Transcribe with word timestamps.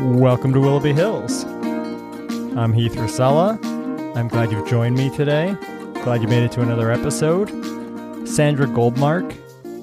Welcome 0.00 0.54
to 0.54 0.60
Willoughby 0.60 0.94
Hills. 0.94 1.44
I'm 1.44 2.72
Heath 2.72 2.94
Racela. 2.94 3.62
I'm 4.16 4.28
glad 4.28 4.50
you've 4.50 4.66
joined 4.66 4.96
me 4.96 5.14
today. 5.14 5.54
Glad 6.02 6.22
you 6.22 6.28
made 6.28 6.42
it 6.42 6.52
to 6.52 6.62
another 6.62 6.90
episode. 6.90 7.50
Sandra 8.26 8.66
Goldmark 8.66 9.36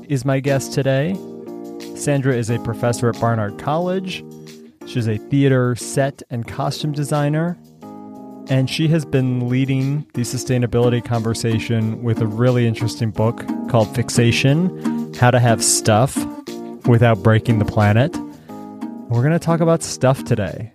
is 0.09 0.25
my 0.25 0.39
guest 0.39 0.73
today. 0.73 1.13
Sandra 1.95 2.35
is 2.35 2.49
a 2.49 2.57
professor 2.59 3.07
at 3.09 3.19
Barnard 3.21 3.59
College. 3.59 4.25
She's 4.87 5.07
a 5.07 5.17
theater, 5.17 5.75
set, 5.75 6.23
and 6.31 6.47
costume 6.47 6.93
designer. 6.93 7.55
And 8.49 8.67
she 8.71 8.87
has 8.87 9.05
been 9.05 9.47
leading 9.49 10.07
the 10.15 10.21
sustainability 10.21 11.05
conversation 11.05 12.01
with 12.01 12.21
a 12.21 12.27
really 12.27 12.65
interesting 12.65 13.11
book 13.11 13.45
called 13.69 13.93
Fixation 13.93 15.13
How 15.13 15.29
to 15.29 15.39
Have 15.39 15.63
Stuff 15.63 16.17
Without 16.87 17.21
Breaking 17.21 17.59
the 17.59 17.65
Planet. 17.65 18.17
We're 19.09 19.21
going 19.21 19.31
to 19.31 19.39
talk 19.39 19.61
about 19.61 19.83
stuff 19.83 20.25
today. 20.25 20.73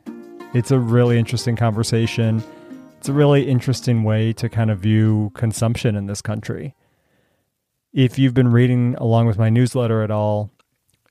It's 0.54 0.70
a 0.70 0.78
really 0.78 1.18
interesting 1.18 1.54
conversation. 1.54 2.42
It's 2.96 3.10
a 3.10 3.12
really 3.12 3.46
interesting 3.46 4.04
way 4.04 4.32
to 4.32 4.48
kind 4.48 4.70
of 4.70 4.78
view 4.78 5.32
consumption 5.34 5.96
in 5.96 6.06
this 6.06 6.22
country. 6.22 6.74
If 7.92 8.18
you've 8.18 8.32
been 8.32 8.50
reading 8.50 8.94
along 8.96 9.26
with 9.26 9.36
my 9.36 9.50
newsletter 9.50 10.02
at 10.02 10.10
all, 10.10 10.50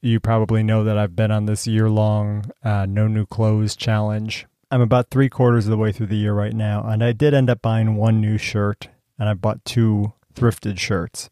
you 0.01 0.19
probably 0.19 0.63
know 0.63 0.83
that 0.83 0.97
I've 0.97 1.15
been 1.15 1.29
on 1.29 1.45
this 1.45 1.67
year 1.67 1.91
long 1.91 2.49
uh, 2.63 2.87
no 2.89 3.07
new 3.07 3.27
clothes 3.27 3.75
challenge. 3.75 4.47
I'm 4.71 4.81
about 4.81 5.11
three 5.11 5.29
quarters 5.29 5.67
of 5.67 5.71
the 5.71 5.77
way 5.77 5.91
through 5.91 6.07
the 6.07 6.17
year 6.17 6.33
right 6.33 6.53
now, 6.53 6.83
and 6.83 7.03
I 7.03 7.11
did 7.11 7.35
end 7.35 7.51
up 7.51 7.61
buying 7.61 7.97
one 7.97 8.19
new 8.19 8.39
shirt, 8.39 8.87
and 9.19 9.29
I 9.29 9.35
bought 9.35 9.63
two 9.63 10.13
thrifted 10.33 10.79
shirts. 10.79 11.29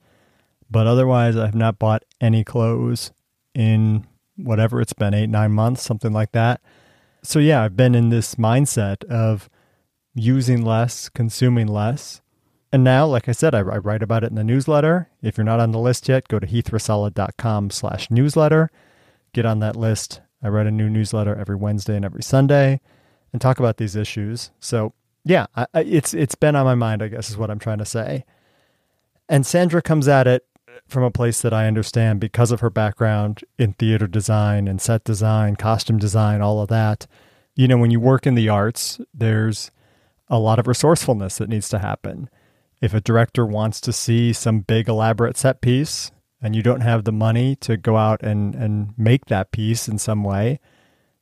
But 0.70 0.85
otherwise, 0.85 1.35
I 1.35 1.45
have 1.45 1.55
not 1.55 1.79
bought 1.79 2.03
any 2.21 2.43
clothes 2.43 3.12
in 3.55 4.05
whatever 4.43 4.82
it's 4.82 4.93
been, 4.93 5.13
eight, 5.13 5.29
nine 5.29 5.51
months, 5.51 5.84
something 5.84 6.13
like 6.13 6.32
that. 6.34 6.62
So, 7.21 7.40
yeah, 7.40 7.63
I've 7.63 7.76
been 7.76 7.95
in 7.95 8.09
this 8.09 8.35
mindset 8.35 9.04
of 9.05 9.49
using 10.13 10.63
less, 10.63 11.09
consuming 11.09 11.68
less. 11.68 12.21
And 12.71 12.84
now, 12.84 13.05
like 13.05 13.27
I 13.27 13.31
said, 13.31 13.55
I, 13.55 13.59
I 13.59 13.77
write 13.77 14.04
about 14.04 14.23
it 14.23 14.29
in 14.29 14.35
the 14.35 14.43
newsletter. 14.43 15.09
If 15.21 15.37
you're 15.37 15.46
not 15.46 15.59
on 15.59 15.71
the 15.71 15.79
list 15.79 16.07
yet, 16.07 16.27
go 16.27 16.40
to 16.40 16.48
heathracela.com 16.48 17.71
slash 17.71 18.12
newsletter. 18.12 18.70
Get 19.34 19.46
on 19.46 19.59
that 19.59 19.76
list. 19.76 20.21
I 20.41 20.49
write 20.49 20.68
a 20.68 20.71
new 20.71 20.90
newsletter 20.90 21.35
every 21.35 21.55
Wednesday 21.55 21.96
and 21.96 22.05
every 22.05 22.24
Sunday 22.24 22.79
and 23.34 23.41
talk 23.41 23.59
about 23.59 23.77
these 23.77 23.96
issues. 23.96 24.51
So, 24.59 24.93
yeah, 25.24 25.48
I, 25.55 25.68
it's 25.76 26.13
it's 26.13 26.35
been 26.35 26.55
on 26.55 26.65
my 26.65 26.76
mind, 26.76 27.03
I 27.03 27.07
guess 27.07 27.29
is 27.29 27.37
what 27.37 27.51
I'm 27.51 27.59
trying 27.59 27.79
to 27.79 27.85
say. 27.85 28.24
And 29.27 29.46
Sandra 29.46 29.81
comes 29.81 30.07
at 30.07 30.27
it 30.27 30.46
from 30.88 31.04
a 31.04 31.12
place 31.12 31.41
that 31.41 31.54
I 31.54 31.68
understand 31.68 32.20
because 32.20 32.52
of 32.52 32.60
her 32.60 32.70
background 32.70 33.44
in 33.58 33.74
theater 33.74 34.08
design 34.08 34.68
and 34.68 34.82
set 34.82 35.04
design, 35.04 35.55
costume 35.55 35.98
design, 35.98 36.41
all 36.41 36.62
of 36.62 36.70
that. 36.70 37.08
You 37.55 37.68
know, 37.68 37.77
when 37.77 37.91
you 37.91 37.99
work 37.99 38.26
in 38.26 38.36
the 38.36 38.49
arts, 38.49 38.99
there's 39.13 39.71
a 40.27 40.40
lot 40.40 40.60
of 40.60 40.68
resourcefulness 40.68 41.38
that 41.38 41.49
needs 41.49 41.70
to 41.70 41.80
happen. 41.80 42.30
If 42.82 42.94
a 42.94 43.02
director 43.02 43.46
wants 43.46 43.82
to 43.82 43.91
see 43.91 44.32
some 44.32 44.62
big 44.62 44.88
elaborate 44.88 45.38
set 45.38 45.62
piece 45.62 46.12
and 46.41 46.55
you 46.55 46.63
don't 46.63 46.82
have 46.82 47.04
the 47.04 47.12
money 47.12 47.55
to 47.58 47.76
go 47.76 47.98
out 47.98 48.24
and, 48.24 48.55
and 48.55 48.93
make 48.98 49.26
that 49.26 49.52
piece 49.52 49.88
in 49.88 49.98
some 49.98 50.24
way, 50.24 50.60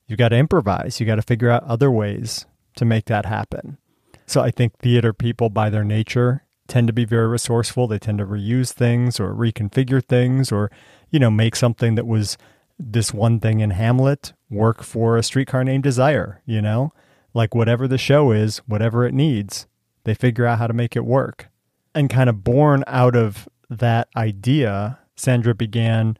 you 0.08 0.16
got 0.16 0.30
to 0.30 0.38
improvise. 0.38 0.99
You 0.99 1.05
got 1.05 1.16
to 1.16 1.21
figure 1.21 1.49
out 1.49 1.64
other 1.64 1.89
ways 1.89 2.45
to 2.75 2.86
make 2.86 3.05
that 3.05 3.25
happen. 3.25 3.77
So 4.25 4.42
I 4.42 4.52
think 4.52 4.77
theater 4.77 5.14
people, 5.14 5.49
by 5.49 5.69
their 5.69 5.83
nature, 5.83 6.44
tend 6.67 6.87
to 6.87 6.93
be 6.93 7.05
very 7.05 7.27
resourceful. 7.27 7.87
They 7.87 7.99
tend 7.99 8.19
to 8.19 8.25
reuse 8.25 8.71
things 8.71 9.19
or 9.19 9.33
reconfigure 9.33 10.03
things 10.03 10.51
or, 10.51 10.69
you 11.09 11.19
know, 11.19 11.31
make 11.31 11.55
something 11.55 11.95
that 11.95 12.07
was 12.07 12.37
this 12.79 13.13
one 13.13 13.39
thing 13.39 13.59
in 13.59 13.71
Hamlet 13.71 14.33
work 14.49 14.83
for 14.83 15.17
a 15.17 15.23
streetcar 15.23 15.63
named 15.63 15.83
Desire, 15.83 16.41
you 16.45 16.61
know? 16.61 16.93
Like 17.33 17.55
whatever 17.55 17.87
the 17.87 17.97
show 17.97 18.31
is, 18.31 18.59
whatever 18.59 19.05
it 19.05 19.14
needs, 19.14 19.67
they 20.03 20.14
figure 20.14 20.45
out 20.45 20.59
how 20.59 20.67
to 20.67 20.73
make 20.73 20.95
it 20.95 21.05
work. 21.05 21.49
And 21.93 22.09
kind 22.09 22.30
of 22.30 22.43
born 22.43 22.83
out 22.87 23.15
of 23.15 23.49
that 23.69 24.08
idea, 24.15 24.99
Sandra 25.15 25.55
began 25.55 26.17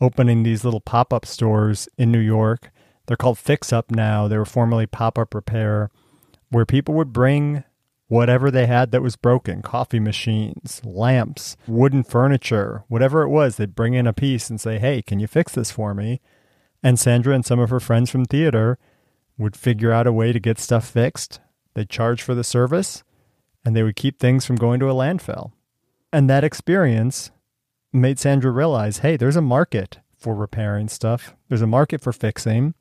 opening 0.00 0.42
these 0.42 0.64
little 0.64 0.80
pop 0.80 1.12
up 1.12 1.24
stores 1.26 1.88
in 1.96 2.10
New 2.10 2.18
York. 2.20 2.70
They're 3.06 3.16
called 3.16 3.38
Fix 3.38 3.72
Up 3.72 3.90
now. 3.90 4.28
They 4.28 4.38
were 4.38 4.44
formerly 4.44 4.86
Pop 4.86 5.18
Up 5.18 5.34
Repair, 5.34 5.90
where 6.50 6.66
people 6.66 6.94
would 6.94 7.12
bring 7.12 7.64
whatever 8.10 8.50
they 8.50 8.66
had 8.66 8.90
that 8.90 9.02
was 9.02 9.14
broken 9.14 9.62
coffee 9.62 10.00
machines, 10.00 10.82
lamps, 10.84 11.56
wooden 11.68 12.02
furniture, 12.02 12.82
whatever 12.88 13.22
it 13.22 13.28
was. 13.28 13.56
They'd 13.56 13.76
bring 13.76 13.94
in 13.94 14.08
a 14.08 14.12
piece 14.12 14.50
and 14.50 14.60
say, 14.60 14.80
Hey, 14.80 15.00
can 15.00 15.20
you 15.20 15.28
fix 15.28 15.52
this 15.54 15.70
for 15.70 15.94
me? 15.94 16.20
And 16.82 16.98
Sandra 16.98 17.32
and 17.32 17.46
some 17.46 17.60
of 17.60 17.70
her 17.70 17.78
friends 17.78 18.10
from 18.10 18.24
theater 18.24 18.78
would 19.38 19.54
figure 19.54 19.92
out 19.92 20.08
a 20.08 20.12
way 20.12 20.32
to 20.32 20.40
get 20.40 20.58
stuff 20.58 20.88
fixed. 20.88 21.38
They'd 21.74 21.88
charge 21.88 22.20
for 22.20 22.34
the 22.34 22.42
service 22.42 23.04
and 23.64 23.76
they 23.76 23.84
would 23.84 23.94
keep 23.94 24.18
things 24.18 24.44
from 24.44 24.56
going 24.56 24.80
to 24.80 24.90
a 24.90 24.94
landfill. 24.94 25.52
And 26.12 26.28
that 26.28 26.42
experience 26.42 27.30
made 27.92 28.18
Sandra 28.18 28.50
realize 28.50 28.98
hey, 28.98 29.16
there's 29.16 29.36
a 29.36 29.40
market 29.40 30.00
for 30.18 30.34
repairing 30.34 30.88
stuff, 30.88 31.36
there's 31.48 31.62
a 31.62 31.66
market 31.66 32.00
for 32.00 32.12
fixing. 32.12 32.74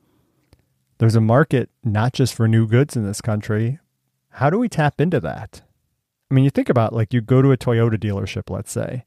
There's 0.97 1.15
a 1.15 1.21
market 1.21 1.69
not 1.81 2.11
just 2.11 2.33
for 2.33 2.45
new 2.45 2.67
goods 2.67 2.97
in 2.97 3.05
this 3.05 3.21
country, 3.21 3.79
how 4.31 4.49
do 4.49 4.57
we 4.57 4.69
tap 4.69 5.01
into 5.01 5.19
that? 5.19 5.61
I 6.29 6.33
mean, 6.33 6.43
you 6.43 6.49
think 6.49 6.69
about 6.69 6.93
like 6.93 7.13
you 7.13 7.21
go 7.21 7.41
to 7.41 7.51
a 7.51 7.57
Toyota 7.57 7.97
dealership, 7.97 8.49
let's 8.49 8.71
say, 8.71 9.03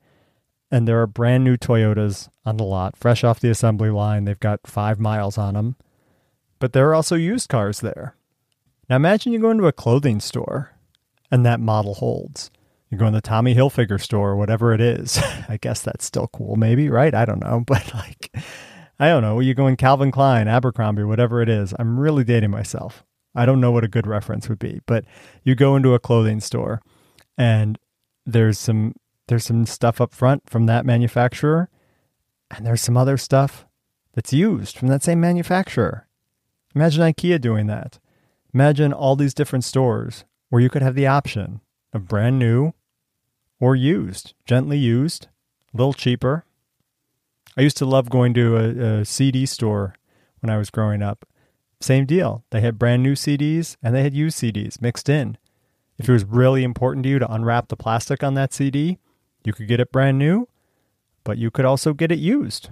and 0.70 0.88
there 0.88 1.00
are 1.00 1.06
brand 1.06 1.44
new 1.44 1.56
Toyotas 1.56 2.28
on 2.44 2.56
the 2.56 2.64
lot, 2.64 2.96
fresh 2.96 3.22
off 3.22 3.40
the 3.40 3.50
assembly 3.50 3.90
line. 3.90 4.24
They've 4.24 4.38
got 4.40 4.66
five 4.66 4.98
miles 4.98 5.38
on 5.38 5.54
them, 5.54 5.76
but 6.58 6.72
there 6.72 6.88
are 6.88 6.94
also 6.94 7.14
used 7.14 7.48
cars 7.48 7.80
there. 7.80 8.16
Now 8.88 8.96
imagine 8.96 9.32
you 9.32 9.38
go 9.38 9.50
into 9.50 9.66
a 9.66 9.72
clothing 9.72 10.20
store 10.20 10.72
and 11.30 11.46
that 11.46 11.60
model 11.60 11.94
holds. 11.94 12.50
You 12.90 12.98
go 12.98 13.06
in 13.06 13.14
the 13.14 13.22
Tommy 13.22 13.54
Hilfiger 13.54 14.00
store 14.00 14.32
or 14.32 14.36
whatever 14.36 14.74
it 14.74 14.80
is. 14.80 15.18
I 15.48 15.58
guess 15.60 15.80
that's 15.80 16.04
still 16.04 16.28
cool, 16.28 16.56
maybe, 16.56 16.90
right? 16.90 17.14
I 17.14 17.24
don't 17.24 17.40
know. 17.40 17.64
But 17.66 17.94
like, 17.94 18.30
I 18.98 19.08
don't 19.08 19.22
know. 19.22 19.40
You 19.40 19.54
go 19.54 19.66
in 19.66 19.76
Calvin 19.76 20.10
Klein, 20.10 20.46
Abercrombie, 20.46 21.04
whatever 21.04 21.40
it 21.40 21.48
is. 21.48 21.72
I'm 21.78 21.98
really 21.98 22.22
dating 22.22 22.50
myself. 22.50 23.02
I 23.34 23.46
don't 23.46 23.60
know 23.60 23.70
what 23.70 23.84
a 23.84 23.88
good 23.88 24.06
reference 24.06 24.48
would 24.48 24.58
be, 24.58 24.80
but 24.86 25.04
you 25.42 25.54
go 25.54 25.76
into 25.76 25.94
a 25.94 25.98
clothing 25.98 26.40
store 26.40 26.82
and 27.38 27.78
there's 28.26 28.58
some 28.58 28.94
there's 29.28 29.44
some 29.44 29.64
stuff 29.66 30.00
up 30.00 30.12
front 30.12 30.48
from 30.50 30.66
that 30.66 30.84
manufacturer 30.84 31.70
and 32.50 32.66
there's 32.66 32.82
some 32.82 32.96
other 32.96 33.16
stuff 33.16 33.66
that's 34.14 34.32
used 34.32 34.76
from 34.76 34.88
that 34.88 35.02
same 35.02 35.20
manufacturer. 35.20 36.06
Imagine 36.74 37.02
IKEA 37.02 37.40
doing 37.40 37.66
that. 37.66 37.98
Imagine 38.52 38.92
all 38.92 39.16
these 39.16 39.34
different 39.34 39.64
stores 39.64 40.24
where 40.50 40.60
you 40.60 40.68
could 40.68 40.82
have 40.82 40.94
the 40.94 41.06
option 41.06 41.60
of 41.92 42.08
brand 42.08 42.38
new 42.38 42.72
or 43.58 43.74
used, 43.74 44.34
gently 44.44 44.76
used, 44.76 45.28
a 45.72 45.76
little 45.76 45.94
cheaper. 45.94 46.44
I 47.56 47.62
used 47.62 47.76
to 47.78 47.86
love 47.86 48.10
going 48.10 48.34
to 48.34 48.56
a, 48.56 49.00
a 49.00 49.04
CD 49.04 49.46
store 49.46 49.94
when 50.40 50.50
I 50.50 50.58
was 50.58 50.68
growing 50.68 51.00
up 51.00 51.24
same 51.84 52.06
deal. 52.06 52.44
They 52.50 52.60
had 52.60 52.78
brand 52.78 53.02
new 53.02 53.14
CDs 53.14 53.76
and 53.82 53.94
they 53.94 54.02
had 54.02 54.14
used 54.14 54.38
CDs 54.38 54.80
mixed 54.80 55.08
in. 55.08 55.38
If 55.98 56.08
it 56.08 56.12
was 56.12 56.24
really 56.24 56.64
important 56.64 57.04
to 57.04 57.10
you 57.10 57.18
to 57.18 57.32
unwrap 57.32 57.68
the 57.68 57.76
plastic 57.76 58.22
on 58.22 58.34
that 58.34 58.52
CD, 58.52 58.98
you 59.44 59.52
could 59.52 59.68
get 59.68 59.80
it 59.80 59.92
brand 59.92 60.18
new, 60.18 60.48
but 61.24 61.38
you 61.38 61.50
could 61.50 61.64
also 61.64 61.92
get 61.92 62.12
it 62.12 62.18
used. 62.18 62.70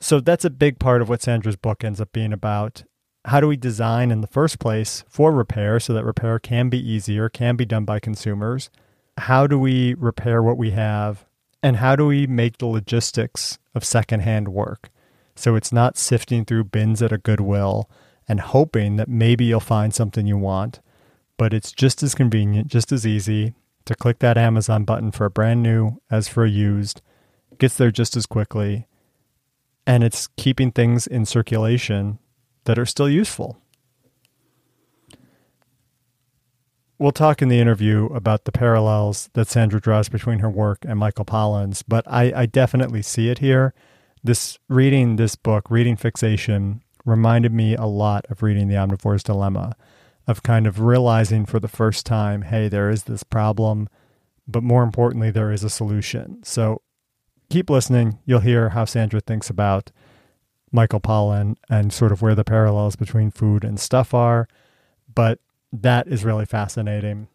So 0.00 0.20
that's 0.20 0.44
a 0.44 0.50
big 0.50 0.78
part 0.78 1.02
of 1.02 1.08
what 1.08 1.22
Sandra's 1.22 1.56
book 1.56 1.84
ends 1.84 2.00
up 2.00 2.12
being 2.12 2.32
about. 2.32 2.84
How 3.26 3.40
do 3.40 3.46
we 3.46 3.56
design 3.56 4.10
in 4.10 4.22
the 4.22 4.26
first 4.26 4.58
place 4.58 5.04
for 5.08 5.30
repair 5.30 5.78
so 5.78 5.92
that 5.92 6.04
repair 6.04 6.38
can 6.38 6.70
be 6.70 6.78
easier, 6.78 7.28
can 7.28 7.56
be 7.56 7.66
done 7.66 7.84
by 7.84 8.00
consumers? 8.00 8.70
How 9.18 9.46
do 9.46 9.58
we 9.58 9.94
repair 9.94 10.42
what 10.42 10.56
we 10.56 10.70
have? 10.70 11.26
And 11.62 11.76
how 11.76 11.96
do 11.96 12.06
we 12.06 12.26
make 12.26 12.56
the 12.56 12.66
logistics 12.66 13.58
of 13.74 13.84
secondhand 13.84 14.48
work? 14.48 14.88
So 15.36 15.54
it's 15.54 15.72
not 15.72 15.98
sifting 15.98 16.46
through 16.46 16.64
bins 16.64 17.02
at 17.02 17.12
a 17.12 17.18
Goodwill 17.18 17.90
and 18.30 18.38
hoping 18.38 18.94
that 18.94 19.08
maybe 19.08 19.44
you'll 19.44 19.58
find 19.58 19.92
something 19.92 20.24
you 20.24 20.38
want. 20.38 20.78
But 21.36 21.52
it's 21.52 21.72
just 21.72 22.00
as 22.00 22.14
convenient, 22.14 22.68
just 22.68 22.92
as 22.92 23.04
easy 23.04 23.54
to 23.86 23.96
click 23.96 24.20
that 24.20 24.38
Amazon 24.38 24.84
button 24.84 25.10
for 25.10 25.24
a 25.24 25.30
brand 25.30 25.64
new 25.64 26.00
as 26.12 26.28
for 26.28 26.44
a 26.44 26.48
used. 26.48 27.02
Gets 27.58 27.76
there 27.76 27.90
just 27.90 28.16
as 28.16 28.26
quickly. 28.26 28.86
And 29.84 30.04
it's 30.04 30.28
keeping 30.36 30.70
things 30.70 31.08
in 31.08 31.26
circulation 31.26 32.20
that 32.66 32.78
are 32.78 32.86
still 32.86 33.08
useful. 33.08 33.58
We'll 37.00 37.10
talk 37.10 37.42
in 37.42 37.48
the 37.48 37.58
interview 37.58 38.06
about 38.14 38.44
the 38.44 38.52
parallels 38.52 39.28
that 39.32 39.48
Sandra 39.48 39.80
draws 39.80 40.08
between 40.08 40.38
her 40.38 40.50
work 40.50 40.84
and 40.86 41.00
Michael 41.00 41.24
Pollan's, 41.24 41.82
but 41.82 42.04
I, 42.06 42.32
I 42.42 42.46
definitely 42.46 43.02
see 43.02 43.28
it 43.28 43.40
here. 43.40 43.74
This 44.22 44.56
reading 44.68 45.16
this 45.16 45.34
book, 45.34 45.68
reading 45.68 45.96
fixation, 45.96 46.82
reminded 47.04 47.52
me 47.52 47.74
a 47.74 47.84
lot 47.84 48.26
of 48.30 48.42
reading 48.42 48.68
The 48.68 48.76
Omnivore's 48.76 49.22
Dilemma, 49.22 49.74
of 50.26 50.42
kind 50.42 50.66
of 50.66 50.80
realizing 50.80 51.46
for 51.46 51.58
the 51.58 51.68
first 51.68 52.06
time, 52.06 52.42
hey, 52.42 52.68
there 52.68 52.90
is 52.90 53.04
this 53.04 53.22
problem, 53.22 53.88
but 54.46 54.62
more 54.62 54.82
importantly, 54.82 55.30
there 55.30 55.52
is 55.52 55.64
a 55.64 55.70
solution. 55.70 56.40
So 56.44 56.82
keep 57.48 57.70
listening. 57.70 58.18
You'll 58.24 58.40
hear 58.40 58.70
how 58.70 58.84
Sandra 58.84 59.20
thinks 59.20 59.50
about 59.50 59.90
Michael 60.72 61.00
Pollan 61.00 61.56
and 61.68 61.92
sort 61.92 62.12
of 62.12 62.22
where 62.22 62.34
the 62.34 62.44
parallels 62.44 62.96
between 62.96 63.30
food 63.30 63.64
and 63.64 63.80
stuff 63.80 64.14
are. 64.14 64.48
But 65.12 65.40
that 65.72 66.06
is 66.06 66.24
really 66.24 66.46
fascinating. 66.46 67.28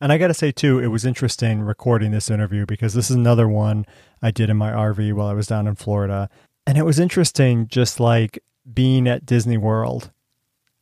And 0.00 0.12
I 0.12 0.18
got 0.18 0.28
to 0.28 0.34
say, 0.34 0.52
too, 0.52 0.78
it 0.78 0.88
was 0.88 1.04
interesting 1.04 1.60
recording 1.62 2.12
this 2.12 2.30
interview 2.30 2.66
because 2.66 2.94
this 2.94 3.10
is 3.10 3.16
another 3.16 3.48
one 3.48 3.84
I 4.22 4.30
did 4.30 4.48
in 4.48 4.56
my 4.56 4.70
RV 4.70 5.12
while 5.12 5.26
I 5.26 5.34
was 5.34 5.48
down 5.48 5.66
in 5.66 5.74
Florida. 5.74 6.30
And 6.66 6.78
it 6.78 6.84
was 6.84 7.00
interesting 7.00 7.66
just 7.66 7.98
like 7.98 8.38
being 8.72 9.06
at 9.08 9.26
Disney 9.26 9.56
World 9.56 10.10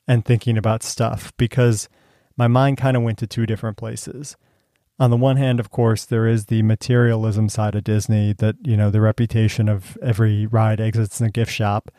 and 0.07 0.25
thinking 0.25 0.57
about 0.57 0.83
stuff 0.83 1.33
because 1.37 1.89
my 2.37 2.49
mind 2.49 2.79
kind 2.79 2.97
of 2.97 3.03
went 3.03 3.19
to 3.19 3.27
two 3.27 3.47
different 3.47 3.77
places. 3.77 4.37
On 4.99 5.11
the 5.11 5.17
one 5.17 5.37
hand, 5.37 5.61
of 5.61 5.71
course, 5.71 6.05
there 6.05 6.27
is 6.27 6.47
the 6.47 6.63
materialism 6.63 7.49
side 7.49 7.75
of 7.75 7.85
Disney 7.85 8.33
that, 8.35 8.57
you 8.63 8.77
know, 8.77 8.91
the 8.91 9.01
reputation 9.01 9.69
of 9.69 9.99
every 10.03 10.47
ride 10.47 10.81
exits 10.81 11.21
in 11.21 11.27
a 11.27 11.31
gift 11.31 11.53
shop. 11.53 11.91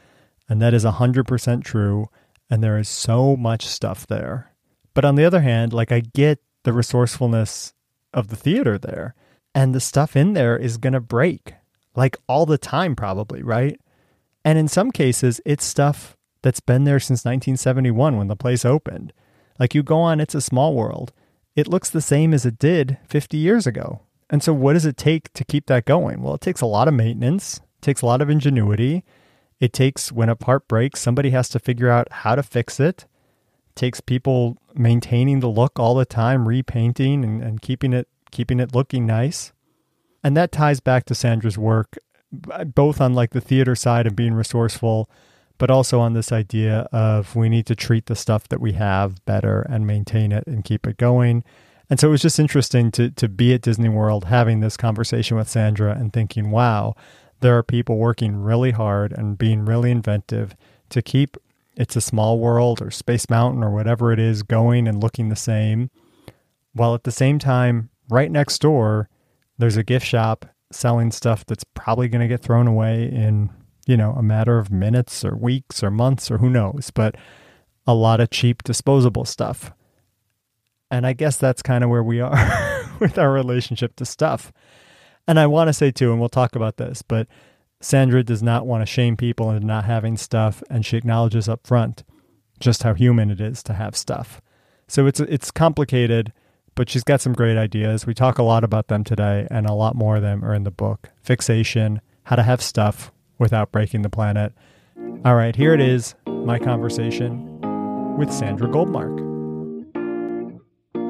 And 0.49 0.61
that 0.61 0.73
is 0.73 0.83
100% 0.83 1.63
true. 1.63 2.07
And 2.49 2.63
there 2.63 2.77
is 2.77 2.89
so 2.89 3.35
much 3.35 3.65
stuff 3.67 4.07
there. 4.07 4.53
But 4.93 5.05
on 5.05 5.15
the 5.15 5.25
other 5.25 5.41
hand, 5.41 5.73
like 5.73 5.91
I 5.91 5.99
get 5.99 6.39
the 6.63 6.73
resourcefulness 6.73 7.73
of 8.13 8.29
the 8.29 8.35
theater 8.35 8.77
there. 8.77 9.13
And 9.53 9.75
the 9.75 9.79
stuff 9.79 10.15
in 10.15 10.33
there 10.33 10.57
is 10.57 10.77
going 10.77 10.93
to 10.93 10.99
break 10.99 11.53
like 11.95 12.15
all 12.27 12.45
the 12.45 12.59
time, 12.59 12.95
probably, 12.95 13.43
right? 13.43 13.79
And 14.47 14.57
in 14.57 14.69
some 14.69 14.91
cases, 14.91 15.41
it's 15.45 15.65
stuff 15.65 16.15
that's 16.41 16.61
been 16.61 16.85
there 16.85 17.01
since 17.01 17.25
1971 17.25 18.15
when 18.15 18.27
the 18.27 18.37
place 18.37 18.63
opened. 18.63 19.11
Like 19.59 19.75
you 19.75 19.83
go 19.83 19.97
on 19.97 20.21
It's 20.21 20.35
a 20.35 20.39
Small 20.39 20.73
World, 20.73 21.11
it 21.53 21.67
looks 21.67 21.89
the 21.89 21.99
same 21.99 22.33
as 22.33 22.45
it 22.45 22.57
did 22.57 22.97
50 23.09 23.35
years 23.35 23.67
ago. 23.67 24.03
And 24.29 24.41
so, 24.41 24.53
what 24.53 24.71
does 24.71 24.85
it 24.85 24.95
take 24.95 25.33
to 25.33 25.43
keep 25.43 25.65
that 25.65 25.83
going? 25.83 26.21
Well, 26.21 26.35
it 26.35 26.39
takes 26.39 26.61
a 26.61 26.65
lot 26.65 26.87
of 26.87 26.93
maintenance, 26.93 27.57
it 27.57 27.81
takes 27.81 28.01
a 28.01 28.05
lot 28.05 28.21
of 28.21 28.29
ingenuity. 28.29 29.03
It 29.59 29.73
takes, 29.73 30.13
when 30.13 30.29
a 30.29 30.35
part 30.35 30.69
breaks, 30.69 31.01
somebody 31.01 31.31
has 31.31 31.49
to 31.49 31.59
figure 31.59 31.89
out 31.89 32.07
how 32.11 32.35
to 32.35 32.43
fix 32.43 32.79
it 32.79 33.05
takes 33.75 33.99
people 34.01 34.57
maintaining 34.73 35.41
the 35.41 35.49
look 35.49 35.77
all 35.77 35.93
the 35.93 36.05
time, 36.05 36.47
repainting 36.47 37.23
and, 37.23 37.43
and 37.43 37.61
keeping 37.61 37.91
it 37.91 38.07
keeping 38.31 38.61
it 38.61 38.73
looking 38.73 39.05
nice. 39.05 39.51
And 40.23 40.35
that 40.35 40.51
ties 40.51 40.79
back 40.79 41.05
to 41.05 41.15
Sandra's 41.15 41.57
work, 41.57 41.97
Uh, 42.51 42.65
both 42.65 42.99
on 42.99 43.13
like 43.13 43.31
the 43.31 43.41
theater 43.41 43.75
side 43.75 44.05
and 44.05 44.15
being 44.15 44.33
resourceful, 44.33 45.09
but 45.57 45.71
also 45.71 45.99
on 45.99 46.13
this 46.13 46.31
idea 46.31 46.81
of 46.91 47.35
we 47.35 47.47
need 47.47 47.65
to 47.65 47.75
treat 47.75 48.07
the 48.07 48.15
stuff 48.15 48.49
that 48.49 48.59
we 48.59 48.73
have 48.73 49.23
better 49.25 49.61
and 49.69 49.87
maintain 49.87 50.31
it 50.31 50.45
and 50.45 50.65
keep 50.65 50.85
it 50.85 50.97
going. 50.97 51.43
And 51.89 51.99
so 51.99 52.09
it 52.09 52.11
was 52.11 52.21
just 52.21 52.39
interesting 52.39 52.91
to 52.91 53.11
to 53.11 53.29
be 53.29 53.53
at 53.53 53.61
Disney 53.61 53.89
World 53.89 54.25
having 54.25 54.59
this 54.59 54.75
conversation 54.75 55.37
with 55.37 55.47
Sandra 55.47 55.93
and 55.97 56.11
thinking, 56.11 56.51
wow, 56.51 56.95
there 57.39 57.57
are 57.57 57.63
people 57.63 57.97
working 57.97 58.35
really 58.43 58.71
hard 58.71 59.13
and 59.13 59.37
being 59.37 59.63
really 59.63 59.89
inventive 59.89 60.53
to 60.89 61.01
keep 61.01 61.37
it's 61.77 61.95
a 61.95 62.01
small 62.01 62.39
world 62.39 62.81
or 62.81 62.89
Space 62.89 63.29
Mountain 63.29 63.63
or 63.63 63.69
whatever 63.69 64.11
it 64.11 64.19
is 64.19 64.43
going 64.43 64.87
and 64.87 65.01
looking 65.01 65.29
the 65.29 65.35
same. 65.35 65.91
While 66.73 66.95
at 66.95 67.03
the 67.03 67.11
same 67.11 67.39
time, 67.39 67.89
right 68.09 68.31
next 68.31 68.59
door, 68.59 69.09
there's 69.57 69.77
a 69.77 69.83
gift 69.83 70.05
shop 70.05 70.45
selling 70.71 71.11
stuff 71.11 71.45
that's 71.45 71.63
probably 71.63 72.07
going 72.07 72.21
to 72.21 72.27
get 72.27 72.41
thrown 72.41 72.67
away 72.67 73.03
in, 73.03 73.49
you 73.85 73.97
know, 73.97 74.13
a 74.13 74.23
matter 74.23 74.59
of 74.59 74.71
minutes 74.71 75.23
or 75.23 75.35
weeks 75.35 75.83
or 75.83 75.91
months 75.91 76.29
or 76.29 76.37
who 76.37 76.49
knows, 76.49 76.91
but 76.93 77.15
a 77.85 77.93
lot 77.93 78.19
of 78.19 78.29
cheap 78.29 78.63
disposable 78.63 79.25
stuff. 79.25 79.71
And 80.91 81.05
I 81.05 81.13
guess 81.13 81.37
that's 81.37 81.61
kind 81.61 81.83
of 81.83 81.89
where 81.89 82.03
we 82.03 82.19
are 82.19 82.89
with 82.99 83.17
our 83.17 83.31
relationship 83.31 83.95
to 83.97 84.05
stuff. 84.05 84.51
And 85.27 85.39
I 85.39 85.47
want 85.47 85.67
to 85.67 85.73
say 85.73 85.91
too, 85.91 86.11
and 86.11 86.19
we'll 86.19 86.29
talk 86.29 86.55
about 86.55 86.77
this, 86.77 87.01
but 87.01 87.27
Sandra 87.81 88.23
does 88.23 88.41
not 88.41 88.65
want 88.65 88.81
to 88.81 88.85
shame 88.85 89.17
people 89.17 89.51
into 89.51 89.65
not 89.65 89.85
having 89.85 90.17
stuff, 90.17 90.63
and 90.69 90.85
she 90.85 90.97
acknowledges 90.97 91.47
up 91.47 91.65
front 91.67 92.03
just 92.59 92.83
how 92.83 92.93
human 92.93 93.29
it 93.29 93.39
is 93.39 93.61
to 93.63 93.73
have 93.73 93.95
stuff. 93.95 94.41
So 94.87 95.05
it's 95.05 95.19
it's 95.19 95.51
complicated, 95.51 96.33
but 96.77 96.91
she's 96.91 97.03
got 97.03 97.19
some 97.19 97.33
great 97.33 97.57
ideas. 97.57 98.05
We 98.05 98.13
talk 98.13 98.37
a 98.37 98.43
lot 98.43 98.63
about 98.63 98.87
them 98.87 99.03
today, 99.03 99.47
and 99.49 99.65
a 99.65 99.73
lot 99.73 99.95
more 99.95 100.17
of 100.17 100.21
them 100.21 100.45
are 100.45 100.53
in 100.53 100.63
the 100.63 100.71
book. 100.71 101.09
Fixation, 101.23 101.99
how 102.23 102.35
to 102.35 102.43
have 102.43 102.61
stuff 102.61 103.11
without 103.39 103.71
breaking 103.71 104.03
the 104.03 104.09
planet. 104.09 104.53
All 105.25 105.35
right, 105.35 105.55
here 105.55 105.73
it 105.73 105.81
is, 105.81 106.13
my 106.27 106.59
conversation 106.59 107.59
with 108.15 108.31
Sandra 108.31 108.67
Goldmark. 108.67 109.25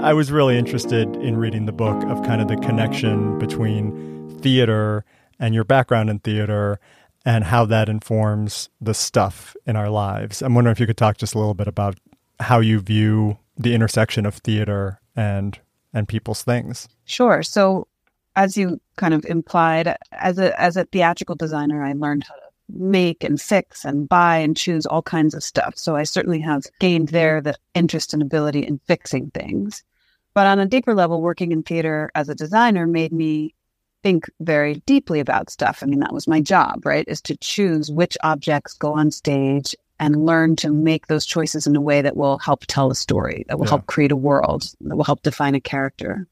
I 0.01 0.13
was 0.13 0.31
really 0.31 0.57
interested 0.57 1.13
in 1.17 1.37
reading 1.37 1.65
the 1.65 1.73
book 1.73 2.01
of 2.05 2.23
kind 2.23 2.41
of 2.41 2.47
the 2.47 2.55
connection 2.57 3.37
between 3.37 4.39
theater 4.39 5.03
and 5.37 5.53
your 5.53 5.65
background 5.65 6.09
in 6.09 6.19
theater 6.19 6.79
and 7.25 7.43
how 7.43 7.65
that 7.65 7.89
informs 7.89 8.69
the 8.79 8.93
stuff 8.93 9.53
in 9.65 9.75
our 9.75 9.89
lives. 9.89 10.41
I'm 10.41 10.55
wondering 10.55 10.71
if 10.71 10.79
you 10.79 10.87
could 10.87 10.97
talk 10.97 11.17
just 11.17 11.35
a 11.35 11.39
little 11.39 11.53
bit 11.53 11.67
about 11.67 11.99
how 12.39 12.61
you 12.61 12.79
view 12.79 13.37
the 13.57 13.73
intersection 13.73 14.25
of 14.25 14.35
theater 14.35 15.01
and 15.17 15.59
and 15.93 16.07
people's 16.07 16.43
things. 16.43 16.87
Sure. 17.05 17.43
So 17.43 17.87
as 18.35 18.55
you 18.55 18.79
kind 18.95 19.13
of 19.13 19.25
implied, 19.25 19.97
as 20.11 20.37
a 20.37 20.59
as 20.61 20.77
a 20.77 20.85
theatrical 20.85 21.35
designer, 21.35 21.83
I 21.83 21.93
learned 21.93 22.23
how 22.23 22.35
to 22.35 22.41
make 22.69 23.23
and 23.23 23.41
fix 23.41 23.83
and 23.83 24.07
buy 24.07 24.37
and 24.37 24.55
choose 24.55 24.85
all 24.85 25.01
kinds 25.01 25.33
of 25.33 25.43
stuff. 25.43 25.73
So 25.77 25.95
I 25.95 26.03
certainly 26.03 26.39
have 26.41 26.63
gained 26.79 27.09
there 27.09 27.41
the 27.41 27.55
interest 27.73 28.13
and 28.13 28.21
ability 28.21 28.59
in 28.59 28.79
fixing 28.85 29.31
things. 29.31 29.83
But 30.33 30.47
on 30.47 30.59
a 30.59 30.67
deeper 30.67 30.93
level, 30.93 31.21
working 31.21 31.51
in 31.51 31.63
theater 31.63 32.11
as 32.13 32.29
a 32.29 32.35
designer 32.35 32.85
made 32.85 33.11
me 33.11 33.55
think 34.03 34.29
very 34.39 34.75
deeply 34.85 35.19
about 35.19 35.49
stuff. 35.49 35.81
I 35.81 35.87
mean, 35.87 35.99
that 36.01 36.13
was 36.13 36.27
my 36.27 36.41
job, 36.41 36.85
right? 36.85 37.05
Is 37.07 37.21
to 37.23 37.35
choose 37.37 37.89
which 37.89 38.17
objects 38.23 38.73
go 38.73 38.93
on 38.93 39.09
stage 39.09 39.75
and 39.99 40.25
learn 40.25 40.55
to 40.57 40.71
make 40.71 41.07
those 41.07 41.25
choices 41.25 41.67
in 41.67 41.75
a 41.75 41.81
way 41.81 42.01
that 42.01 42.15
will 42.15 42.37
help 42.37 42.65
tell 42.67 42.91
a 42.91 42.95
story, 42.95 43.45
that 43.47 43.57
will 43.57 43.65
yeah. 43.65 43.71
help 43.71 43.87
create 43.87 44.11
a 44.11 44.15
world, 44.15 44.63
that 44.81 44.95
will 44.95 45.03
help 45.03 45.21
define 45.23 45.55
a 45.55 45.61
character. 45.61 46.27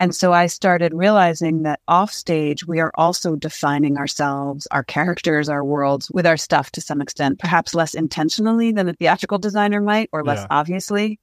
And 0.00 0.14
so 0.14 0.32
I 0.32 0.46
started 0.46 0.94
realizing 0.94 1.62
that 1.62 1.80
off 1.88 2.12
stage, 2.12 2.66
we 2.66 2.78
are 2.78 2.92
also 2.94 3.34
defining 3.34 3.98
ourselves, 3.98 4.68
our 4.70 4.84
characters, 4.84 5.48
our 5.48 5.64
worlds 5.64 6.08
with 6.12 6.24
our 6.24 6.36
stuff 6.36 6.70
to 6.72 6.80
some 6.80 7.00
extent, 7.00 7.40
perhaps 7.40 7.74
less 7.74 7.94
intentionally 7.94 8.70
than 8.70 8.88
a 8.88 8.92
theatrical 8.92 9.38
designer 9.38 9.80
might 9.80 10.08
or 10.12 10.24
less 10.24 10.38
yeah. 10.38 10.46
obviously. 10.50 11.18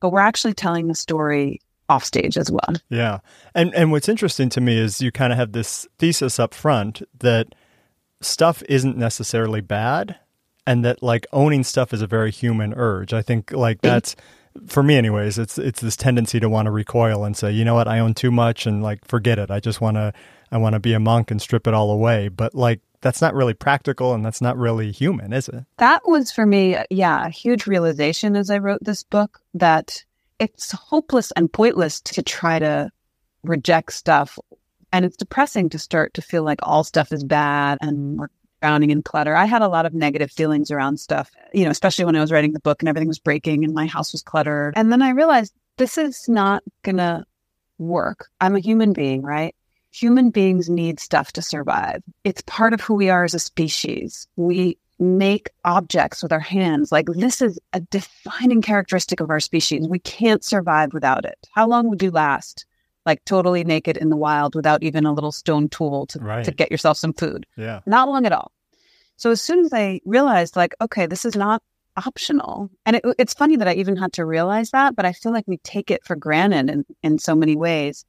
But 0.00 0.10
we're 0.10 0.20
actually 0.20 0.54
telling 0.54 0.86
the 0.86 0.94
story 0.94 1.60
off 1.88 2.04
stage 2.04 2.38
as 2.38 2.50
well. 2.50 2.74
Yeah. 2.90 3.18
And 3.54 3.74
and 3.74 3.90
what's 3.90 4.08
interesting 4.08 4.48
to 4.50 4.60
me 4.60 4.78
is 4.78 5.00
you 5.00 5.10
kind 5.10 5.32
of 5.32 5.38
have 5.38 5.52
this 5.52 5.86
thesis 5.98 6.38
up 6.38 6.54
front 6.54 7.02
that 7.18 7.54
stuff 8.20 8.62
isn't 8.68 8.96
necessarily 8.96 9.60
bad 9.60 10.16
and 10.66 10.84
that 10.84 11.02
like 11.02 11.26
owning 11.32 11.64
stuff 11.64 11.92
is 11.92 12.02
a 12.02 12.06
very 12.06 12.30
human 12.30 12.74
urge. 12.74 13.12
I 13.12 13.22
think 13.22 13.52
like 13.52 13.80
that's 13.80 14.16
for 14.66 14.82
me 14.82 14.96
anyways, 14.96 15.38
it's 15.38 15.58
it's 15.58 15.80
this 15.80 15.96
tendency 15.96 16.40
to 16.40 16.48
want 16.48 16.66
to 16.66 16.70
recoil 16.70 17.24
and 17.24 17.36
say, 17.36 17.50
"You 17.52 17.64
know 17.64 17.74
what? 17.74 17.88
I 17.88 17.98
own 17.98 18.14
too 18.14 18.30
much 18.30 18.66
and 18.66 18.82
like 18.82 19.04
forget 19.06 19.38
it. 19.38 19.50
I 19.50 19.60
just 19.60 19.80
want 19.80 19.96
to 19.96 20.12
I 20.50 20.58
want 20.58 20.74
to 20.74 20.80
be 20.80 20.92
a 20.92 21.00
monk 21.00 21.30
and 21.30 21.40
strip 21.40 21.66
it 21.66 21.74
all 21.74 21.90
away." 21.90 22.28
But 22.28 22.54
like 22.54 22.80
that's 23.00 23.20
not 23.20 23.34
really 23.34 23.54
practical 23.54 24.14
and 24.14 24.24
that's 24.24 24.40
not 24.40 24.56
really 24.56 24.92
human, 24.92 25.32
is 25.32 25.48
it? 25.48 25.64
That 25.78 26.02
was 26.06 26.30
for 26.30 26.46
me, 26.46 26.76
yeah, 26.88 27.26
a 27.26 27.30
huge 27.30 27.66
realization 27.66 28.36
as 28.36 28.48
I 28.48 28.58
wrote 28.58 28.82
this 28.82 29.02
book 29.02 29.40
that 29.54 30.04
it's 30.38 30.70
hopeless 30.72 31.32
and 31.32 31.52
pointless 31.52 32.00
to 32.00 32.22
try 32.22 32.58
to 32.58 32.90
reject 33.42 33.92
stuff. 33.92 34.38
And 34.92 35.04
it's 35.04 35.16
depressing 35.16 35.70
to 35.70 35.78
start 35.78 36.14
to 36.14 36.22
feel 36.22 36.44
like 36.44 36.60
all 36.62 36.84
stuff 36.84 37.12
is 37.12 37.24
bad 37.24 37.78
and 37.80 38.18
we're 38.18 38.28
drowning 38.62 38.90
in 38.90 39.02
clutter. 39.02 39.34
I 39.34 39.44
had 39.44 39.60
a 39.60 39.68
lot 39.68 39.86
of 39.86 39.92
negative 39.92 40.30
feelings 40.30 40.70
around 40.70 40.98
stuff, 40.98 41.30
you 41.52 41.64
know, 41.64 41.70
especially 41.70 42.04
when 42.04 42.14
I 42.14 42.20
was 42.20 42.30
writing 42.30 42.52
the 42.52 42.60
book 42.60 42.80
and 42.80 42.88
everything 42.88 43.08
was 43.08 43.18
breaking 43.18 43.64
and 43.64 43.74
my 43.74 43.86
house 43.86 44.12
was 44.12 44.22
cluttered. 44.22 44.74
And 44.76 44.92
then 44.92 45.02
I 45.02 45.10
realized 45.10 45.52
this 45.78 45.98
is 45.98 46.28
not 46.28 46.62
going 46.82 46.98
to 46.98 47.24
work. 47.78 48.28
I'm 48.40 48.54
a 48.54 48.60
human 48.60 48.92
being, 48.92 49.22
right? 49.22 49.54
Human 49.90 50.30
beings 50.30 50.70
need 50.70 51.00
stuff 51.00 51.32
to 51.32 51.42
survive. 51.42 52.02
It's 52.22 52.42
part 52.46 52.72
of 52.72 52.80
who 52.80 52.94
we 52.94 53.10
are 53.10 53.24
as 53.24 53.34
a 53.34 53.40
species. 53.40 54.28
We 54.36 54.78
make 55.00 55.50
objects 55.64 56.22
with 56.22 56.32
our 56.32 56.38
hands. 56.38 56.92
Like 56.92 57.06
this 57.06 57.42
is 57.42 57.58
a 57.72 57.80
defining 57.80 58.62
characteristic 58.62 59.20
of 59.20 59.28
our 59.28 59.40
species. 59.40 59.88
We 59.88 59.98
can't 59.98 60.44
survive 60.44 60.92
without 60.92 61.24
it. 61.24 61.48
How 61.52 61.66
long 61.66 61.90
would 61.90 62.02
you 62.02 62.12
last? 62.12 62.64
Like 63.04 63.24
totally 63.24 63.64
naked 63.64 63.96
in 63.96 64.10
the 64.10 64.16
wild 64.16 64.54
without 64.54 64.82
even 64.82 65.06
a 65.06 65.12
little 65.12 65.32
stone 65.32 65.68
tool 65.68 66.06
to, 66.06 66.18
right. 66.20 66.44
to 66.44 66.52
get 66.52 66.70
yourself 66.70 66.96
some 66.96 67.12
food. 67.12 67.46
Yeah. 67.56 67.80
Not 67.86 68.08
long 68.08 68.26
at 68.26 68.32
all. 68.32 68.52
So 69.16 69.30
as 69.30 69.40
soon 69.40 69.64
as 69.64 69.72
I 69.72 70.00
realized 70.04 70.56
like, 70.56 70.74
okay, 70.80 71.06
this 71.06 71.24
is 71.24 71.36
not 71.36 71.62
optional. 71.96 72.70
And 72.86 72.96
it, 72.96 73.04
it's 73.18 73.34
funny 73.34 73.56
that 73.56 73.68
I 73.68 73.74
even 73.74 73.96
had 73.96 74.12
to 74.14 74.24
realize 74.24 74.70
that, 74.70 74.96
but 74.96 75.04
I 75.04 75.12
feel 75.12 75.32
like 75.32 75.44
we 75.46 75.58
take 75.58 75.90
it 75.90 76.04
for 76.04 76.16
granted 76.16 76.70
in, 76.70 76.84
in 77.02 77.18
so 77.18 77.34
many 77.34 77.56
ways. 77.56 78.04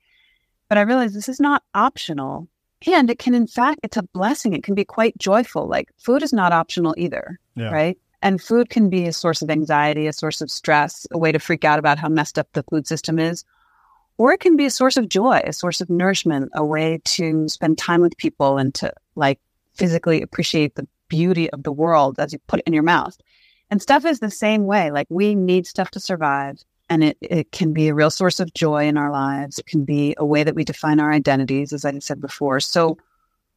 But 0.69 0.77
I 0.77 0.81
realized 0.81 1.15
this 1.15 1.29
is 1.29 1.39
not 1.39 1.63
optional. 1.73 2.47
And 2.85 3.09
it 3.09 3.19
can, 3.19 3.33
in 3.33 3.47
fact, 3.47 3.79
it's 3.83 3.97
a 3.97 4.03
blessing. 4.03 4.53
It 4.53 4.63
can 4.63 4.75
be 4.75 4.85
quite 4.85 5.17
joyful. 5.17 5.67
Like 5.67 5.89
food 5.97 6.23
is 6.23 6.33
not 6.33 6.51
optional 6.51 6.93
either, 6.97 7.39
yeah. 7.55 7.71
right? 7.71 7.97
And 8.21 8.41
food 8.41 8.69
can 8.69 8.89
be 8.89 9.05
a 9.05 9.13
source 9.13 9.41
of 9.41 9.49
anxiety, 9.49 10.07
a 10.07 10.13
source 10.13 10.41
of 10.41 10.49
stress, 10.49 11.05
a 11.11 11.17
way 11.17 11.31
to 11.31 11.39
freak 11.39 11.65
out 11.65 11.79
about 11.79 11.99
how 11.99 12.09
messed 12.09 12.39
up 12.39 12.47
the 12.53 12.63
food 12.63 12.87
system 12.87 13.19
is. 13.19 13.43
Or 14.17 14.31
it 14.31 14.39
can 14.39 14.55
be 14.55 14.65
a 14.65 14.71
source 14.71 14.97
of 14.97 15.09
joy, 15.09 15.41
a 15.43 15.53
source 15.53 15.81
of 15.81 15.89
nourishment, 15.89 16.51
a 16.53 16.63
way 16.63 17.01
to 17.03 17.47
spend 17.49 17.77
time 17.77 18.01
with 18.01 18.17
people 18.17 18.57
and 18.57 18.73
to 18.75 18.93
like 19.15 19.39
physically 19.73 20.21
appreciate 20.21 20.75
the 20.75 20.87
beauty 21.07 21.49
of 21.51 21.63
the 21.63 21.71
world 21.71 22.19
as 22.19 22.33
you 22.33 22.39
put 22.47 22.59
it 22.59 22.67
in 22.67 22.73
your 22.73 22.83
mouth. 22.83 23.17
And 23.69 23.81
stuff 23.81 24.05
is 24.05 24.19
the 24.19 24.29
same 24.29 24.65
way. 24.65 24.91
Like 24.91 25.07
we 25.09 25.35
need 25.35 25.65
stuff 25.65 25.91
to 25.91 25.99
survive. 25.99 26.63
And 26.89 27.03
it, 27.03 27.17
it 27.21 27.51
can 27.51 27.73
be 27.73 27.87
a 27.87 27.95
real 27.95 28.11
source 28.11 28.39
of 28.39 28.53
joy 28.53 28.87
in 28.87 28.97
our 28.97 29.11
lives. 29.11 29.57
It 29.57 29.65
can 29.65 29.83
be 29.83 30.13
a 30.17 30.25
way 30.25 30.43
that 30.43 30.53
we 30.53 30.63
define 30.63 30.99
our 30.99 31.11
identities, 31.11 31.73
as 31.73 31.85
I 31.85 31.97
said 31.99 32.21
before. 32.21 32.59
So 32.59 32.97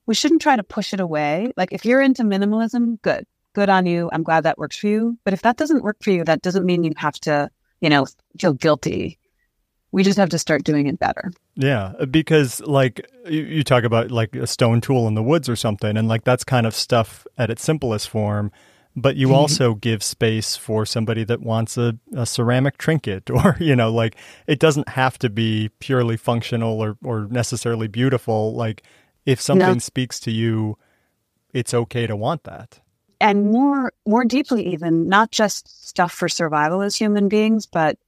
we 0.06 0.14
shouldn't 0.14 0.40
try 0.40 0.56
to 0.56 0.62
push 0.62 0.94
it 0.94 1.00
away. 1.00 1.52
Like 1.56 1.72
if 1.72 1.84
you're 1.84 2.00
into 2.00 2.22
minimalism, 2.22 3.00
good. 3.02 3.26
Good 3.52 3.68
on 3.68 3.84
you. 3.84 4.08
I'm 4.12 4.22
glad 4.22 4.44
that 4.44 4.58
works 4.58 4.76
for 4.76 4.86
you. 4.86 5.18
But 5.24 5.34
if 5.34 5.42
that 5.42 5.56
doesn't 5.56 5.82
work 5.82 5.96
for 6.02 6.10
you, 6.10 6.24
that 6.24 6.42
doesn't 6.42 6.64
mean 6.64 6.84
you 6.84 6.92
have 6.96 7.18
to, 7.20 7.50
you 7.80 7.90
know, 7.90 8.06
feel 8.38 8.52
guilty. 8.52 9.18
We 9.96 10.02
just 10.02 10.18
have 10.18 10.28
to 10.28 10.38
start 10.38 10.62
doing 10.62 10.88
it 10.88 10.98
better. 10.98 11.32
Yeah, 11.54 11.94
because 12.10 12.60
like 12.60 13.10
you, 13.26 13.64
talk 13.64 13.82
about 13.82 14.10
like 14.10 14.36
a 14.36 14.46
stone 14.46 14.82
tool 14.82 15.08
in 15.08 15.14
the 15.14 15.22
woods 15.22 15.48
or 15.48 15.56
something, 15.56 15.96
and 15.96 16.06
like 16.06 16.22
that's 16.22 16.44
kind 16.44 16.66
of 16.66 16.74
stuff 16.74 17.26
at 17.38 17.48
its 17.48 17.64
simplest 17.64 18.10
form 18.10 18.52
but 18.98 19.16
you 19.16 19.28
mm-hmm. 19.28 19.36
also 19.36 19.74
give 19.74 20.02
space 20.02 20.54
for 20.54 20.86
somebody 20.86 21.22
that 21.22 21.40
wants 21.40 21.76
a, 21.76 21.98
a, 22.14 22.24
ceramic 22.26 22.78
trinket 22.78 23.30
or 23.30 23.56
you 23.58 23.74
know 23.74 23.90
like 23.90 24.16
it 24.46 24.58
doesn't 24.58 24.88
have 24.90 25.18
to 25.18 25.30
be 25.30 25.70
purely 25.78 26.16
functional 26.16 26.78
or, 26.82 26.98
or 27.02 27.26
necessarily 27.30 27.88
beautiful 27.88 28.54
like 28.54 28.82
if 29.24 29.40
something 29.40 29.74
no. 29.74 29.78
speaks 29.78 30.20
to 30.20 30.30
you 30.30 30.76
it's 31.54 31.72
okay 31.72 32.06
to 32.06 32.16
want 32.16 32.44
that 32.44 32.80
and 33.18 33.50
more 33.50 33.92
more 34.06 34.24
deeply 34.24 34.66
even 34.66 35.08
not 35.08 35.30
just 35.30 35.88
stuff 35.88 36.12
for 36.12 36.28
survival 36.28 36.82
as 36.82 36.96
human 36.96 37.28
beings 37.28 37.64
but 37.64 37.98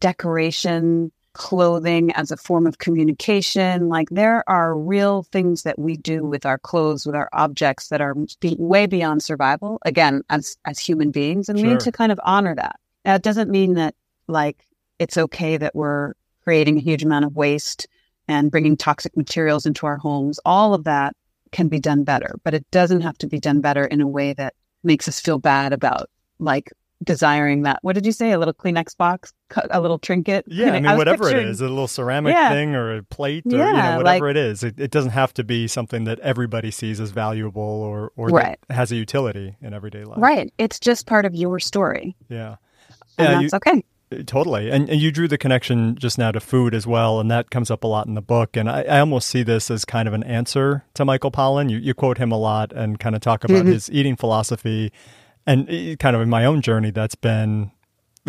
decoration 0.00 1.10
clothing 1.36 2.12
as 2.12 2.30
a 2.30 2.36
form 2.36 2.66
of 2.66 2.78
communication. 2.78 3.88
Like 3.88 4.08
there 4.10 4.42
are 4.48 4.76
real 4.76 5.22
things 5.24 5.62
that 5.62 5.78
we 5.78 5.96
do 5.96 6.24
with 6.24 6.46
our 6.46 6.58
clothes, 6.58 7.06
with 7.06 7.14
our 7.14 7.28
objects 7.32 7.88
that 7.88 8.00
are 8.00 8.16
way 8.42 8.86
beyond 8.86 9.22
survival. 9.22 9.78
Again, 9.84 10.22
as 10.30 10.56
as 10.64 10.78
human 10.78 11.10
beings, 11.10 11.48
and 11.48 11.58
sure. 11.58 11.66
we 11.66 11.72
need 11.74 11.80
to 11.80 11.92
kind 11.92 12.10
of 12.10 12.20
honor 12.24 12.54
that. 12.54 12.76
That 13.04 13.22
doesn't 13.22 13.50
mean 13.50 13.74
that 13.74 13.94
like 14.28 14.64
it's 14.98 15.18
okay 15.18 15.56
that 15.58 15.74
we're 15.74 16.14
creating 16.42 16.78
a 16.78 16.80
huge 16.82 17.04
amount 17.04 17.24
of 17.24 17.36
waste 17.36 17.86
and 18.28 18.50
bringing 18.50 18.76
toxic 18.76 19.16
materials 19.16 19.66
into 19.66 19.86
our 19.86 19.98
homes. 19.98 20.40
All 20.44 20.74
of 20.74 20.84
that 20.84 21.14
can 21.52 21.68
be 21.68 21.78
done 21.78 22.02
better, 22.02 22.34
but 22.44 22.54
it 22.54 22.68
doesn't 22.70 23.02
have 23.02 23.18
to 23.18 23.26
be 23.26 23.38
done 23.38 23.60
better 23.60 23.84
in 23.84 24.00
a 24.00 24.08
way 24.08 24.32
that 24.32 24.54
makes 24.82 25.06
us 25.06 25.20
feel 25.20 25.38
bad 25.38 25.72
about 25.72 26.08
like 26.38 26.72
desiring 27.02 27.62
that. 27.62 27.78
What 27.82 27.94
did 27.94 28.06
you 28.06 28.12
say? 28.12 28.32
A 28.32 28.38
little 28.38 28.54
Kleenex 28.54 28.96
box, 28.96 29.32
a 29.70 29.80
little 29.80 29.98
trinket? 29.98 30.44
Yeah, 30.48 30.68
I 30.68 30.72
mean, 30.72 30.86
I 30.86 30.96
whatever 30.96 31.28
it 31.28 31.36
is, 31.36 31.60
a 31.60 31.68
little 31.68 31.88
ceramic 31.88 32.34
yeah. 32.34 32.50
thing 32.50 32.74
or 32.74 32.96
a 32.96 33.02
plate 33.02 33.44
or 33.46 33.56
yeah, 33.56 33.66
you 33.66 33.72
know, 33.74 33.96
whatever 33.98 34.26
like, 34.26 34.36
it 34.36 34.36
is. 34.36 34.62
It, 34.62 34.80
it, 34.80 34.90
doesn't 34.90 35.10
have 35.10 35.34
to 35.34 35.44
be 35.44 35.68
something 35.68 36.04
that 36.04 36.18
everybody 36.20 36.70
sees 36.70 37.00
as 37.00 37.10
valuable 37.10 37.62
or, 37.62 38.12
or 38.16 38.28
right. 38.28 38.58
has 38.70 38.92
a 38.92 38.96
utility 38.96 39.56
in 39.60 39.74
everyday 39.74 40.04
life. 40.04 40.18
Right. 40.18 40.52
It's 40.58 40.80
just 40.80 41.06
part 41.06 41.24
of 41.24 41.34
your 41.34 41.60
story. 41.60 42.16
Yeah. 42.28 42.56
And 43.18 43.28
yeah, 43.28 43.40
that's 43.40 43.52
you, 43.52 43.56
okay. 43.56 43.84
Uh, 44.12 44.22
totally. 44.24 44.70
And, 44.70 44.88
and, 44.88 45.00
you 45.00 45.10
drew 45.10 45.26
the 45.26 45.38
connection 45.38 45.96
just 45.96 46.16
now 46.16 46.30
to 46.30 46.40
food 46.40 46.74
as 46.74 46.86
well. 46.86 47.18
And 47.18 47.30
that 47.30 47.50
comes 47.50 47.70
up 47.70 47.82
a 47.82 47.86
lot 47.86 48.06
in 48.06 48.14
the 48.14 48.22
book. 48.22 48.56
And 48.56 48.70
I, 48.70 48.82
I 48.82 49.00
almost 49.00 49.28
see 49.28 49.42
this 49.42 49.70
as 49.70 49.84
kind 49.84 50.06
of 50.06 50.14
an 50.14 50.22
answer 50.22 50.84
to 50.94 51.04
Michael 51.04 51.30
Pollan. 51.30 51.70
You, 51.70 51.78
you 51.78 51.92
quote 51.92 52.18
him 52.18 52.30
a 52.30 52.38
lot 52.38 52.72
and 52.72 52.98
kind 53.00 53.14
of 53.14 53.20
talk 53.20 53.44
about 53.44 53.64
mm-hmm. 53.64 53.72
his 53.72 53.90
eating 53.90 54.16
philosophy 54.16 54.92
and 55.46 55.68
eh, 55.70 55.96
kind 55.96 56.16
of 56.16 56.22
in 56.22 56.28
my 56.28 56.44
own 56.44 56.60
journey, 56.62 56.90
that's 56.90 57.14
been 57.14 57.70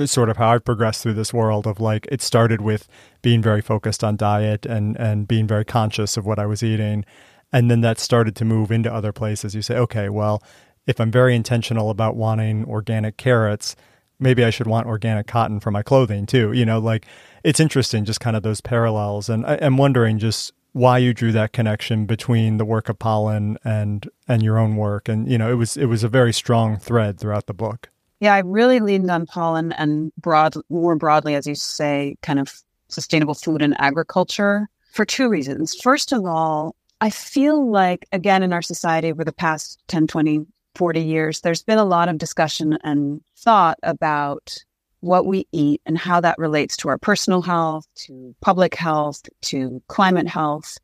sort 0.05 0.29
of 0.29 0.37
how 0.37 0.49
I've 0.49 0.63
progressed 0.63 1.01
through 1.01 1.15
this 1.15 1.33
world 1.33 1.65
of 1.65 1.79
like 1.79 2.07
it 2.11 2.21
started 2.21 2.61
with 2.61 2.87
being 3.21 3.41
very 3.41 3.61
focused 3.61 4.03
on 4.03 4.15
diet 4.15 4.65
and 4.65 4.95
and 4.97 5.27
being 5.27 5.47
very 5.47 5.65
conscious 5.65 6.17
of 6.17 6.25
what 6.25 6.37
I 6.37 6.45
was 6.45 6.61
eating. 6.61 7.03
And 7.51 7.71
then 7.71 7.81
that 7.81 7.99
started 7.99 8.35
to 8.35 8.45
move 8.45 8.71
into 8.71 8.93
other 8.93 9.11
places. 9.11 9.55
You 9.55 9.61
say 9.61 9.77
okay 9.77 10.09
well 10.09 10.43
if 10.85 11.01
I'm 11.01 11.11
very 11.11 11.35
intentional 11.35 11.89
about 11.89 12.15
wanting 12.15 12.65
organic 12.65 13.17
carrots 13.17 13.75
maybe 14.19 14.43
I 14.43 14.49
should 14.49 14.67
want 14.67 14.87
organic 14.87 15.27
cotton 15.27 15.59
for 15.59 15.71
my 15.71 15.83
clothing 15.83 16.25
too. 16.25 16.51
You 16.51 16.65
know 16.65 16.79
like 16.79 17.07
it's 17.43 17.59
interesting 17.59 18.05
just 18.05 18.19
kind 18.19 18.35
of 18.35 18.43
those 18.43 18.61
parallels. 18.61 19.29
And 19.29 19.45
I, 19.45 19.55
am 19.55 19.77
wondering 19.77 20.19
just 20.19 20.51
why 20.77 20.99
you 20.99 21.13
drew 21.13 21.31
that 21.31 21.53
connection 21.53 22.05
between 22.05 22.57
the 22.57 22.65
work 22.65 22.87
of 22.87 22.99
Pollan 22.99 23.57
and 23.63 24.07
and 24.27 24.43
your 24.43 24.59
own 24.59 24.75
work. 24.75 25.09
And 25.09 25.29
you 25.29 25.37
know 25.37 25.51
it 25.51 25.55
was 25.55 25.75
it 25.75 25.85
was 25.85 26.03
a 26.03 26.07
very 26.07 26.31
strong 26.31 26.77
thread 26.77 27.19
throughout 27.19 27.47
the 27.47 27.53
book. 27.53 27.89
Yeah 28.19 28.33
i 28.35 28.39
really 28.39 28.79
leaned 28.79 29.11
on 29.11 29.25
Pollan 29.25 29.73
and 29.77 30.11
broad 30.17 30.55
more 30.69 30.95
broadly 30.95 31.35
as 31.35 31.47
you 31.47 31.55
say 31.55 32.15
kind 32.21 32.39
of 32.39 32.61
sustainable 32.89 33.33
food 33.33 33.61
and 33.61 33.79
agriculture 33.79 34.69
for 34.91 35.03
two 35.03 35.27
reasons. 35.29 35.75
First 35.75 36.11
of 36.11 36.25
all 36.25 36.75
i 37.01 37.09
feel 37.09 37.69
like 37.69 38.05
again 38.11 38.43
in 38.43 38.53
our 38.53 38.61
society 38.61 39.11
over 39.11 39.23
the 39.23 39.33
past 39.33 39.79
10 39.87 40.07
20 40.07 40.45
40 40.75 41.01
years 41.01 41.41
there's 41.41 41.63
been 41.63 41.79
a 41.79 41.85
lot 41.85 42.07
of 42.07 42.19
discussion 42.19 42.77
and 42.83 43.21
thought 43.35 43.79
about 43.81 44.63
what 45.07 45.25
we 45.25 45.47
eat 45.51 45.81
and 45.85 45.97
how 45.97 46.21
that 46.21 46.37
relates 46.37 46.77
to 46.77 46.89
our 46.89 46.97
personal 46.97 47.41
health, 47.41 47.87
to 47.95 48.35
public 48.41 48.75
health, 48.75 49.23
to 49.41 49.81
climate 49.87 50.27
health. 50.27 50.77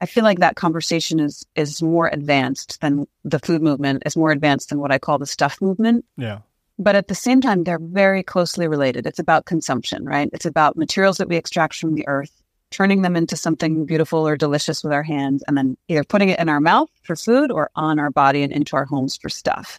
I 0.00 0.06
feel 0.06 0.24
like 0.24 0.38
that 0.40 0.56
conversation 0.56 1.20
is 1.20 1.44
is 1.56 1.82
more 1.82 2.08
advanced 2.08 2.80
than 2.80 3.06
the 3.24 3.38
food 3.38 3.62
movement, 3.62 4.02
is 4.06 4.16
more 4.16 4.30
advanced 4.30 4.70
than 4.70 4.78
what 4.78 4.92
I 4.92 4.98
call 4.98 5.18
the 5.18 5.26
stuff 5.26 5.60
movement. 5.60 6.04
Yeah. 6.16 6.38
But 6.78 6.96
at 6.96 7.08
the 7.08 7.14
same 7.14 7.40
time, 7.40 7.64
they're 7.64 7.78
very 7.78 8.22
closely 8.22 8.66
related. 8.66 9.06
It's 9.06 9.20
about 9.20 9.46
consumption, 9.46 10.04
right? 10.04 10.28
It's 10.32 10.46
about 10.46 10.76
materials 10.76 11.18
that 11.18 11.28
we 11.28 11.36
extract 11.36 11.76
from 11.76 11.94
the 11.94 12.06
earth, 12.08 12.42
turning 12.70 13.02
them 13.02 13.14
into 13.14 13.36
something 13.36 13.86
beautiful 13.86 14.26
or 14.26 14.36
delicious 14.36 14.82
with 14.82 14.92
our 14.92 15.04
hands, 15.04 15.44
and 15.46 15.56
then 15.56 15.76
either 15.88 16.02
putting 16.02 16.30
it 16.30 16.40
in 16.40 16.48
our 16.48 16.60
mouth 16.60 16.90
for 17.04 17.14
food 17.14 17.52
or 17.52 17.70
on 17.76 18.00
our 18.00 18.10
body 18.10 18.42
and 18.42 18.52
into 18.52 18.76
our 18.76 18.84
homes 18.84 19.16
for 19.16 19.28
stuff. 19.28 19.78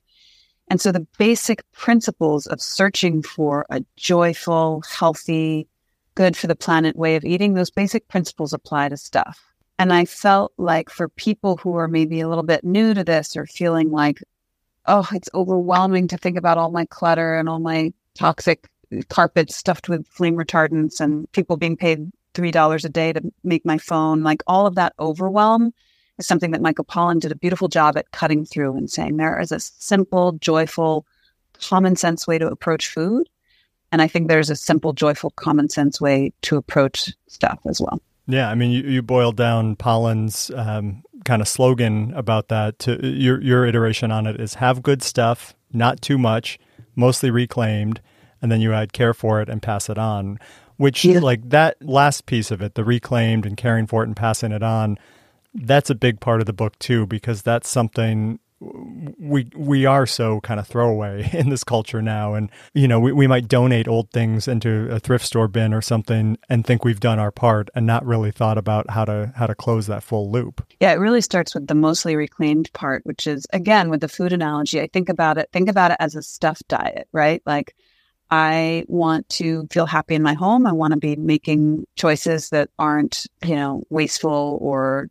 And 0.67 0.81
so 0.81 0.91
the 0.91 1.05
basic 1.17 1.63
principles 1.71 2.47
of 2.47 2.61
searching 2.61 3.21
for 3.21 3.65
a 3.69 3.83
joyful, 3.97 4.83
healthy, 4.89 5.67
good 6.15 6.35
for 6.35 6.47
the 6.47 6.55
planet 6.55 6.95
way 6.95 7.15
of 7.15 7.23
eating, 7.23 7.53
those 7.53 7.69
basic 7.69 8.07
principles 8.07 8.53
apply 8.53 8.89
to 8.89 8.97
stuff. 8.97 9.39
And 9.77 9.93
I 9.93 10.05
felt 10.05 10.53
like 10.57 10.89
for 10.89 11.09
people 11.09 11.57
who 11.57 11.75
are 11.75 11.87
maybe 11.87 12.21
a 12.21 12.29
little 12.29 12.43
bit 12.43 12.63
new 12.63 12.93
to 12.93 13.03
this 13.03 13.35
or 13.35 13.45
feeling 13.45 13.91
like, 13.91 14.19
oh, 14.85 15.07
it's 15.13 15.29
overwhelming 15.33 16.07
to 16.07 16.17
think 16.17 16.37
about 16.37 16.57
all 16.57 16.71
my 16.71 16.85
clutter 16.85 17.35
and 17.35 17.49
all 17.49 17.59
my 17.59 17.93
toxic 18.15 18.67
carpets 19.09 19.55
stuffed 19.55 19.89
with 19.89 20.07
flame 20.07 20.35
retardants 20.35 20.99
and 20.99 21.29
people 21.33 21.57
being 21.57 21.75
paid 21.75 22.09
$3 22.33 22.85
a 22.85 22.89
day 22.89 23.13
to 23.13 23.21
make 23.43 23.65
my 23.65 23.77
phone, 23.77 24.23
like 24.23 24.43
all 24.47 24.65
of 24.65 24.75
that 24.75 24.93
overwhelm 24.99 25.73
is 26.17 26.27
something 26.27 26.51
that 26.51 26.61
Michael 26.61 26.85
Pollan 26.85 27.19
did 27.19 27.31
a 27.31 27.35
beautiful 27.35 27.67
job 27.67 27.97
at 27.97 28.11
cutting 28.11 28.45
through 28.45 28.75
and 28.75 28.89
saying 28.89 29.17
there 29.17 29.39
is 29.39 29.51
a 29.51 29.59
simple, 29.59 30.33
joyful, 30.33 31.05
common 31.61 31.95
sense 31.95 32.27
way 32.27 32.37
to 32.37 32.47
approach 32.47 32.87
food. 32.87 33.27
And 33.91 34.01
I 34.01 34.07
think 34.07 34.27
there's 34.27 34.49
a 34.49 34.55
simple, 34.55 34.93
joyful, 34.93 35.31
common 35.31 35.69
sense 35.69 36.01
way 36.01 36.33
to 36.43 36.57
approach 36.57 37.13
stuff 37.27 37.59
as 37.65 37.79
well. 37.79 38.01
Yeah, 38.27 38.49
I 38.49 38.55
mean, 38.55 38.71
you, 38.71 38.81
you 38.83 39.01
boiled 39.01 39.37
down 39.37 39.75
Pollan's 39.75 40.49
um, 40.55 41.03
kind 41.25 41.41
of 41.41 41.47
slogan 41.47 42.11
about 42.15 42.47
that. 42.47 42.79
To 42.79 43.05
your 43.07 43.41
your 43.41 43.65
iteration 43.65 44.11
on 44.11 44.25
it 44.25 44.39
is 44.41 44.55
have 44.55 44.81
good 44.81 45.03
stuff, 45.03 45.53
not 45.71 46.01
too 46.01 46.17
much, 46.17 46.57
mostly 46.95 47.29
reclaimed, 47.29 48.01
and 48.41 48.51
then 48.51 48.61
you 48.61 48.73
add 48.73 48.93
care 48.93 49.13
for 49.13 49.41
it 49.41 49.49
and 49.49 49.61
pass 49.61 49.89
it 49.89 49.97
on. 49.97 50.39
Which, 50.77 51.05
yeah. 51.05 51.19
like 51.19 51.49
that 51.49 51.77
last 51.81 52.25
piece 52.25 52.51
of 52.51 52.61
it, 52.61 52.75
the 52.75 52.83
reclaimed 52.83 53.45
and 53.45 53.55
caring 53.55 53.87
for 53.87 54.03
it 54.03 54.07
and 54.07 54.15
passing 54.15 54.51
it 54.51 54.63
on, 54.63 54.97
that's 55.55 55.89
a 55.89 55.95
big 55.95 56.19
part 56.19 56.41
of 56.41 56.45
the 56.45 56.53
book 56.53 56.77
too 56.79 57.05
because 57.07 57.41
that's 57.41 57.69
something 57.69 58.39
we 59.19 59.49
we 59.55 59.85
are 59.85 60.05
so 60.05 60.39
kind 60.41 60.59
of 60.59 60.67
throwaway 60.67 61.29
in 61.33 61.49
this 61.49 61.63
culture 61.63 62.01
now. 62.01 62.33
And 62.33 62.49
you 62.73 62.87
know 62.87 62.99
we, 62.99 63.11
we 63.11 63.27
might 63.27 63.47
donate 63.47 63.87
old 63.87 64.11
things 64.11 64.47
into 64.47 64.89
a 64.91 64.99
thrift 64.99 65.25
store 65.25 65.47
bin 65.47 65.73
or 65.73 65.81
something 65.81 66.37
and 66.49 66.65
think 66.65 66.83
we've 66.83 66.99
done 66.99 67.19
our 67.19 67.31
part 67.31 67.69
and 67.75 67.85
not 67.85 68.05
really 68.05 68.31
thought 68.31 68.57
about 68.57 68.89
how 68.89 69.05
to 69.05 69.33
how 69.35 69.47
to 69.47 69.55
close 69.55 69.87
that 69.87 70.03
full 70.03 70.31
loop. 70.31 70.65
Yeah 70.79 70.91
it 70.91 70.99
really 70.99 71.21
starts 71.21 71.53
with 71.53 71.67
the 71.67 71.75
mostly 71.75 72.15
reclaimed 72.15 72.71
part 72.73 73.05
which 73.05 73.27
is 73.27 73.45
again 73.51 73.89
with 73.89 74.01
the 74.01 74.07
food 74.07 74.33
analogy 74.33 74.81
i 74.81 74.87
think 74.87 75.09
about 75.09 75.37
it 75.37 75.49
think 75.51 75.69
about 75.69 75.91
it 75.91 75.97
as 75.99 76.15
a 76.15 76.21
stuffed 76.21 76.67
diet 76.67 77.07
right? 77.11 77.41
Like 77.45 77.75
I 78.31 78.85
want 78.87 79.29
to 79.29 79.67
feel 79.71 79.85
happy 79.85 80.15
in 80.15 80.23
my 80.23 80.33
home. 80.33 80.65
I 80.65 80.71
want 80.71 80.93
to 80.93 80.99
be 80.99 81.15
making 81.15 81.85
choices 81.95 82.49
that 82.49 82.69
aren't, 82.79 83.27
you 83.43 83.55
know, 83.55 83.83
wasteful 83.89 84.57
or 84.61 85.09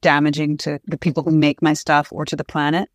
damaging 0.00 0.56
to 0.58 0.80
the 0.86 0.98
people 0.98 1.22
who 1.22 1.30
make 1.30 1.62
my 1.62 1.72
stuff 1.72 2.08
or 2.12 2.24
to 2.24 2.36
the 2.36 2.44
planet. 2.44 2.88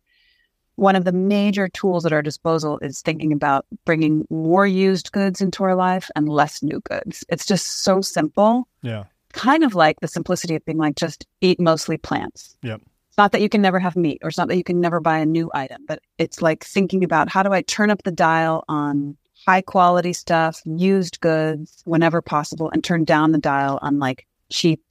One 0.76 0.94
of 0.94 1.04
the 1.04 1.12
major 1.12 1.68
tools 1.68 2.06
at 2.06 2.12
our 2.12 2.22
disposal 2.22 2.78
is 2.80 3.02
thinking 3.02 3.32
about 3.32 3.66
bringing 3.84 4.24
more 4.30 4.66
used 4.66 5.10
goods 5.10 5.40
into 5.40 5.64
our 5.64 5.74
life 5.74 6.08
and 6.14 6.28
less 6.28 6.62
new 6.62 6.80
goods. 6.80 7.24
It's 7.28 7.44
just 7.44 7.82
so 7.82 8.00
simple. 8.00 8.68
Yeah. 8.82 9.04
Kind 9.32 9.64
of 9.64 9.74
like 9.74 9.98
the 10.00 10.08
simplicity 10.08 10.54
of 10.54 10.64
being 10.64 10.78
like, 10.78 10.94
just 10.94 11.26
eat 11.40 11.58
mostly 11.58 11.96
plants. 11.96 12.56
Yep. 12.62 12.80
It's 13.08 13.18
not 13.18 13.32
that 13.32 13.40
you 13.40 13.48
can 13.48 13.60
never 13.60 13.80
have 13.80 13.96
meat 13.96 14.20
or 14.22 14.28
it's 14.28 14.38
not 14.38 14.46
that 14.48 14.56
you 14.56 14.62
can 14.62 14.80
never 14.80 15.00
buy 15.00 15.18
a 15.18 15.26
new 15.26 15.50
item, 15.52 15.84
but 15.88 16.00
it's 16.16 16.40
like 16.40 16.64
thinking 16.64 17.02
about 17.02 17.28
how 17.28 17.42
do 17.42 17.52
I 17.52 17.62
turn 17.62 17.90
up 17.90 18.04
the 18.04 18.12
dial 18.12 18.64
on 18.68 19.16
high 19.46 19.62
quality 19.62 20.12
stuff, 20.12 20.60
used 20.64 21.20
goods 21.20 21.82
whenever 21.86 22.22
possible, 22.22 22.70
and 22.70 22.84
turn 22.84 23.04
down 23.04 23.32
the 23.32 23.38
dial 23.38 23.78
on 23.82 23.98
like 23.98 24.26
cheap 24.50 24.82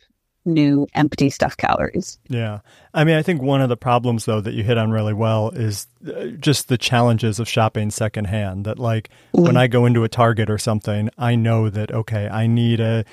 new 0.47 0.87
empty 0.95 1.29
stuff 1.29 1.55
calories. 1.57 2.17
Yeah. 2.27 2.59
I 2.93 3.03
mean, 3.03 3.15
I 3.15 3.21
think 3.21 3.41
one 3.41 3.61
of 3.61 3.69
the 3.69 3.77
problems, 3.77 4.25
though, 4.25 4.41
that 4.41 4.53
you 4.53 4.63
hit 4.63 4.77
on 4.77 4.91
really 4.91 5.13
well 5.13 5.49
is 5.49 5.87
uh, 6.07 6.27
just 6.39 6.69
the 6.69 6.77
challenges 6.77 7.39
of 7.39 7.47
shopping 7.47 7.91
secondhand. 7.91 8.65
That, 8.65 8.79
like, 8.79 9.09
mm-hmm. 9.33 9.45
when 9.45 9.57
I 9.57 9.67
go 9.67 9.85
into 9.85 10.03
a 10.03 10.09
Target 10.09 10.49
or 10.49 10.57
something, 10.57 11.09
I 11.17 11.35
know 11.35 11.69
that, 11.69 11.91
okay, 11.91 12.27
I 12.27 12.47
need 12.47 12.79
a, 12.79 13.05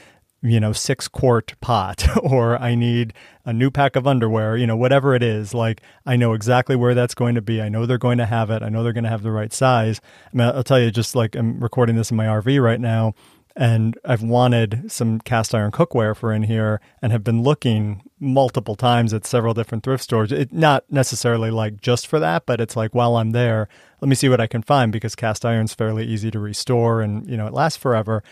you 0.45 0.61
know, 0.61 0.73
six 0.73 1.09
quart 1.09 1.55
pot 1.61 2.07
or 2.23 2.57
I 2.59 2.75
need 2.75 3.15
a 3.45 3.53
new 3.53 3.71
pack 3.71 3.97
of 3.97 4.07
underwear, 4.07 4.57
you 4.57 4.67
know, 4.67 4.77
whatever 4.77 5.15
it 5.15 5.23
is. 5.23 5.55
Like, 5.55 5.83
I 6.07 6.17
know 6.17 6.35
exactly 6.35 6.77
where 6.77 6.95
that's 6.95 7.15
going 7.15 7.35
to 7.35 7.43
be. 7.43 7.61
I 7.61 7.69
know 7.69 7.85
they're 7.85 7.99
going 7.99 8.19
to 8.19 8.27
have 8.27 8.51
it. 8.51 8.63
I 8.63 8.69
know 8.69 8.83
they're 8.83 8.93
going 8.93 9.05
to 9.05 9.11
have 9.11 9.23
the 9.23 9.33
right 9.33 9.53
size. 9.53 10.01
I 10.33 10.37
mean, 10.37 10.47
I'll 10.47 10.63
tell 10.63 10.81
you, 10.81 10.91
just 10.91 11.17
like 11.17 11.35
I'm 11.35 11.61
recording 11.61 11.97
this 11.97 12.11
in 12.11 12.17
my 12.17 12.27
RV 12.27 12.63
right 12.63 12.81
now, 12.81 13.15
and 13.57 13.97
I've 14.05 14.23
wanted 14.23 14.91
some 14.91 15.21
cast 15.21 15.55
iron 15.55 15.71
cookware 15.71 16.17
for 16.17 16.33
in 16.33 16.45
here 16.45 16.81
and 17.01 17.13
have 17.13 17.23
been 17.23 17.43
looking 17.43 18.03
multiple 18.19 18.75
times 18.75 19.15
at 19.15 19.27
several 19.27 19.55
different 19.55 19.85
thrift 19.85 20.03
stores. 20.03 20.33
It, 20.33 20.53
not 20.53 20.85
necessarily 20.91 21.51
like 21.51 21.81
just 21.81 22.07
for 22.07 22.19
that, 22.19 22.47
but 22.47 22.61
it's 22.61 22.77
like 22.77 22.95
while 22.95 23.17
I'm 23.17 23.31
there, 23.31 23.69
let 24.01 24.09
me 24.09 24.17
see 24.17 24.29
what 24.29 24.41
I 24.41 24.47
can 24.47 24.63
find 24.63 24.91
because 24.91 25.15
cast 25.15 25.45
iron's 25.45 25.75
fairly 25.75 26.05
easy 26.05 26.31
to 26.33 26.39
restore 26.41 27.01
and, 27.01 27.29
you 27.29 27.37
know, 27.37 27.47
it 27.47 27.53
lasts 27.53 27.79
forever. 27.79 28.25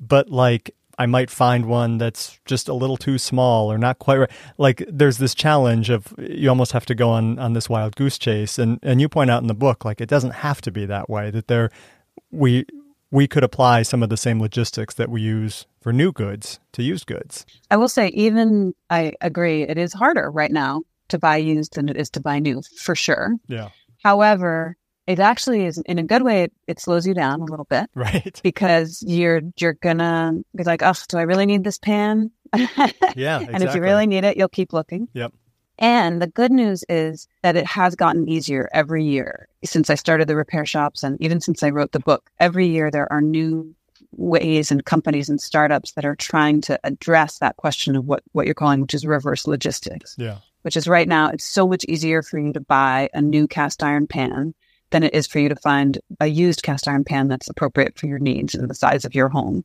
But 0.00 0.28
like 0.28 0.74
I 0.98 1.06
might 1.06 1.30
find 1.30 1.66
one 1.66 1.98
that's 1.98 2.38
just 2.44 2.68
a 2.68 2.74
little 2.74 2.96
too 2.96 3.18
small 3.18 3.70
or 3.70 3.78
not 3.78 3.98
quite 3.98 4.18
right. 4.18 4.30
Like 4.58 4.84
there's 4.88 5.18
this 5.18 5.34
challenge 5.34 5.90
of 5.90 6.12
you 6.18 6.48
almost 6.48 6.72
have 6.72 6.86
to 6.86 6.94
go 6.94 7.10
on 7.10 7.38
on 7.38 7.52
this 7.52 7.68
wild 7.68 7.96
goose 7.96 8.18
chase, 8.18 8.58
and 8.58 8.78
and 8.82 9.00
you 9.00 9.08
point 9.08 9.30
out 9.30 9.42
in 9.42 9.48
the 9.48 9.54
book 9.54 9.84
like 9.84 10.00
it 10.00 10.08
doesn't 10.08 10.30
have 10.30 10.60
to 10.62 10.70
be 10.70 10.86
that 10.86 11.10
way. 11.10 11.30
That 11.30 11.48
there 11.48 11.70
we 12.30 12.64
we 13.10 13.28
could 13.28 13.44
apply 13.44 13.82
some 13.82 14.02
of 14.02 14.08
the 14.08 14.16
same 14.16 14.40
logistics 14.40 14.94
that 14.94 15.08
we 15.08 15.20
use 15.20 15.66
for 15.80 15.92
new 15.92 16.12
goods 16.12 16.58
to 16.72 16.82
used 16.82 17.06
goods. 17.06 17.46
I 17.70 17.76
will 17.76 17.88
say, 17.88 18.08
even 18.08 18.74
I 18.90 19.12
agree, 19.20 19.62
it 19.62 19.78
is 19.78 19.92
harder 19.92 20.30
right 20.30 20.50
now 20.50 20.82
to 21.08 21.18
buy 21.18 21.36
used 21.36 21.74
than 21.74 21.88
it 21.88 21.96
is 21.96 22.10
to 22.10 22.20
buy 22.20 22.38
new 22.38 22.62
for 22.78 22.94
sure. 22.94 23.34
Yeah. 23.46 23.68
However, 24.02 24.76
it 25.06 25.18
actually 25.18 25.64
is 25.66 25.78
in 25.86 25.98
a 25.98 26.02
good 26.02 26.22
way. 26.22 26.44
It, 26.44 26.52
it, 26.66 26.80
slows 26.80 27.06
you 27.06 27.14
down 27.14 27.40
a 27.40 27.44
little 27.44 27.66
bit, 27.66 27.90
right? 27.94 28.40
Because 28.42 29.02
you're 29.06 29.42
you're 29.58 29.74
gonna 29.74 30.40
be 30.56 30.64
like, 30.64 30.82
oh, 30.82 30.94
do 31.08 31.18
I 31.18 31.22
really 31.22 31.46
need 31.46 31.64
this 31.64 31.78
pan? 31.78 32.30
yeah, 32.54 33.40
exactly. 33.40 33.54
and 33.54 33.62
if 33.62 33.74
you 33.74 33.82
really 33.82 34.06
need 34.06 34.24
it, 34.24 34.36
you'll 34.36 34.48
keep 34.48 34.72
looking. 34.72 35.08
Yep. 35.12 35.34
And 35.78 36.22
the 36.22 36.28
good 36.28 36.52
news 36.52 36.84
is 36.88 37.26
that 37.42 37.56
it 37.56 37.66
has 37.66 37.96
gotten 37.96 38.28
easier 38.28 38.68
every 38.72 39.04
year 39.04 39.48
since 39.64 39.90
I 39.90 39.94
started 39.94 40.28
the 40.28 40.36
repair 40.36 40.66
shops, 40.66 41.02
and 41.02 41.20
even 41.20 41.40
since 41.40 41.62
I 41.62 41.70
wrote 41.70 41.92
the 41.92 42.00
book. 42.00 42.30
Every 42.38 42.66
year 42.66 42.90
there 42.90 43.12
are 43.12 43.20
new 43.20 43.74
ways 44.16 44.70
and 44.70 44.84
companies 44.84 45.28
and 45.28 45.40
startups 45.40 45.92
that 45.92 46.04
are 46.04 46.16
trying 46.16 46.60
to 46.62 46.78
address 46.84 47.38
that 47.38 47.56
question 47.56 47.96
of 47.96 48.04
what 48.04 48.22
what 48.32 48.46
you're 48.46 48.54
calling, 48.54 48.80
which 48.80 48.94
is 48.94 49.06
reverse 49.06 49.46
logistics. 49.46 50.14
Yeah. 50.18 50.38
Which 50.62 50.76
is 50.76 50.88
right 50.88 51.08
now, 51.08 51.28
it's 51.28 51.44
so 51.44 51.68
much 51.68 51.84
easier 51.84 52.22
for 52.22 52.38
you 52.38 52.52
to 52.52 52.60
buy 52.60 53.10
a 53.12 53.20
new 53.20 53.46
cast 53.46 53.82
iron 53.82 54.06
pan 54.06 54.54
than 54.90 55.02
it 55.02 55.14
is 55.14 55.26
for 55.26 55.38
you 55.38 55.48
to 55.48 55.56
find 55.56 55.98
a 56.20 56.26
used 56.26 56.62
cast 56.62 56.88
iron 56.88 57.04
pan 57.04 57.28
that's 57.28 57.50
appropriate 57.50 57.98
for 57.98 58.06
your 58.06 58.18
needs 58.18 58.54
and 58.54 58.70
the 58.70 58.74
size 58.74 59.04
of 59.04 59.14
your 59.14 59.28
home. 59.28 59.64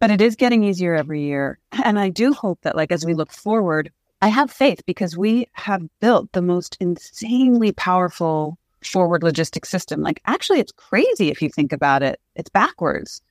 But 0.00 0.10
it 0.10 0.20
is 0.20 0.36
getting 0.36 0.64
easier 0.64 0.94
every 0.94 1.22
year. 1.22 1.58
And 1.84 1.98
I 1.98 2.08
do 2.08 2.32
hope 2.32 2.60
that, 2.62 2.76
like, 2.76 2.90
as 2.90 3.06
we 3.06 3.14
look 3.14 3.32
forward, 3.32 3.92
I 4.22 4.28
have 4.28 4.50
faith 4.50 4.82
because 4.86 5.16
we 5.16 5.46
have 5.52 5.82
built 6.00 6.32
the 6.32 6.42
most 6.42 6.76
insanely 6.80 7.72
powerful 7.72 8.58
forward 8.84 9.22
logistics 9.22 9.68
system. 9.68 10.02
Like, 10.02 10.20
actually, 10.26 10.60
it's 10.60 10.72
crazy 10.72 11.28
if 11.28 11.42
you 11.42 11.48
think 11.48 11.72
about 11.72 12.02
it. 12.02 12.20
It's 12.34 12.50
backwards 12.50 13.22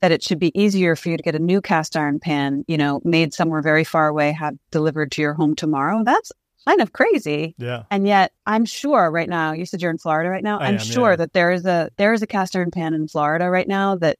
that 0.00 0.12
it 0.12 0.22
should 0.22 0.38
be 0.38 0.58
easier 0.58 0.94
for 0.94 1.08
you 1.08 1.16
to 1.16 1.22
get 1.22 1.34
a 1.34 1.40
new 1.40 1.60
cast 1.60 1.96
iron 1.96 2.20
pan, 2.20 2.64
you 2.68 2.76
know, 2.76 3.00
made 3.04 3.34
somewhere 3.34 3.62
very 3.62 3.84
far 3.84 4.08
away, 4.08 4.32
have 4.32 4.56
delivered 4.70 5.10
to 5.12 5.22
your 5.22 5.34
home 5.34 5.56
tomorrow. 5.56 6.02
That's 6.04 6.30
kind 6.66 6.80
of 6.80 6.92
crazy. 6.92 7.54
Yeah. 7.58 7.84
And 7.90 8.06
yet 8.06 8.32
I'm 8.46 8.64
sure 8.64 9.10
right 9.10 9.28
now, 9.28 9.52
you 9.52 9.66
said 9.66 9.82
you're 9.82 9.90
in 9.90 9.98
Florida 9.98 10.30
right 10.30 10.44
now. 10.44 10.58
I 10.58 10.68
am 10.68 10.74
am, 10.74 10.80
sure 10.80 11.10
yeah. 11.10 11.16
that 11.16 11.32
there 11.32 11.50
is 11.50 11.64
a 11.66 11.90
there 11.96 12.12
is 12.12 12.22
a 12.22 12.26
cast 12.26 12.54
iron 12.54 12.70
pan 12.70 12.94
in 12.94 13.08
Florida 13.08 13.48
right 13.50 13.66
now 13.66 13.96
that 13.96 14.18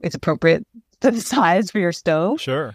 is 0.00 0.14
appropriate 0.14 0.66
to 1.00 1.10
the 1.10 1.20
size 1.20 1.70
for 1.70 1.78
your 1.78 1.92
stove. 1.92 2.40
Sure. 2.40 2.74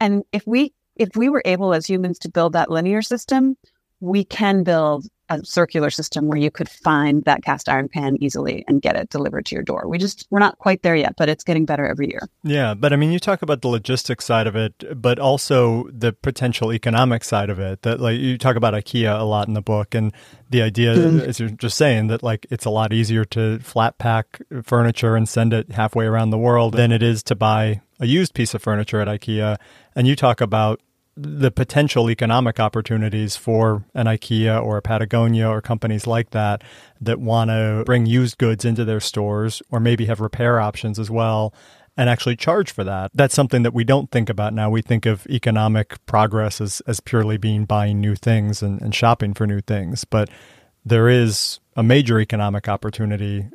And 0.00 0.24
if 0.32 0.46
we 0.46 0.74
if 0.96 1.10
we 1.16 1.28
were 1.28 1.42
able 1.44 1.72
as 1.72 1.86
humans 1.86 2.18
to 2.20 2.28
build 2.28 2.52
that 2.54 2.70
linear 2.70 3.02
system, 3.02 3.56
we 4.00 4.24
can 4.24 4.64
build 4.64 5.06
a 5.28 5.44
circular 5.44 5.90
system 5.90 6.28
where 6.28 6.38
you 6.38 6.50
could 6.50 6.68
find 6.68 7.24
that 7.24 7.42
cast 7.42 7.68
iron 7.68 7.88
pan 7.88 8.16
easily 8.20 8.64
and 8.68 8.80
get 8.80 8.96
it 8.96 9.10
delivered 9.10 9.46
to 9.46 9.54
your 9.54 9.64
door. 9.64 9.88
We 9.88 9.98
just 9.98 10.26
we're 10.30 10.38
not 10.38 10.58
quite 10.58 10.82
there 10.82 10.96
yet, 10.96 11.14
but 11.16 11.28
it's 11.28 11.44
getting 11.44 11.64
better 11.64 11.86
every 11.86 12.08
year. 12.10 12.20
Yeah, 12.42 12.74
but 12.74 12.92
I 12.92 12.96
mean 12.96 13.12
you 13.12 13.18
talk 13.18 13.42
about 13.42 13.62
the 13.62 13.68
logistics 13.68 14.24
side 14.24 14.46
of 14.46 14.56
it, 14.56 15.00
but 15.00 15.18
also 15.18 15.88
the 15.92 16.12
potential 16.12 16.72
economic 16.72 17.24
side 17.24 17.50
of 17.50 17.58
it. 17.58 17.82
That 17.82 18.00
like 18.00 18.18
you 18.18 18.38
talk 18.38 18.56
about 18.56 18.74
IKEA 18.74 19.18
a 19.18 19.24
lot 19.24 19.48
in 19.48 19.54
the 19.54 19.62
book 19.62 19.94
and 19.94 20.12
the 20.50 20.62
idea 20.62 20.94
mm-hmm. 20.94 21.20
as 21.20 21.40
you're 21.40 21.50
just 21.50 21.76
saying 21.76 22.06
that 22.08 22.22
like 22.22 22.46
it's 22.50 22.64
a 22.64 22.70
lot 22.70 22.92
easier 22.92 23.24
to 23.24 23.58
flat 23.60 23.98
pack 23.98 24.40
furniture 24.62 25.16
and 25.16 25.28
send 25.28 25.52
it 25.52 25.72
halfway 25.72 26.06
around 26.06 26.30
the 26.30 26.38
world 26.38 26.74
than 26.74 26.92
it 26.92 27.02
is 27.02 27.22
to 27.24 27.34
buy 27.34 27.80
a 27.98 28.06
used 28.06 28.34
piece 28.34 28.54
of 28.54 28.62
furniture 28.62 29.00
at 29.00 29.08
IKEA. 29.08 29.56
And 29.94 30.06
you 30.06 30.14
talk 30.14 30.40
about 30.40 30.80
the 31.16 31.50
potential 31.50 32.10
economic 32.10 32.60
opportunities 32.60 33.36
for 33.36 33.84
an 33.94 34.06
IKEA 34.06 34.62
or 34.62 34.76
a 34.76 34.82
Patagonia 34.82 35.48
or 35.48 35.62
companies 35.62 36.06
like 36.06 36.30
that 36.30 36.62
that 37.00 37.18
want 37.18 37.48
to 37.50 37.82
bring 37.86 38.04
used 38.04 38.36
goods 38.36 38.64
into 38.64 38.84
their 38.84 39.00
stores 39.00 39.62
or 39.70 39.80
maybe 39.80 40.06
have 40.06 40.20
repair 40.20 40.60
options 40.60 40.98
as 40.98 41.10
well 41.10 41.54
and 41.96 42.10
actually 42.10 42.36
charge 42.36 42.70
for 42.70 42.84
that. 42.84 43.10
That's 43.14 43.34
something 43.34 43.62
that 43.62 43.72
we 43.72 43.82
don't 43.82 44.10
think 44.10 44.28
about 44.28 44.52
now. 44.52 44.68
We 44.68 44.82
think 44.82 45.06
of 45.06 45.26
economic 45.28 46.04
progress 46.04 46.60
as, 46.60 46.82
as 46.86 47.00
purely 47.00 47.38
being 47.38 47.64
buying 47.64 48.00
new 48.00 48.14
things 48.14 48.62
and, 48.62 48.80
and 48.82 48.94
shopping 48.94 49.32
for 49.32 49.46
new 49.46 49.62
things. 49.62 50.04
But 50.04 50.28
there 50.84 51.08
is 51.08 51.60
a 51.74 51.82
major 51.82 52.20
economic 52.20 52.68
opportunity 52.68 53.46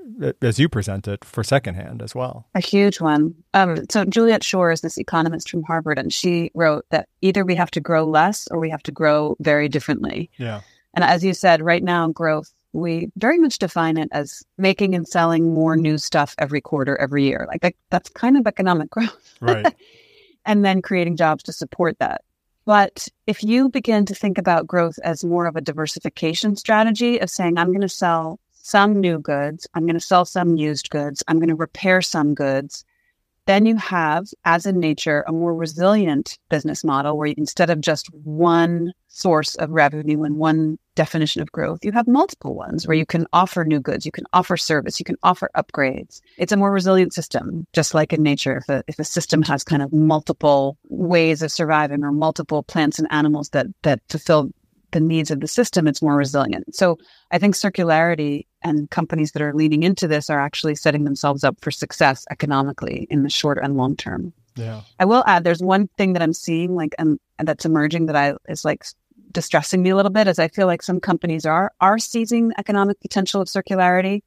as 0.41 0.59
you 0.59 0.69
present 0.69 1.07
it 1.07 1.25
for 1.25 1.43
secondhand 1.43 2.01
as 2.01 2.13
well. 2.13 2.47
A 2.55 2.59
huge 2.59 3.01
one. 3.01 3.35
Um, 3.53 3.85
so 3.89 4.05
Juliet 4.05 4.43
Schor 4.43 4.71
is 4.71 4.81
this 4.81 4.97
economist 4.97 5.49
from 5.49 5.63
Harvard, 5.63 5.99
and 5.99 6.13
she 6.13 6.51
wrote 6.53 6.85
that 6.89 7.09
either 7.21 7.43
we 7.45 7.55
have 7.55 7.71
to 7.71 7.79
grow 7.79 8.05
less 8.05 8.47
or 8.49 8.59
we 8.59 8.69
have 8.69 8.83
to 8.83 8.91
grow 8.91 9.35
very 9.39 9.69
differently. 9.69 10.29
Yeah. 10.37 10.61
And 10.93 11.03
as 11.03 11.23
you 11.23 11.33
said, 11.33 11.61
right 11.61 11.83
now 11.83 12.07
growth 12.09 12.53
we 12.73 13.11
very 13.17 13.37
much 13.37 13.59
define 13.59 13.97
it 13.97 14.09
as 14.11 14.43
making 14.57 14.95
and 14.95 15.07
selling 15.07 15.53
more 15.53 15.75
new 15.75 15.97
stuff 15.97 16.35
every 16.37 16.61
quarter, 16.61 16.97
every 16.97 17.23
year. 17.25 17.45
Like 17.47 17.61
that, 17.61 17.73
that's 17.89 18.09
kind 18.09 18.37
of 18.37 18.47
economic 18.47 18.89
growth. 18.89 19.37
Right. 19.41 19.73
and 20.45 20.63
then 20.63 20.81
creating 20.81 21.17
jobs 21.17 21.43
to 21.43 21.53
support 21.53 21.99
that. 21.99 22.21
But 22.65 23.07
if 23.25 23.43
you 23.43 23.69
begin 23.69 24.05
to 24.05 24.15
think 24.15 24.37
about 24.37 24.67
growth 24.67 24.99
as 25.03 25.23
more 25.23 25.47
of 25.47 25.55
a 25.55 25.61
diversification 25.61 26.55
strategy 26.55 27.19
of 27.19 27.29
saying, 27.29 27.57
I'm 27.57 27.67
going 27.67 27.81
to 27.81 27.89
sell 27.89 28.39
some 28.63 28.99
new 28.99 29.19
goods, 29.19 29.67
I'm 29.73 29.85
going 29.85 29.95
to 29.95 29.99
sell 29.99 30.25
some 30.25 30.55
used 30.57 30.89
goods, 30.89 31.23
I'm 31.27 31.37
going 31.37 31.49
to 31.49 31.55
repair 31.55 32.01
some 32.01 32.33
goods, 32.33 32.85
then 33.47 33.65
you 33.65 33.75
have, 33.77 34.27
as 34.45 34.65
in 34.65 34.79
nature, 34.79 35.23
a 35.27 35.31
more 35.31 35.53
resilient 35.53 36.37
business 36.49 36.83
model 36.83 37.17
where 37.17 37.33
instead 37.35 37.69
of 37.69 37.81
just 37.81 38.07
one 38.13 38.93
source 39.07 39.55
of 39.55 39.71
revenue 39.71 40.23
and 40.23 40.37
one 40.37 40.77
definition 40.95 41.41
of 41.41 41.51
growth, 41.51 41.83
you 41.83 41.91
have 41.91 42.07
multiple 42.07 42.53
ones 42.53 42.87
where 42.87 42.95
you 42.95 43.05
can 43.05 43.25
offer 43.33 43.65
new 43.65 43.79
goods, 43.79 44.05
you 44.05 44.11
can 44.11 44.25
offer 44.31 44.55
service, 44.55 44.99
you 44.99 45.03
can 45.03 45.17
offer 45.23 45.49
upgrades. 45.55 46.21
It's 46.37 46.51
a 46.51 46.57
more 46.57 46.71
resilient 46.71 47.13
system, 47.13 47.65
just 47.73 47.93
like 47.93 48.13
in 48.13 48.21
nature. 48.21 48.57
If 48.57 48.69
a, 48.69 48.83
if 48.87 48.99
a 48.99 49.03
system 49.03 49.41
has 49.43 49.63
kind 49.63 49.81
of 49.81 49.91
multiple 49.91 50.77
ways 50.89 51.41
of 51.41 51.51
surviving 51.51 52.03
or 52.03 52.11
multiple 52.11 52.61
plants 52.61 52.99
and 52.99 53.07
animals 53.11 53.49
that, 53.49 53.67
that 53.81 54.01
fulfill 54.07 54.51
the 54.91 54.99
needs 54.99 55.31
of 55.31 55.39
the 55.39 55.47
system, 55.47 55.87
it's 55.87 56.01
more 56.01 56.15
resilient. 56.15 56.75
So 56.75 56.97
I 57.31 57.37
think 57.37 57.55
circularity 57.55 58.45
and 58.61 58.89
companies 58.89 59.31
that 59.31 59.41
are 59.41 59.53
leaning 59.53 59.83
into 59.83 60.07
this 60.07 60.29
are 60.29 60.39
actually 60.39 60.75
setting 60.75 61.03
themselves 61.03 61.43
up 61.43 61.57
for 61.61 61.71
success 61.71 62.25
economically 62.29 63.07
in 63.09 63.23
the 63.23 63.29
short 63.29 63.57
and 63.61 63.77
long 63.77 63.95
term. 63.95 64.33
Yeah. 64.55 64.81
I 64.99 65.05
will 65.05 65.23
add 65.25 65.43
there's 65.43 65.63
one 65.63 65.87
thing 65.97 66.13
that 66.13 66.21
I'm 66.21 66.33
seeing 66.33 66.75
like 66.75 66.93
and, 66.99 67.19
that's 67.43 67.65
emerging 67.65 68.05
that 68.05 68.15
I 68.15 68.35
is 68.47 68.63
like 68.63 68.85
distressing 69.31 69.81
me 69.81 69.89
a 69.89 69.95
little 69.95 70.11
bit 70.11 70.27
as 70.27 70.37
I 70.37 70.47
feel 70.47 70.67
like 70.67 70.83
some 70.83 70.99
companies 70.99 71.43
are 71.43 71.71
are 71.81 71.97
seizing 71.97 72.49
the 72.49 72.59
economic 72.59 72.99
potential 72.99 73.41
of 73.41 73.47
circularity, 73.47 74.21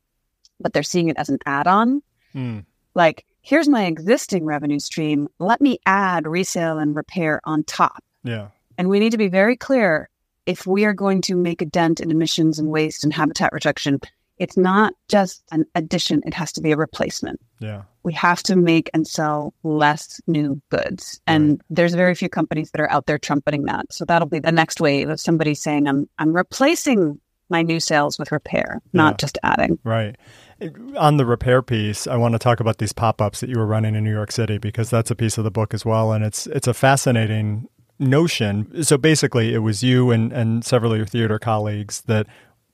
but 0.58 0.72
they're 0.72 0.82
seeing 0.82 1.08
it 1.08 1.16
as 1.16 1.28
an 1.28 1.38
add-on. 1.46 2.02
Mm. 2.34 2.64
Like, 2.94 3.24
here's 3.40 3.68
my 3.68 3.84
existing 3.84 4.44
revenue 4.44 4.80
stream. 4.80 5.28
Let 5.38 5.60
me 5.60 5.78
add 5.86 6.26
resale 6.26 6.78
and 6.78 6.96
repair 6.96 7.40
on 7.44 7.62
top. 7.62 8.02
Yeah. 8.24 8.48
And 8.76 8.88
we 8.88 8.98
need 8.98 9.12
to 9.12 9.18
be 9.18 9.28
very 9.28 9.56
clear 9.56 10.08
if 10.46 10.66
we 10.66 10.84
are 10.84 10.92
going 10.92 11.20
to 11.22 11.34
make 11.34 11.62
a 11.62 11.66
dent 11.66 12.00
in 12.00 12.10
emissions 12.10 12.58
and 12.58 12.68
waste 12.68 13.04
and 13.04 13.12
habitat 13.12 13.52
reduction, 13.52 14.00
it's 14.38 14.56
not 14.56 14.94
just 15.08 15.42
an 15.52 15.64
addition, 15.74 16.22
it 16.26 16.34
has 16.34 16.52
to 16.52 16.60
be 16.60 16.72
a 16.72 16.76
replacement. 16.76 17.40
Yeah. 17.60 17.82
We 18.02 18.12
have 18.14 18.42
to 18.44 18.56
make 18.56 18.90
and 18.92 19.06
sell 19.06 19.54
less 19.62 20.20
new 20.26 20.60
goods. 20.70 21.20
And 21.26 21.50
right. 21.50 21.60
there's 21.70 21.94
very 21.94 22.14
few 22.14 22.28
companies 22.28 22.70
that 22.72 22.80
are 22.80 22.90
out 22.90 23.06
there 23.06 23.18
trumpeting 23.18 23.64
that. 23.64 23.92
So 23.92 24.04
that'll 24.04 24.28
be 24.28 24.40
the 24.40 24.52
next 24.52 24.80
wave 24.80 25.08
of 25.08 25.20
somebody 25.20 25.54
saying, 25.54 25.86
I'm 25.86 26.08
I'm 26.18 26.34
replacing 26.34 27.20
my 27.48 27.62
new 27.62 27.78
sales 27.78 28.18
with 28.18 28.32
repair, 28.32 28.80
not 28.92 29.12
yeah. 29.12 29.16
just 29.18 29.38
adding. 29.42 29.78
Right. 29.84 30.16
On 30.96 31.18
the 31.18 31.26
repair 31.26 31.62
piece, 31.62 32.06
I 32.06 32.16
want 32.16 32.32
to 32.32 32.38
talk 32.38 32.58
about 32.58 32.78
these 32.78 32.92
pop-ups 32.92 33.40
that 33.40 33.50
you 33.50 33.58
were 33.58 33.66
running 33.66 33.94
in 33.94 34.02
New 34.04 34.12
York 34.12 34.32
City 34.32 34.58
because 34.58 34.90
that's 34.90 35.10
a 35.10 35.14
piece 35.14 35.36
of 35.38 35.44
the 35.44 35.50
book 35.50 35.74
as 35.74 35.84
well 35.84 36.12
and 36.12 36.24
it's 36.24 36.46
it's 36.48 36.66
a 36.66 36.74
fascinating 36.74 37.68
notion. 38.04 38.82
So 38.84 38.96
basically, 38.96 39.54
it 39.54 39.58
was 39.58 39.82
you 39.82 40.10
and, 40.10 40.32
and 40.32 40.64
several 40.64 40.92
of 40.92 40.98
your 40.98 41.06
theater 41.06 41.38
colleagues 41.38 42.02
that 42.02 42.26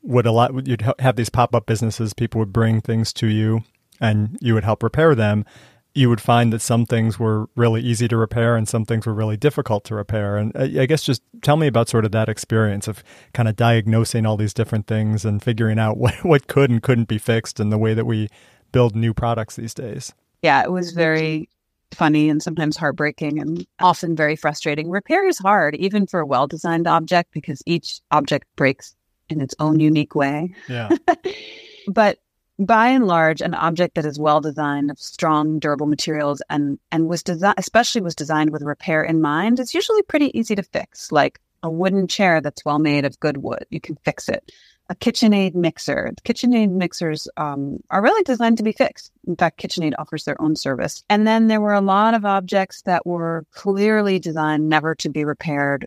would 0.03 0.27
a 0.27 0.33
lot 0.33 0.67
you'd 0.67 0.85
have 0.99 1.17
these 1.17 1.29
pop 1.29 1.55
up 1.55 1.67
businesses. 1.67 2.15
People 2.15 2.39
would 2.39 2.53
bring 2.53 2.81
things 2.81 3.13
to 3.15 3.27
you, 3.27 3.63
and 4.01 4.39
you 4.41 4.55
would 4.55 4.65
help 4.65 4.83
repair 4.83 5.15
them. 5.15 5.45
You 5.93 6.09
would 6.09 6.21
find 6.21 6.53
that 6.53 6.63
some 6.63 6.87
things 6.87 7.19
were 7.19 7.49
really 7.57 7.83
easy 7.83 8.07
to 8.09 8.17
repair, 8.17 8.57
and 8.57 8.69
some 8.69 8.85
things 8.85 9.07
were 9.07 9.15
really 9.15 9.37
difficult 9.37 9.85
to 9.87 9.95
repair. 9.95 10.37
And 10.37 10.53
I 10.57 10.87
guess 10.87 11.03
just 11.03 11.23
tell 11.43 11.57
me 11.57 11.67
about 11.67 11.89
sort 11.89 12.05
of 12.05 12.13
that 12.13 12.29
experience 12.29 12.87
of 12.89 13.03
kind 13.35 13.49
of 13.49 13.57
diagnosing 13.57 14.25
all 14.25 14.37
these 14.37 14.55
different 14.55 14.87
things 14.87 15.25
and 15.25 15.43
figuring 15.43 15.79
out 15.79 15.97
what 15.99 16.25
what 16.25 16.47
could 16.47 16.71
and 16.71 16.83
couldn't 16.83 17.09
be 17.09 17.19
fixed, 17.19 17.61
and 17.61 17.73
the 17.73 17.79
way 17.79 17.95
that 17.95 18.07
we 18.07 18.29
build 18.73 18.95
new 18.95 19.13
products 19.13 19.57
these 19.57 19.75
days. 19.75 20.15
Yeah, 20.43 20.63
it 20.63 20.73
was 20.73 20.93
very 20.93 21.49
funny 21.95 22.29
and 22.29 22.43
sometimes 22.43 22.77
heartbreaking 22.77 23.39
and 23.41 23.67
often 23.81 24.17
very 24.17 24.37
frustrating. 24.37 24.91
Repair 24.91 25.27
is 25.27 25.39
hard, 25.39 25.75
even 25.77 26.07
for 26.07 26.21
a 26.21 26.27
well 26.27 26.47
designed 26.47 26.87
object, 26.87 27.33
because 27.33 27.63
each 27.67 28.01
object 28.11 28.47
breaks 28.57 28.95
in 29.29 29.41
its 29.41 29.55
own 29.59 29.81
unique 29.81 30.15
way. 30.15 30.55
Yeah. 30.69 30.91
but 31.89 32.19
by 32.59 32.89
and 32.89 33.07
large, 33.07 33.41
an 33.41 33.55
object 33.55 33.95
that 33.95 34.05
is 34.05 34.19
well 34.19 34.41
designed, 34.41 34.91
of 34.91 34.99
strong, 34.99 35.59
durable 35.59 35.87
materials, 35.87 36.43
and 36.51 36.79
and 36.93 37.09
was 37.09 37.23
designed, 37.23 37.59
especially 37.59 38.01
was 38.01 38.15
designed 38.15 38.51
with 38.51 38.63
repair 38.63 39.03
in 39.03 39.21
mind, 39.21 39.59
is 39.59 39.75
usually 39.75 40.03
pretty 40.03 40.37
easy 40.39 40.55
to 40.55 40.63
fix. 40.63 41.11
Like 41.11 41.41
a 41.63 41.71
wooden 41.71 42.07
chair 42.07 42.41
that's 42.41 42.65
well 42.65 42.79
made 42.79 43.05
of 43.05 43.21
good 43.21 43.39
wood, 43.39 43.67
you 43.71 43.81
can 43.81 43.97
fix 44.05 44.29
it 44.29 44.53
a 44.91 44.95
KitchenAid 44.97 45.55
mixer. 45.55 46.13
KitchenAid 46.25 46.73
mixers 46.73 47.29
um, 47.37 47.79
are 47.91 48.03
really 48.03 48.25
designed 48.25 48.59
to 48.59 48.65
be 48.65 48.73
fixed. 48.73 49.13
In 49.27 49.37
fact, 49.37 49.63
KitchenAid 49.63 49.93
offers 49.99 50.25
their 50.25 50.41
own 50.43 50.57
service. 50.57 51.05
And 51.09 51.27
then 51.29 51.47
there 51.47 51.61
were 51.61 51.73
a 51.73 51.81
lot 51.81 52.13
of 52.13 52.25
objects 52.25 52.83
that 52.83 53.07
were 53.07 53.47
clearly 53.53 54.19
designed 54.19 54.69
never 54.69 54.97
to 54.97 55.09
be 55.09 55.25
repaired, 55.25 55.87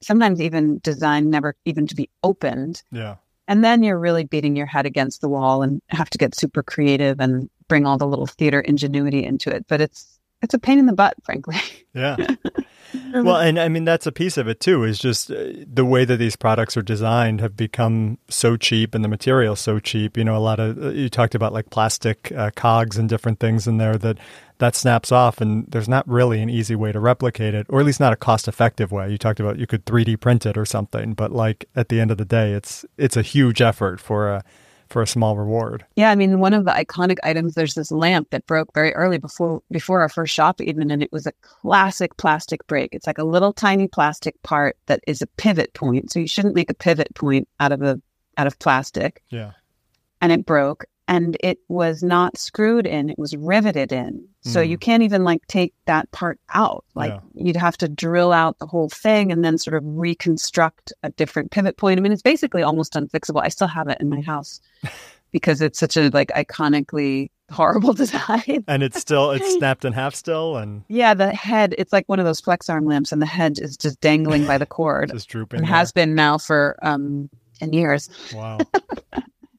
sometimes 0.00 0.40
even 0.40 0.78
designed 0.78 1.28
never 1.28 1.56
even 1.64 1.88
to 1.88 1.96
be 1.96 2.08
opened. 2.22 2.84
Yeah. 2.92 3.16
And 3.48 3.64
then 3.64 3.82
you're 3.82 3.98
really 3.98 4.24
beating 4.24 4.54
your 4.54 4.66
head 4.66 4.86
against 4.86 5.20
the 5.20 5.28
wall 5.28 5.62
and 5.62 5.82
have 5.88 6.08
to 6.10 6.18
get 6.18 6.36
super 6.36 6.62
creative 6.62 7.18
and 7.18 7.50
bring 7.66 7.84
all 7.84 7.98
the 7.98 8.06
little 8.06 8.28
theater 8.28 8.60
ingenuity 8.60 9.24
into 9.24 9.50
it. 9.50 9.66
But 9.66 9.80
it's 9.80 10.20
it's 10.40 10.54
a 10.54 10.58
pain 10.58 10.78
in 10.78 10.86
the 10.86 10.92
butt, 10.92 11.14
frankly. 11.24 11.56
Yeah. 11.94 12.16
well, 13.12 13.36
and 13.36 13.58
I 13.58 13.68
mean 13.68 13.84
that's 13.84 14.06
a 14.06 14.12
piece 14.12 14.36
of 14.36 14.48
it 14.48 14.60
too. 14.60 14.84
Is 14.84 14.98
just 14.98 15.30
uh, 15.30 15.52
the 15.66 15.84
way 15.84 16.04
that 16.04 16.16
these 16.16 16.36
products 16.36 16.76
are 16.76 16.82
designed 16.82 17.40
have 17.40 17.56
become 17.56 18.18
so 18.28 18.56
cheap, 18.56 18.94
and 18.94 19.04
the 19.04 19.08
material 19.08 19.56
so 19.56 19.78
cheap. 19.78 20.16
You 20.16 20.24
know, 20.24 20.36
a 20.36 20.38
lot 20.38 20.60
of 20.60 20.82
uh, 20.82 20.88
you 20.90 21.08
talked 21.08 21.34
about 21.34 21.52
like 21.52 21.70
plastic 21.70 22.32
uh, 22.32 22.50
cogs 22.54 22.96
and 22.96 23.08
different 23.08 23.40
things 23.40 23.66
in 23.66 23.78
there 23.78 23.96
that 23.98 24.18
that 24.58 24.76
snaps 24.76 25.10
off, 25.10 25.40
and 25.40 25.66
there's 25.68 25.88
not 25.88 26.06
really 26.08 26.40
an 26.40 26.50
easy 26.50 26.74
way 26.74 26.92
to 26.92 27.00
replicate 27.00 27.54
it, 27.54 27.66
or 27.68 27.80
at 27.80 27.86
least 27.86 27.98
not 27.98 28.12
a 28.12 28.16
cost-effective 28.16 28.92
way. 28.92 29.10
You 29.10 29.18
talked 29.18 29.40
about 29.40 29.58
you 29.58 29.66
could 29.66 29.86
3D 29.86 30.20
print 30.20 30.46
it 30.46 30.56
or 30.56 30.66
something, 30.66 31.14
but 31.14 31.32
like 31.32 31.68
at 31.74 31.88
the 31.88 32.00
end 32.00 32.10
of 32.10 32.18
the 32.18 32.24
day, 32.24 32.52
it's 32.52 32.84
it's 32.96 33.16
a 33.16 33.22
huge 33.22 33.60
effort 33.60 34.00
for 34.00 34.30
a 34.30 34.44
for 34.90 35.00
a 35.00 35.06
small 35.06 35.36
reward. 35.36 35.86
Yeah, 35.94 36.10
I 36.10 36.16
mean, 36.16 36.40
one 36.40 36.52
of 36.52 36.64
the 36.64 36.72
iconic 36.72 37.16
items. 37.22 37.54
There's 37.54 37.74
this 37.74 37.90
lamp 37.90 38.30
that 38.30 38.46
broke 38.46 38.74
very 38.74 38.92
early 38.94 39.18
before 39.18 39.62
before 39.70 40.00
our 40.00 40.08
first 40.08 40.34
shop, 40.34 40.60
even, 40.60 40.90
and 40.90 41.02
it 41.02 41.12
was 41.12 41.26
a 41.26 41.32
classic 41.40 42.16
plastic 42.16 42.66
break. 42.66 42.90
It's 42.92 43.06
like 43.06 43.18
a 43.18 43.24
little 43.24 43.52
tiny 43.52 43.88
plastic 43.88 44.40
part 44.42 44.76
that 44.86 45.00
is 45.06 45.22
a 45.22 45.26
pivot 45.26 45.72
point. 45.72 46.12
So 46.12 46.18
you 46.18 46.28
shouldn't 46.28 46.56
make 46.56 46.70
a 46.70 46.74
pivot 46.74 47.14
point 47.14 47.48
out 47.60 47.72
of 47.72 47.80
a 47.82 48.00
out 48.36 48.46
of 48.46 48.58
plastic. 48.58 49.22
Yeah, 49.30 49.52
and 50.20 50.32
it 50.32 50.44
broke, 50.44 50.84
and 51.10 51.36
it 51.40 51.58
was 51.68 52.02
not 52.02 52.38
screwed 52.38 52.86
in; 52.86 53.10
it 53.10 53.18
was 53.18 53.36
riveted 53.36 53.92
in. 53.92 54.26
So 54.42 54.60
Mm. 54.62 54.68
you 54.70 54.78
can't 54.78 55.02
even 55.02 55.22
like 55.24 55.46
take 55.48 55.74
that 55.84 56.10
part 56.12 56.40
out. 56.54 56.84
Like 56.94 57.10
Yeah. 57.12 57.20
you'd 57.34 57.56
have 57.56 57.76
to 57.78 57.88
drill 57.88 58.32
out 58.32 58.58
the 58.58 58.66
whole 58.66 58.88
thing 58.88 59.30
and 59.30 59.44
then 59.44 59.58
sort 59.58 59.74
of 59.76 59.82
reconstruct 59.84 60.92
a 61.02 61.10
different 61.10 61.50
pivot 61.50 61.76
point. 61.76 61.98
I 61.98 62.02
mean, 62.02 62.12
it's 62.12 62.22
basically 62.22 62.62
almost 62.62 62.94
unfixable. 62.94 63.42
I 63.42 63.48
still 63.48 63.66
have 63.68 63.88
it 63.88 63.98
in 64.00 64.08
my 64.08 64.22
house 64.22 64.60
because 65.32 65.60
it's 65.60 65.78
such 65.78 65.96
a 65.98 66.08
like 66.10 66.28
iconically 66.28 67.30
horrible 67.50 67.92
design. 68.04 68.64
and 68.68 68.82
it's 68.82 68.98
still 69.00 69.32
it's 69.32 69.54
snapped 69.58 69.84
in 69.84 69.92
half 69.92 70.14
still, 70.14 70.56
and 70.56 70.84
yeah, 70.88 71.12
the 71.14 71.30
head, 71.34 71.74
it's 71.76 71.92
like 71.92 72.08
one 72.08 72.18
of 72.20 72.24
those 72.24 72.40
flex 72.40 72.70
arm 72.70 72.86
lamps 72.86 73.10
and 73.12 73.20
the 73.20 73.26
head 73.26 73.58
is 73.58 73.76
just 73.76 74.00
dangling 74.00 74.46
by 74.46 74.56
the 74.56 74.66
cord 74.66 75.10
just 75.10 75.28
drooping. 75.28 75.58
and 75.58 75.66
there. 75.68 75.74
has 75.76 75.90
been 75.92 76.14
now 76.14 76.38
for 76.38 76.78
um 76.82 77.28
10 77.58 77.72
years. 77.74 78.08
wow. 78.34 78.58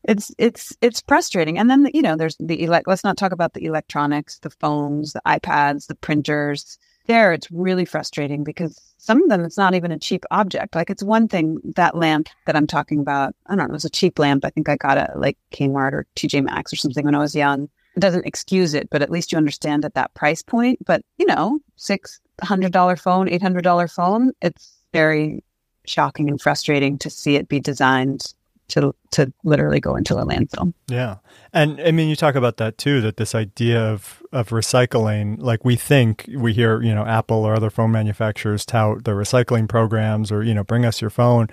It's 0.03 0.33
it's 0.37 0.75
it's 0.81 1.03
frustrating. 1.07 1.57
And 1.57 1.69
then 1.69 1.89
you 1.93 2.01
know, 2.01 2.15
there's 2.15 2.35
the 2.39 2.63
elect 2.63 2.87
let's 2.87 3.03
not 3.03 3.17
talk 3.17 3.31
about 3.31 3.53
the 3.53 3.65
electronics, 3.65 4.39
the 4.39 4.49
phones, 4.49 5.13
the 5.13 5.21
iPads, 5.25 5.87
the 5.87 5.95
printers. 5.95 6.77
There 7.07 7.33
it's 7.33 7.51
really 7.51 7.85
frustrating 7.85 8.43
because 8.43 8.79
some 8.97 9.21
of 9.23 9.29
them 9.29 9.43
it's 9.43 9.57
not 9.57 9.73
even 9.73 9.91
a 9.91 9.99
cheap 9.99 10.23
object. 10.31 10.75
Like 10.75 10.89
it's 10.89 11.03
one 11.03 11.27
thing 11.27 11.59
that 11.75 11.95
lamp 11.95 12.29
that 12.45 12.55
I'm 12.55 12.67
talking 12.67 12.99
about, 12.99 13.35
I 13.47 13.51
don't 13.51 13.59
know, 13.59 13.65
it 13.65 13.71
was 13.71 13.85
a 13.85 13.89
cheap 13.89 14.17
lamp. 14.17 14.45
I 14.45 14.49
think 14.49 14.69
I 14.69 14.75
got 14.75 14.97
it 14.97 15.09
at 15.09 15.19
like 15.19 15.37
Kmart 15.51 15.93
or 15.93 16.07
TJ 16.15 16.43
Maxx 16.43 16.73
or 16.73 16.77
something 16.77 17.05
when 17.05 17.15
I 17.15 17.19
was 17.19 17.35
young. 17.35 17.69
It 17.95 17.99
doesn't 17.99 18.25
excuse 18.25 18.73
it, 18.73 18.89
but 18.89 19.01
at 19.01 19.09
least 19.09 19.31
you 19.31 19.37
understand 19.37 19.83
at 19.83 19.95
that 19.95 20.13
price 20.13 20.41
point. 20.41 20.79
But 20.85 21.03
you 21.17 21.25
know, 21.25 21.59
six 21.75 22.19
hundred 22.41 22.71
dollar 22.71 22.95
phone, 22.95 23.29
eight 23.29 23.41
hundred 23.41 23.63
dollar 23.63 23.87
phone, 23.87 24.31
it's 24.41 24.73
very 24.93 25.43
shocking 25.85 26.29
and 26.29 26.41
frustrating 26.41 26.97
to 26.99 27.09
see 27.09 27.35
it 27.35 27.47
be 27.47 27.59
designed 27.59 28.33
to 28.71 28.93
to 29.11 29.31
literally 29.43 29.79
go 29.79 29.95
into 29.95 30.17
a 30.17 30.25
landfill. 30.25 30.73
Yeah. 30.87 31.17
And 31.53 31.79
I 31.81 31.91
mean, 31.91 32.09
you 32.09 32.15
talk 32.15 32.35
about 32.35 32.57
that 32.57 32.77
too, 32.77 33.01
that 33.01 33.17
this 33.17 33.35
idea 33.35 33.81
of, 33.81 34.21
of 34.31 34.49
recycling, 34.49 35.37
like 35.39 35.65
we 35.65 35.75
think, 35.75 36.29
we 36.35 36.53
hear, 36.53 36.81
you 36.81 36.93
know, 36.93 37.05
Apple 37.05 37.43
or 37.43 37.53
other 37.53 37.69
phone 37.69 37.91
manufacturers 37.91 38.65
tout 38.65 39.03
their 39.03 39.15
recycling 39.15 39.67
programs 39.67 40.31
or, 40.31 40.43
you 40.43 40.53
know, 40.53 40.63
bring 40.63 40.85
us 40.85 41.01
your 41.01 41.09
phone. 41.09 41.47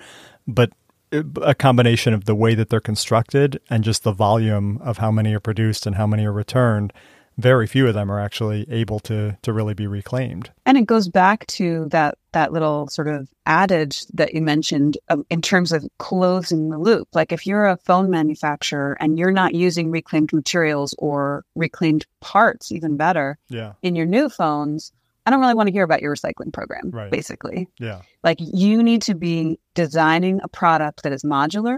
But 0.47 0.71
uh, 1.11 1.23
a 1.41 1.55
combination 1.55 2.13
of 2.13 2.25
the 2.25 2.35
way 2.35 2.55
that 2.55 2.69
they're 2.69 2.79
constructed 2.79 3.59
and 3.69 3.83
just 3.83 4.03
the 4.03 4.13
volume 4.13 4.79
of 4.81 4.99
how 4.99 5.11
many 5.11 5.33
are 5.33 5.39
produced 5.39 5.85
and 5.85 5.95
how 5.95 6.07
many 6.07 6.25
are 6.25 6.33
returned, 6.33 6.93
very 7.37 7.67
few 7.67 7.87
of 7.87 7.93
them 7.93 8.11
are 8.11 8.19
actually 8.19 8.69
able 8.69 8.99
to 8.99 9.37
to 9.41 9.53
really 9.53 9.73
be 9.73 9.87
reclaimed. 9.87 10.51
And 10.65 10.77
it 10.77 10.85
goes 10.85 11.07
back 11.07 11.47
to 11.47 11.87
that 11.89 12.17
that 12.33 12.51
little 12.53 12.87
sort 12.87 13.07
of 13.07 13.29
adage 13.45 14.05
that 14.13 14.33
you 14.33 14.41
mentioned 14.41 14.97
um, 15.09 15.25
in 15.29 15.41
terms 15.41 15.71
of 15.71 15.85
closing 15.97 16.69
the 16.69 16.77
loop. 16.77 17.07
Like 17.13 17.31
if 17.31 17.45
you're 17.47 17.65
a 17.65 17.77
phone 17.77 18.09
manufacturer 18.09 18.97
and 18.99 19.17
you're 19.17 19.31
not 19.31 19.55
using 19.55 19.91
reclaimed 19.91 20.31
materials 20.33 20.93
or 20.97 21.43
reclaimed 21.55 22.05
parts, 22.19 22.71
even 22.71 22.97
better, 22.97 23.37
Yeah. 23.49 23.73
in 23.81 23.95
your 23.95 24.05
new 24.05 24.29
phones, 24.29 24.91
I 25.25 25.31
don't 25.31 25.41
really 25.41 25.53
want 25.53 25.67
to 25.67 25.73
hear 25.73 25.83
about 25.83 26.01
your 26.01 26.15
recycling 26.15 26.51
program, 26.53 26.91
Right. 26.91 27.11
basically. 27.11 27.67
Yeah. 27.79 28.01
Like 28.23 28.37
you 28.39 28.81
need 28.81 29.01
to 29.03 29.15
be 29.15 29.59
designing 29.75 30.39
a 30.43 30.47
product 30.47 31.03
that 31.03 31.11
is 31.13 31.23
modular, 31.23 31.77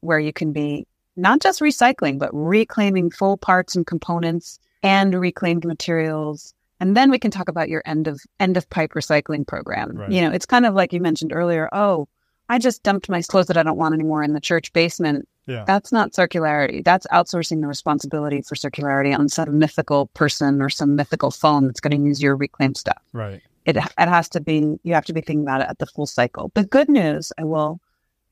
where 0.00 0.18
you 0.18 0.32
can 0.32 0.52
be 0.52 0.86
not 1.16 1.40
just 1.40 1.60
recycling, 1.60 2.18
but 2.18 2.30
reclaiming 2.32 3.10
full 3.10 3.36
parts 3.36 3.76
and 3.76 3.86
components 3.86 4.58
and 4.82 5.14
reclaimed 5.14 5.64
materials. 5.64 6.54
And 6.80 6.96
then 6.96 7.10
we 7.10 7.18
can 7.18 7.30
talk 7.30 7.48
about 7.48 7.68
your 7.68 7.82
end 7.84 8.08
of 8.08 8.20
end 8.38 8.56
of 8.56 8.68
pipe 8.70 8.92
recycling 8.94 9.46
program. 9.46 9.92
Right. 9.96 10.10
You 10.10 10.22
know, 10.22 10.30
it's 10.30 10.46
kind 10.46 10.66
of 10.66 10.74
like 10.74 10.92
you 10.92 11.00
mentioned 11.00 11.32
earlier. 11.32 11.68
Oh, 11.72 12.08
I 12.48 12.58
just 12.58 12.82
dumped 12.82 13.08
my 13.08 13.22
clothes 13.22 13.46
that 13.46 13.56
I 13.56 13.62
don't 13.62 13.76
want 13.76 13.94
anymore 13.94 14.22
in 14.22 14.32
the 14.32 14.40
church 14.40 14.72
basement. 14.72 15.28
Yeah. 15.46 15.64
That's 15.66 15.92
not 15.92 16.12
circularity. 16.12 16.84
That's 16.84 17.06
outsourcing 17.08 17.60
the 17.60 17.66
responsibility 17.66 18.42
for 18.42 18.54
circularity 18.54 19.16
on 19.16 19.28
some 19.28 19.58
mythical 19.58 20.06
person 20.14 20.62
or 20.62 20.68
some 20.68 20.96
mythical 20.96 21.30
phone 21.30 21.66
that's 21.66 21.80
going 21.80 21.96
to 21.96 22.04
use 22.06 22.22
your 22.22 22.36
reclaimed 22.36 22.76
stuff 22.76 23.02
Right. 23.12 23.40
it 23.64 23.76
it 23.76 23.90
has 23.98 24.28
to 24.30 24.40
be 24.40 24.78
you 24.82 24.94
have 24.94 25.04
to 25.06 25.12
be 25.12 25.20
thinking 25.20 25.42
about 25.42 25.60
it 25.60 25.68
at 25.68 25.78
the 25.78 25.86
full 25.86 26.06
cycle. 26.06 26.50
The 26.54 26.64
good 26.64 26.88
news, 26.88 27.32
I 27.38 27.44
will 27.44 27.80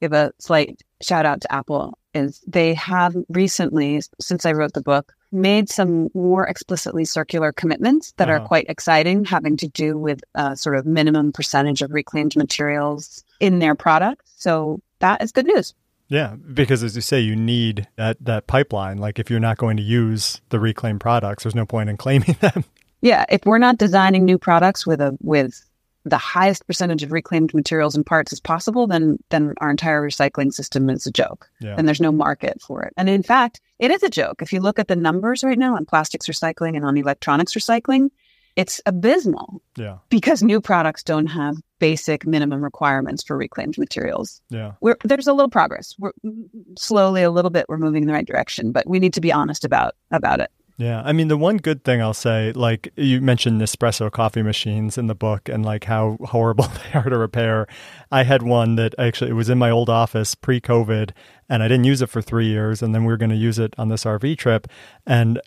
give 0.01 0.13
a 0.13 0.33
slight 0.39 0.83
shout 1.03 1.27
out 1.27 1.41
to 1.41 1.53
Apple, 1.53 1.99
is 2.15 2.41
they 2.47 2.75
have 2.75 3.15
recently, 3.29 4.01
since 4.21 4.47
I 4.47 4.53
wrote 4.53 4.73
the 4.75 4.83
book, 4.83 5.13
made 5.31 5.69
some 5.69 6.09
more 6.15 6.47
explicitly 6.47 7.05
circular 7.05 7.53
commitments 7.53 8.13
that 8.17 8.29
Uh-huh. 8.29 8.43
are 8.43 8.47
quite 8.47 8.67
exciting, 8.69 9.25
having 9.25 9.57
to 9.59 9.69
do 9.69 9.99
with 9.99 10.21
a 10.35 10.57
sort 10.57 10.77
of 10.77 10.87
minimum 10.87 11.33
percentage 11.33 11.83
of 11.83 11.91
reclaimed 11.93 12.35
materials 12.37 13.25
in 13.41 13.59
their 13.59 13.75
products. 13.75 14.31
So 14.37 14.81
that 15.01 15.23
is 15.23 15.33
good 15.33 15.47
news. 15.47 15.75
Yeah, 16.09 16.37
because 16.55 16.83
as 16.83 16.97
you 16.97 17.03
say, 17.03 17.21
you 17.21 17.37
need 17.37 17.87
that 17.97 18.17
that 18.25 18.47
pipeline. 18.47 18.97
Like 18.97 19.19
if 19.19 19.29
you're 19.29 19.41
not 19.41 19.59
going 19.59 19.77
to 19.77 19.83
use 19.83 20.41
the 20.49 20.59
reclaimed 20.59 21.01
products, 21.01 21.43
there's 21.45 21.55
no 21.55 21.67
point 21.67 21.91
in 21.91 21.99
claiming 21.99 22.35
them. 22.41 22.65
Yeah, 23.03 23.27
if 23.29 23.43
we're 23.45 23.59
not 23.59 23.77
designing 23.79 24.25
new 24.25 24.39
products 24.39 24.87
with 24.87 25.01
a 25.03 25.17
with 25.21 25.63
the 26.05 26.19
highest 26.19 26.67
percentage 26.67 27.03
of 27.03 27.13
reclaimed 27.13 27.53
materials 27.55 27.95
and 27.95 28.07
parts 28.07 28.33
as 28.33 28.41
possible, 28.41 28.87
then 28.87 29.19
then 29.31 29.55
our 29.61 29.71
entire 29.71 30.03
recycling 30.03 30.53
system 30.53 30.89
is 30.91 31.07
a 31.07 31.11
joke. 31.11 31.49
Yeah. 31.61 31.75
And 31.77 31.87
there's 31.87 32.01
no 32.01 32.13
market 32.13 32.61
for 32.61 32.83
it. 32.83 32.93
And 32.97 33.09
in 33.09 33.23
fact, 33.23 33.61
it 33.79 33.91
is 33.91 34.03
a 34.03 34.09
joke. 34.11 34.43
If 34.43 34.53
you 34.53 34.61
look 34.61 34.79
at 34.79 34.89
the 34.89 34.97
numbers 34.97 35.45
right 35.45 35.59
now 35.59 35.77
on 35.77 35.85
plastics 35.87 36.27
recycling 36.27 36.77
and 36.77 36.85
on 36.85 36.97
electronics 36.97 37.55
recycling, 37.55 38.11
it's 38.57 38.81
abysmal 38.87 39.63
Yeah. 39.77 39.99
because 40.09 40.43
new 40.43 40.61
products 40.61 41.05
don't 41.05 41.29
have 41.29 41.57
basic 41.79 42.27
minimum 42.27 42.61
requirements 42.63 43.23
for 43.23 43.37
reclaimed 43.37 43.79
materials. 43.79 44.41
Yeah. 44.51 44.73
We're, 44.81 44.97
there's 45.05 45.29
a 45.29 45.33
little 45.33 45.49
progress. 45.51 45.95
We're 45.97 46.11
mm, 46.27 46.49
mm, 46.57 46.79
slowly, 46.79 47.23
a 47.23 47.31
little 47.31 47.53
bit, 47.53 47.67
we're 47.69 47.79
moving 47.79 48.03
in 48.03 48.09
the 48.09 48.15
right 48.15 48.27
direction, 48.27 48.73
but 48.73 48.89
we 48.89 48.99
need 48.99 49.15
to 49.15 49.21
be 49.21 49.33
honest 49.33 49.65
about 49.65 49.95
about 50.11 50.41
it. 50.41 50.51
Yeah. 50.79 51.03
I 51.05 51.13
mean, 51.13 51.27
the 51.27 51.37
one 51.37 51.57
good 51.57 51.83
thing 51.83 52.01
I'll 52.01 52.15
say, 52.15 52.53
like 52.53 52.93
you 52.95 53.21
mentioned 53.21 53.61
Nespresso 53.61 54.13
coffee 54.13 54.43
machines 54.43 54.97
in 54.97 55.09
the 55.09 55.15
book 55.15 55.49
and 55.49 55.67
like 55.67 55.85
how 55.85 56.17
horrible 56.27 56.67
they 56.67 56.99
are 56.99 57.11
to 57.11 57.19
repair. 57.19 57.67
I 58.13 58.23
had 58.23 58.45
one 58.45 58.77
that 58.77 58.95
actually 58.97 59.31
it 59.31 59.35
was 59.35 59.51
in 59.51 59.59
my 59.59 59.71
old 59.71 59.91
office 59.91 60.37
pre 60.37 60.61
COVID 60.61 61.11
and 61.49 61.65
I 61.65 61.69
didn't 61.69 61.85
use 61.85 62.01
it 62.01 62.11
for 62.11 62.23
three 62.23 62.47
years. 62.47 62.81
And 62.81 62.95
then 62.95 63.03
we 63.03 63.09
were 63.09 63.17
going 63.17 63.31
to 63.31 63.37
use 63.37 63.59
it 63.59 63.75
on 63.77 63.89
this 63.89 64.05
RV 64.05 64.39
trip. 64.39 64.69
And 65.05 65.41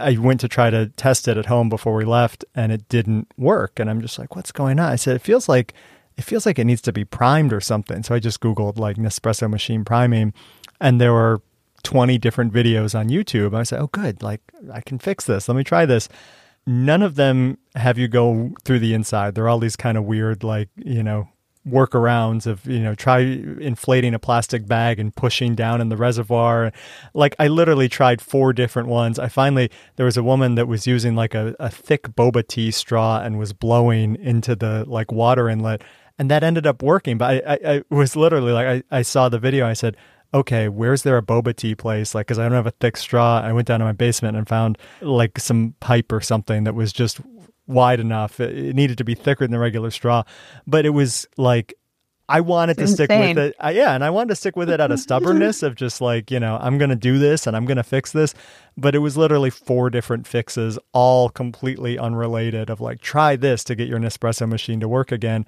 I 0.00 0.16
went 0.18 0.40
to 0.40 0.48
try 0.48 0.70
to 0.70 0.86
test 0.90 1.26
it 1.26 1.36
at 1.36 1.46
home 1.46 1.68
before 1.68 1.96
we 1.96 2.04
left 2.04 2.44
and 2.54 2.70
it 2.70 2.88
didn't 2.88 3.26
work. 3.36 3.80
And 3.80 3.90
I'm 3.90 4.00
just 4.00 4.20
like, 4.20 4.36
what's 4.36 4.52
going 4.52 4.78
on? 4.78 4.88
I 4.88 4.96
said, 4.96 5.16
it 5.16 5.22
feels 5.22 5.48
like 5.48 5.74
it 6.16 6.22
feels 6.22 6.46
like 6.46 6.60
it 6.60 6.64
needs 6.64 6.80
to 6.82 6.92
be 6.92 7.04
primed 7.04 7.52
or 7.52 7.60
something. 7.60 8.04
So 8.04 8.14
I 8.14 8.20
just 8.20 8.40
Googled 8.40 8.78
like 8.78 8.96
Nespresso 8.98 9.50
machine 9.50 9.84
priming 9.84 10.32
and 10.80 11.00
there 11.00 11.12
were 11.12 11.42
20 11.86 12.18
different 12.18 12.52
videos 12.52 12.98
on 12.98 13.08
YouTube. 13.08 13.54
I 13.54 13.62
said, 13.62 13.80
oh, 13.80 13.86
good. 13.86 14.20
Like 14.20 14.40
I 14.72 14.80
can 14.80 14.98
fix 14.98 15.24
this. 15.24 15.48
Let 15.48 15.54
me 15.56 15.62
try 15.62 15.86
this. 15.86 16.08
None 16.66 17.00
of 17.00 17.14
them 17.14 17.58
have 17.76 17.96
you 17.96 18.08
go 18.08 18.52
through 18.64 18.80
the 18.80 18.92
inside. 18.92 19.36
They're 19.36 19.48
all 19.48 19.60
these 19.60 19.76
kind 19.76 19.96
of 19.96 20.04
weird, 20.04 20.42
like, 20.42 20.68
you 20.74 21.04
know, 21.04 21.28
workarounds 21.68 22.46
of 22.46 22.64
you 22.64 22.78
know 22.78 22.94
try 22.94 23.18
inflating 23.18 24.14
a 24.14 24.20
plastic 24.20 24.68
bag 24.68 25.00
and 25.00 25.16
pushing 25.16 25.56
down 25.56 25.80
in 25.80 25.88
the 25.88 25.96
reservoir 25.96 26.70
like 27.12 27.34
i 27.40 27.48
literally 27.48 27.88
tried 27.88 28.20
four 28.20 28.52
different 28.52 28.86
ones 28.86 29.18
i 29.18 29.26
finally 29.26 29.68
there 29.96 30.06
was 30.06 30.16
a 30.16 30.22
woman 30.22 30.54
that 30.54 30.68
was 30.68 30.86
using 30.86 31.16
like 31.16 31.34
a, 31.34 31.56
a 31.58 31.68
thick 31.68 32.04
boba 32.10 32.46
tea 32.46 32.70
straw 32.70 33.20
and 33.20 33.36
was 33.36 33.52
blowing 33.52 34.14
into 34.14 34.54
the 34.54 34.84
like 34.86 35.10
water 35.10 35.48
inlet 35.48 35.82
and 36.20 36.30
that 36.30 36.44
ended 36.44 36.68
up 36.68 36.84
working 36.84 37.18
but 37.18 37.44
i, 37.44 37.54
I, 37.54 37.74
I 37.74 37.82
was 37.90 38.14
literally 38.14 38.52
like 38.52 38.84
I, 38.92 38.98
I 38.98 39.02
saw 39.02 39.28
the 39.28 39.40
video 39.40 39.66
i 39.66 39.72
said 39.72 39.96
okay, 40.34 40.68
where's 40.68 41.02
there 41.02 41.16
a 41.16 41.22
boba 41.22 41.54
tea 41.54 41.74
place? 41.74 42.14
Like, 42.14 42.26
because 42.26 42.38
I 42.38 42.44
don't 42.44 42.52
have 42.52 42.66
a 42.66 42.72
thick 42.72 42.96
straw. 42.96 43.40
I 43.40 43.52
went 43.52 43.68
down 43.68 43.80
to 43.80 43.86
my 43.86 43.92
basement 43.92 44.36
and 44.36 44.48
found 44.48 44.78
like 45.00 45.38
some 45.38 45.74
pipe 45.80 46.12
or 46.12 46.20
something 46.20 46.64
that 46.64 46.74
was 46.74 46.92
just 46.92 47.20
wide 47.66 48.00
enough. 48.00 48.40
It 48.40 48.74
needed 48.74 48.98
to 48.98 49.04
be 49.04 49.14
thicker 49.14 49.44
than 49.44 49.52
the 49.52 49.58
regular 49.58 49.90
straw, 49.90 50.22
but 50.66 50.86
it 50.86 50.90
was 50.90 51.26
like 51.36 51.74
I 52.28 52.40
wanted 52.40 52.72
it's 52.72 52.96
to 52.96 53.02
insane. 53.02 53.06
stick 53.06 53.36
with 53.36 53.38
it. 53.38 53.56
Uh, 53.64 53.68
yeah, 53.68 53.94
and 53.94 54.02
I 54.02 54.10
wanted 54.10 54.30
to 54.30 54.36
stick 54.36 54.56
with 54.56 54.68
it 54.68 54.80
out 54.80 54.90
of 54.90 54.98
stubbornness 55.06 55.62
of 55.62 55.76
just 55.76 56.00
like, 56.00 56.30
you 56.30 56.40
know, 56.40 56.58
I'm 56.60 56.78
going 56.78 56.90
to 56.90 56.96
do 56.96 57.18
this 57.18 57.46
and 57.46 57.56
I'm 57.56 57.66
going 57.66 57.76
to 57.76 57.84
fix 57.84 58.12
this. 58.12 58.34
But 58.76 58.94
it 58.94 58.98
was 58.98 59.16
literally 59.16 59.50
four 59.50 59.90
different 59.90 60.26
fixes, 60.26 60.78
all 60.92 61.28
completely 61.28 61.98
unrelated 61.98 62.68
of 62.68 62.80
like, 62.80 63.00
try 63.00 63.36
this 63.36 63.62
to 63.64 63.74
get 63.74 63.88
your 63.88 63.98
Nespresso 63.98 64.48
machine 64.48 64.80
to 64.80 64.88
work 64.88 65.12
again. 65.12 65.46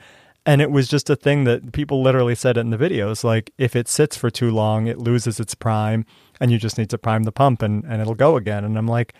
And 0.49 0.63
it 0.63 0.71
was 0.71 0.89
just 0.89 1.11
a 1.11 1.15
thing 1.15 1.45
that 1.45 1.73
people 1.73 2.03
literally 2.03 2.35
said 2.35 2.57
in 2.57 2.71
the 2.71 2.79
videos. 2.79 3.23
Like, 3.23 3.53
if 3.59 3.77
it 3.77 3.87
sits 3.87 4.17
for 4.17 4.31
too 4.31 4.51
long, 4.51 4.87
it 4.87 4.97
loses 4.97 5.39
its 5.39 5.55
prime 5.55 6.07
and 6.41 6.51
you 6.51 6.57
just 6.57 6.79
need 6.79 6.89
to 6.89 6.97
prime 6.97 7.25
the 7.25 7.33
pump 7.33 7.61
and, 7.61 7.85
and 7.85 8.01
it'll 8.01 8.15
go 8.15 8.39
again. 8.39 8.65
And 8.65 8.79
I'm 8.79 8.89
like, 8.89 9.13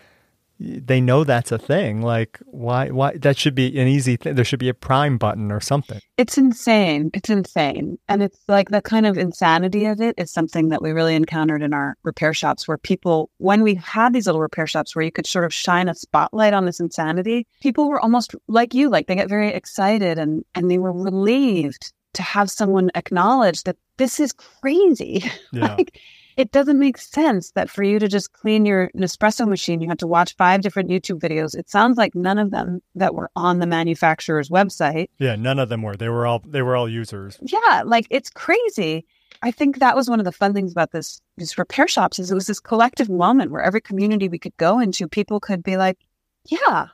they 0.61 1.01
know 1.01 1.25
that's 1.25 1.53
a 1.53 1.59
thing. 1.59 2.03
Like, 2.03 2.39
why? 2.47 2.91
Why 2.91 3.17
that 3.19 3.39
should 3.39 3.55
be 3.55 3.79
an 3.79 3.87
easy 3.87 4.17
thing? 4.17 4.35
There 4.35 4.45
should 4.45 4.59
be 4.59 4.69
a 4.69 4.75
prime 4.75 5.17
button 5.19 5.53
or 5.53 5.61
something. 5.61 6.01
It's 6.17 6.37
insane. 6.37 7.11
It's 7.15 7.31
insane, 7.31 7.99
and 8.09 8.23
it's 8.23 8.39
like 8.49 8.71
the 8.71 8.83
kind 8.83 9.07
of 9.07 9.17
insanity 9.17 9.87
of 9.87 10.01
it 10.01 10.15
is 10.19 10.33
something 10.33 10.69
that 10.69 10.83
we 10.83 10.91
really 10.91 11.15
encountered 11.15 11.63
in 11.63 11.73
our 11.73 11.97
repair 12.03 12.35
shops, 12.35 12.67
where 12.67 12.79
people, 12.79 13.31
when 13.39 13.63
we 13.63 13.75
had 13.77 14.13
these 14.13 14.27
little 14.27 14.41
repair 14.41 14.67
shops 14.67 14.97
where 14.97 15.05
you 15.05 15.13
could 15.13 15.27
sort 15.27 15.45
of 15.45 15.55
shine 15.55 15.89
a 15.89 15.95
spotlight 15.95 16.55
on 16.55 16.67
this 16.67 16.81
insanity, 16.81 17.47
people 17.61 17.89
were 17.89 18.01
almost 18.01 18.35
like 18.49 18.75
you, 18.75 18.89
like 18.89 19.07
they 19.07 19.15
get 19.15 19.29
very 19.29 19.49
excited 19.49 20.19
and 20.19 20.45
and 20.55 20.71
they 20.71 20.79
were 20.79 20.93
relieved 20.93 21.93
to 22.15 22.23
have 22.23 22.51
someone 22.51 22.91
acknowledge 22.97 23.63
that 23.63 23.77
this 23.97 24.19
is 24.19 24.33
crazy. 24.33 25.23
Yeah. 25.53 25.75
like 25.77 25.99
it 26.39 26.53
doesn't 26.53 26.79
make 26.79 26.97
sense 26.99 27.51
that 27.51 27.69
for 27.69 27.83
you 27.83 27.99
to 27.99 28.07
just 28.07 28.33
clean 28.33 28.65
your 28.65 28.91
Nespresso 28.97 29.47
machine, 29.47 29.81
you 29.81 29.89
have 29.89 29.99
to 29.99 30.07
watch 30.07 30.37
five 30.37 30.61
different 30.61 30.89
YouTube 30.89 31.19
videos. 31.19 31.57
It 31.57 31.69
sounds 31.69 31.99
like 31.99 32.15
none 32.15 32.39
of 32.39 32.53
them 32.53 32.81
that 32.95 33.13
were 33.13 33.29
on 33.35 33.59
the 33.59 33.67
manufacturer's 33.67 34.49
website. 34.49 35.09
Yeah, 35.19 35.35
none 35.35 35.59
of 35.59 35.69
them 35.69 35.83
were. 35.83 35.97
They 35.97 36.09
were 36.09 36.27
all 36.27 36.41
they 36.47 36.63
were 36.63 36.77
all 36.77 36.89
users. 36.89 37.39
Yeah, 37.43 37.83
like 37.85 38.07
it's 38.09 38.31
crazy. 38.31 39.05
I 39.43 39.51
think 39.51 39.81
that 39.81 39.97
was 39.97 40.09
one 40.09 40.21
of 40.21 40.25
the 40.25 40.33
fun 40.33 40.55
things 40.55 40.71
about 40.71 40.93
this 40.93 41.21
these 41.37 41.59
repair 41.59 41.89
shops 41.89 42.21
is 42.21 42.31
it 42.31 42.37
was 42.37 42.47
this 42.47 42.61
collective 42.61 43.11
moment 43.11 43.51
where 43.51 43.63
every 43.63 43.81
community 43.81 44.29
we 44.29 44.39
could 44.39 44.57
go 44.59 44.79
into, 44.79 45.09
people 45.09 45.41
could 45.41 45.65
be 45.65 45.77
like, 45.77 45.99
"Yeah, 46.47 46.87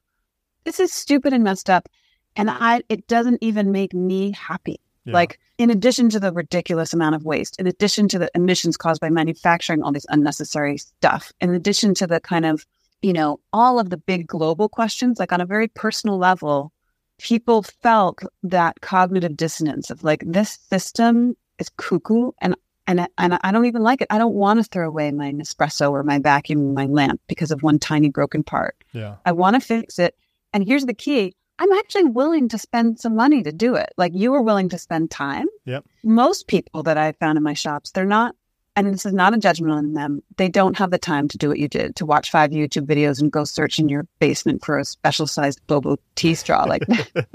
this 0.65 0.81
is 0.81 0.91
stupid 0.91 1.35
and 1.35 1.45
messed 1.45 1.69
up," 1.69 1.87
and 2.35 2.49
I 2.51 2.81
it 2.89 3.07
doesn't 3.09 3.43
even 3.43 3.73
make 3.73 3.93
me 3.93 4.33
happy. 4.33 4.81
Yeah. 5.05 5.13
Like, 5.13 5.39
in 5.59 5.71
addition 5.71 6.09
to 6.11 6.21
the 6.21 6.33
ridiculous 6.33 6.93
amount 6.93 7.15
of 7.15 7.25
waste, 7.25 7.59
in 7.61 7.67
addition 7.67 8.09
to 8.09 8.19
the 8.19 8.31
emissions 8.35 8.77
caused 8.77 9.01
by 9.01 9.11
manufacturing 9.11 9.83
all 9.83 9.93
this 9.93 10.07
unnecessary 10.09 10.79
stuff, 10.79 11.33
in 11.41 11.55
addition 11.55 11.95
to 11.95 12.07
the 12.07 12.21
kind 12.21 12.45
of, 12.45 12.67
you 13.03 13.13
know, 13.13 13.39
all 13.53 13.79
of 13.79 13.91
the 13.91 13.97
big 13.97 14.27
global 14.27 14.69
questions, 14.69 15.19
like 15.19 15.33
on 15.33 15.41
a 15.41 15.47
very 15.47 15.69
personal 15.69 16.19
level, 16.19 16.73
people 17.19 17.63
felt 17.63 18.23
that 18.43 18.81
cognitive 18.81 19.37
dissonance 19.37 19.91
of 19.91 20.03
like, 20.03 20.25
this 20.27 20.59
system 20.71 21.37
is 21.59 21.71
cuckoo 21.77 22.33
and 22.41 22.57
and 22.87 23.09
and 23.17 23.39
I 23.43 23.51
don't 23.51 23.65
even 23.65 23.83
like 23.83 24.03
it. 24.03 24.09
I 24.11 24.19
don't 24.19 24.35
want 24.35 24.59
to 24.59 24.65
throw 24.65 24.87
away 24.87 25.11
my 25.11 25.33
Nespresso 25.33 25.91
or 25.91 26.03
my 26.03 26.19
vacuum, 26.19 26.75
my 26.75 26.85
lamp 26.85 27.21
because 27.29 27.51
of 27.51 27.63
one 27.63 27.79
tiny 27.79 28.11
broken 28.11 28.43
part. 28.43 28.77
Yeah. 28.93 29.17
I 29.25 29.33
want 29.33 29.55
to 29.55 29.61
fix 29.61 29.99
it. 29.99 30.15
And 30.53 30.67
here's 30.67 30.85
the 30.85 30.93
key 30.93 31.35
I'm 31.59 31.73
actually 31.73 32.05
willing 32.05 32.49
to 32.49 32.59
spend 32.59 32.99
some 32.99 33.15
money 33.15 33.43
to 33.43 33.53
do 33.53 33.75
it. 33.75 33.93
Like 33.97 34.13
you 34.15 34.33
were 34.33 34.43
willing 34.43 34.69
to 34.71 34.79
spend 34.79 35.11
time. 35.11 35.47
Yep. 35.67 35.85
Most 36.03 36.49
people 36.49 36.83
that 36.83 36.99
I 36.99 37.13
found 37.13 37.37
in 37.37 37.45
my 37.45 37.55
shops, 37.55 37.93
they're 37.93 38.05
not, 38.05 38.35
and 38.77 38.93
this 38.93 39.07
is 39.07 39.13
not 39.13 39.35
a 39.35 39.39
judgment 39.39 39.73
on 39.73 39.93
them, 39.93 40.21
they 40.37 40.49
don't 40.49 40.77
have 40.77 40.91
the 40.91 40.99
time 40.99 41.29
to 41.29 41.39
do 41.39 41.49
what 41.49 41.61
you 41.61 41.69
did, 41.69 41.95
to 41.97 42.07
watch 42.07 42.31
five 42.31 42.51
YouTube 42.51 42.87
videos 42.87 43.21
and 43.21 43.31
go 43.31 43.45
search 43.45 43.79
in 43.79 43.89
your 43.89 44.05
basement 44.19 44.65
for 44.65 44.79
a 44.79 44.85
special 44.85 45.29
sized 45.29 45.65
Bobo 45.69 45.97
tea 46.17 46.35
straw. 46.35 46.65
Like 46.65 46.83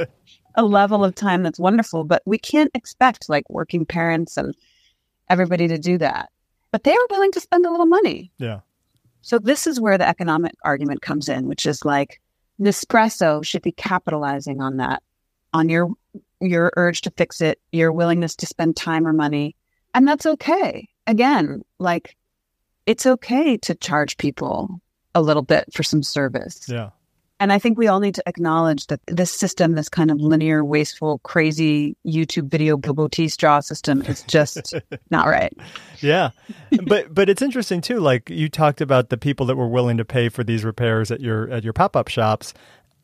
a 0.55 0.63
level 0.63 1.05
of 1.05 1.15
time 1.15 1.43
that's 1.43 1.59
wonderful, 1.59 2.03
but 2.03 2.21
we 2.25 2.37
can't 2.37 2.71
expect 2.73 3.29
like 3.29 3.49
working 3.49 3.85
parents 3.85 4.35
and 4.35 4.53
everybody 5.29 5.67
to 5.69 5.77
do 5.77 5.97
that. 5.97 6.29
But 6.71 6.83
they 6.83 6.93
are 6.93 7.07
willing 7.09 7.31
to 7.31 7.39
spend 7.39 7.65
a 7.65 7.71
little 7.71 7.85
money. 7.85 8.31
Yeah. 8.37 8.59
So 9.21 9.39
this 9.39 9.65
is 9.65 9.79
where 9.79 9.97
the 9.97 10.07
economic 10.07 10.53
argument 10.63 11.01
comes 11.01 11.29
in, 11.29 11.47
which 11.47 11.65
is 11.65 11.85
like 11.85 12.21
Nespresso 12.59 13.43
should 13.43 13.61
be 13.61 13.71
capitalizing 13.71 14.61
on 14.61 14.77
that, 14.77 15.01
on 15.53 15.69
your 15.69 15.89
your 16.41 16.71
urge 16.77 17.01
to 17.01 17.11
fix 17.11 17.41
it, 17.41 17.59
your 17.71 17.91
willingness 17.91 18.35
to 18.37 18.45
spend 18.45 18.75
time 18.75 19.05
or 19.05 19.13
money. 19.13 19.55
And 19.93 20.07
that's 20.07 20.25
okay. 20.25 20.87
Again, 21.07 21.63
like 21.79 22.15
it's 22.85 23.05
okay 23.05 23.57
to 23.57 23.75
charge 23.75 24.17
people 24.17 24.81
a 25.15 25.21
little 25.21 25.41
bit 25.41 25.65
for 25.73 25.83
some 25.83 26.03
service. 26.03 26.65
Yeah. 26.67 26.89
And 27.39 27.53
I 27.53 27.59
think 27.59 27.77
we 27.77 27.87
all 27.87 27.99
need 27.99 28.15
to 28.15 28.23
acknowledge 28.27 28.87
that 28.87 28.99
this 29.07 29.31
system, 29.31 29.73
this 29.73 29.89
kind 29.89 30.11
of 30.11 30.19
linear, 30.19 30.63
wasteful, 30.65 31.19
crazy 31.19 31.95
YouTube 32.05 32.49
video 32.49 32.77
Bobo 32.77 33.07
tea 33.07 33.29
straw 33.29 33.59
system 33.61 34.01
is 34.03 34.23
just 34.23 34.73
not 35.09 35.27
right. 35.27 35.53
Yeah. 36.01 36.31
but 36.85 37.13
but 37.13 37.29
it's 37.29 37.41
interesting 37.41 37.81
too 37.81 37.99
like 37.99 38.29
you 38.29 38.49
talked 38.49 38.81
about 38.81 39.09
the 39.09 39.17
people 39.17 39.45
that 39.47 39.55
were 39.55 39.67
willing 39.67 39.97
to 39.97 40.05
pay 40.05 40.29
for 40.29 40.43
these 40.43 40.63
repairs 40.63 41.11
at 41.11 41.21
your 41.21 41.49
at 41.49 41.63
your 41.63 41.73
pop-up 41.73 42.07
shops 42.07 42.53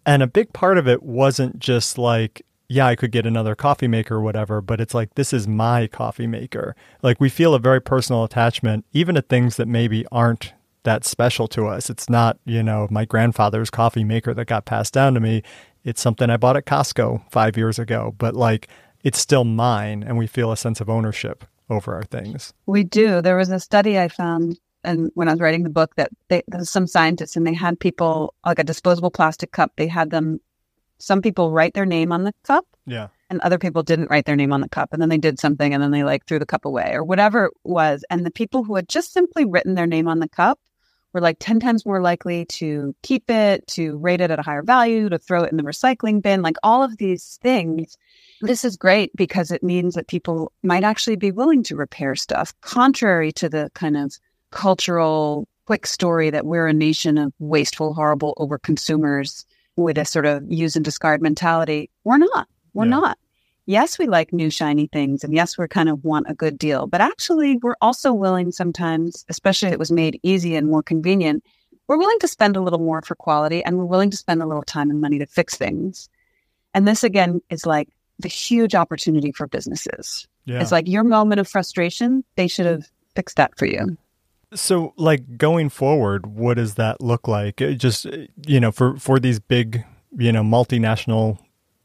and 0.06 0.22
a 0.22 0.28
big 0.28 0.54
part 0.54 0.78
of 0.78 0.88
it 0.88 1.04
wasn't 1.04 1.60
just 1.60 1.98
like 1.98 2.44
yeah, 2.68 2.88
I 2.88 2.96
could 2.96 3.12
get 3.12 3.28
another 3.28 3.56
coffee 3.56 3.88
maker 3.88 4.16
or 4.16 4.22
whatever, 4.22 4.60
but 4.60 4.82
it's 4.82 4.94
like 4.94 5.14
this 5.16 5.34
is 5.34 5.48
my 5.48 5.88
coffee 5.88 6.28
maker. 6.28 6.76
Like 7.04 7.20
we 7.20 7.30
feel 7.30 7.54
a 7.54 7.60
very 7.60 7.80
personal 7.80 8.24
attachment 8.24 8.86
even 8.92 9.16
to 9.16 9.22
things 9.22 9.58
that 9.58 9.68
maybe 9.68 10.06
aren't 10.12 10.54
that 10.86 11.04
special 11.06 11.48
to 11.50 11.68
us. 11.68 11.90
It's 11.90 12.10
not, 12.10 12.40
you 12.46 12.64
know, 12.64 12.88
my 12.90 13.06
grandfather's 13.06 13.70
coffee 13.70 14.04
maker 14.04 14.34
that 14.34 14.46
got 14.46 14.66
passed 14.66 14.94
down 14.94 15.14
to 15.14 15.20
me. 15.20 15.44
It's 15.84 16.02
something 16.02 16.30
I 16.30 16.38
bought 16.38 16.58
at 16.58 16.66
Costco 16.66 17.30
five 17.32 17.58
years 17.58 17.78
ago, 17.78 18.16
but 18.18 18.36
like 18.36 18.70
it's 19.04 19.20
still 19.20 19.44
mine 19.44 20.04
and 20.04 20.18
we 20.18 20.26
feel 20.26 20.52
a 20.52 20.58
sense 20.58 20.82
of 20.82 20.90
ownership 20.90 21.44
over 21.70 21.94
our 21.94 22.04
things. 22.04 22.54
We 22.66 22.84
do. 22.84 23.22
There 23.22 23.36
was 23.38 23.50
a 23.52 23.60
study 23.60 24.00
I 24.00 24.08
found 24.08 24.58
and 24.84 25.12
when 25.16 25.28
I 25.28 25.32
was 25.32 25.42
writing 25.42 25.64
the 25.64 25.70
book 25.70 25.96
that 25.96 26.12
they, 26.30 26.44
there's 26.48 26.70
some 26.70 26.88
scientists 26.88 27.36
and 27.36 27.46
they 27.46 27.54
had 27.54 27.80
people 27.80 28.34
like 28.46 28.60
a 28.60 28.64
disposable 28.64 29.12
plastic 29.12 29.52
cup. 29.52 29.72
They 29.78 29.88
had 29.88 30.12
them, 30.12 30.40
some 31.00 31.22
people 31.22 31.52
write 31.52 31.74
their 31.74 31.86
name 31.88 32.12
on 32.12 32.24
the 32.24 32.34
cup 32.44 32.66
Yeah. 32.86 33.08
and 33.32 33.42
other 33.42 33.58
people 33.58 33.82
didn't 33.84 34.10
write 34.12 34.26
their 34.26 34.36
name 34.36 34.54
on 34.54 34.62
the 34.62 34.70
cup 34.70 34.94
and 34.94 35.02
then 35.02 35.10
they 35.10 35.18
did 35.18 35.40
something 35.40 35.74
and 35.74 35.82
then 35.82 35.90
they 35.92 36.04
like 36.04 36.26
threw 36.26 36.38
the 36.40 36.46
cup 36.46 36.66
away 36.66 36.92
or 36.94 37.04
whatever 37.04 37.46
it 37.46 37.54
was. 37.64 38.06
And 38.12 38.26
the 38.26 38.32
people 38.32 38.64
who 38.64 38.76
had 38.76 38.88
just 38.88 39.12
simply 39.12 39.44
written 39.46 39.74
their 39.76 39.88
name 39.88 40.08
on 40.08 40.20
the 40.20 40.30
cup 40.30 40.60
were 41.16 41.22
like 41.22 41.38
10 41.40 41.62
times 41.62 41.86
more 41.86 42.02
likely 42.02 42.44
to 42.46 42.94
keep 43.02 43.32
it, 43.32 43.66
to 43.68 43.96
rate 43.98 44.20
it 44.20 44.30
at 44.32 44.38
a 44.38 44.42
higher 44.44 44.62
value, 44.62 45.08
to 45.08 45.18
throw 45.18 45.44
it 45.44 45.50
in 45.52 45.56
the 45.58 45.64
recycling 45.64 46.22
bin, 46.22 46.42
like 46.42 46.58
all 46.62 46.84
of 46.84 46.98
these 46.98 47.40
things. 47.42 47.98
This 48.42 48.66
is 48.66 48.76
great 48.76 49.16
because 49.16 49.50
it 49.50 49.64
means 49.64 49.96
that 49.96 50.08
people 50.10 50.52
might 50.62 50.84
actually 50.84 51.16
be 51.16 51.32
willing 51.32 51.64
to 51.64 51.76
repair 51.78 52.16
stuff, 52.16 52.54
contrary 52.60 53.32
to 53.32 53.48
the 53.48 53.72
kind 53.74 53.96
of 53.96 54.20
cultural 54.52 55.48
quick 55.66 55.88
story 55.88 56.30
that 56.30 56.46
we're 56.46 56.68
a 56.68 56.74
nation 56.74 57.18
of 57.18 57.34
wasteful, 57.40 57.94
horrible 57.94 58.34
over 58.38 58.58
consumers 58.60 59.46
with 59.78 59.98
a 59.98 60.04
sort 60.06 60.26
of 60.26 60.44
use 60.52 60.76
and 60.76 60.84
discard 60.84 61.22
mentality. 61.22 61.90
We're 62.04 62.18
not. 62.18 62.48
We're 62.74 62.86
Yeah. 62.86 62.90
not. 62.92 63.18
Yes, 63.68 63.98
we 63.98 64.06
like 64.08 64.32
new 64.32 64.50
shiny 64.50 64.88
things 64.88 65.24
and 65.24 65.34
yes, 65.34 65.58
we 65.58 65.68
kind 65.68 65.90
of 65.90 66.04
want 66.04 66.28
a 66.30 66.36
good 66.36 66.58
deal, 66.58 66.86
but 66.86 67.02
actually 67.02 67.58
we're 67.58 67.76
also 67.82 68.14
willing 68.14 68.52
sometimes, 68.52 69.26
especially 69.30 69.70
if 69.70 69.74
it 69.74 69.80
was 69.80 69.92
made 69.92 70.20
easy 70.22 70.56
and 70.56 70.68
more 70.68 70.84
convenient, 70.84 71.44
we're 71.88 71.98
willing 71.98 72.20
to 72.20 72.28
spend 72.28 72.56
a 72.56 72.62
little 72.62 72.80
more 72.80 73.02
for 73.02 73.16
quality 73.16 73.64
and 73.64 73.78
we're 73.78 73.86
willing 73.86 74.12
to 74.12 74.18
spend 74.18 74.42
a 74.42 74.46
little 74.46 74.64
time 74.64 74.90
and 74.90 75.02
money 75.02 75.20
to 75.20 75.26
fix 75.26 75.56
things. 75.56 76.10
And 76.74 76.88
this 76.88 77.04
again 77.04 77.42
is 77.50 77.66
like 77.66 77.90
the 78.20 78.28
huge 78.28 78.76
opportunity 78.76 79.32
for 79.32 79.48
businesses. 79.48 80.28
Yeah. 80.46 80.62
It's 80.62 80.72
like 80.72 80.88
your 80.88 81.04
moment 81.04 81.40
of 81.40 81.48
frustration, 81.48 82.24
they 82.36 82.48
should 82.48 82.66
have 82.66 82.88
fixed 83.16 83.38
that 83.38 83.58
for 83.58 83.66
you. 83.66 83.98
So, 84.54 84.94
like 84.96 85.38
going 85.38 85.70
forward, 85.70 86.28
what 86.28 86.56
does 86.56 86.76
that 86.76 87.02
look 87.02 87.28
like? 87.28 87.62
It 87.62 87.76
just 87.76 88.06
you 88.46 88.60
know, 88.60 88.72
for 88.72 88.96
for 88.98 89.20
these 89.20 89.40
big, 89.40 89.84
you 90.18 90.32
know, 90.32 90.44
multinational 90.44 91.40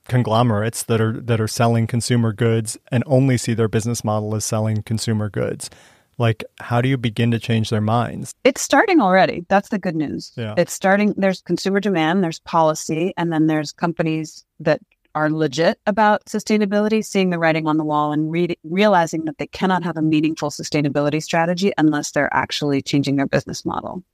conglomerates 0.09 0.83
that 0.85 1.01
are 1.01 1.21
that 1.21 1.41
are 1.41 1.49
selling 1.49 1.87
consumer 1.87 2.33
goods 2.33 2.79
and 2.91 3.05
only 3.07 3.37
see 3.37 3.55
their 3.55 3.69
business 3.69 4.03
model 4.05 4.35
as 4.35 4.45
selling 4.45 4.83
consumer 4.83 5.29
goods. 5.29 5.71
Like, 6.19 6.45
how 6.59 6.83
do 6.83 6.89
you 6.89 6.99
begin 6.99 7.31
to 7.31 7.39
change 7.39 7.71
their 7.71 7.81
minds? 7.81 8.35
It's 8.45 8.61
starting 8.61 9.01
already. 9.01 9.47
That's 9.49 9.71
the 9.71 9.79
good 9.79 9.97
news. 9.97 10.33
Yeah. 10.37 10.55
It's 10.59 10.73
starting. 10.73 11.15
There's 11.17 11.41
consumer 11.41 11.81
demand, 11.81 12.23
there's 12.23 12.41
policy, 12.41 13.15
and 13.17 13.33
then 13.33 13.47
there's 13.47 13.73
companies 13.73 14.45
that 14.61 14.81
are 15.15 15.31
legit 15.31 15.79
about 15.87 16.25
sustainability, 16.27 17.05
seeing 17.05 17.31
the 17.31 17.39
writing 17.39 17.67
on 17.67 17.79
the 17.79 17.85
wall 17.85 18.13
and 18.13 18.31
re- 18.31 18.57
realizing 18.65 19.25
that 19.25 19.39
they 19.39 19.47
cannot 19.47 19.83
have 19.83 19.97
a 19.97 20.03
meaningful 20.03 20.51
sustainability 20.51 21.23
strategy 21.23 21.73
unless 21.79 22.11
they're 22.11 22.33
actually 22.35 22.83
changing 22.83 23.17
their 23.17 23.27
business 23.27 23.65
model. 23.65 24.05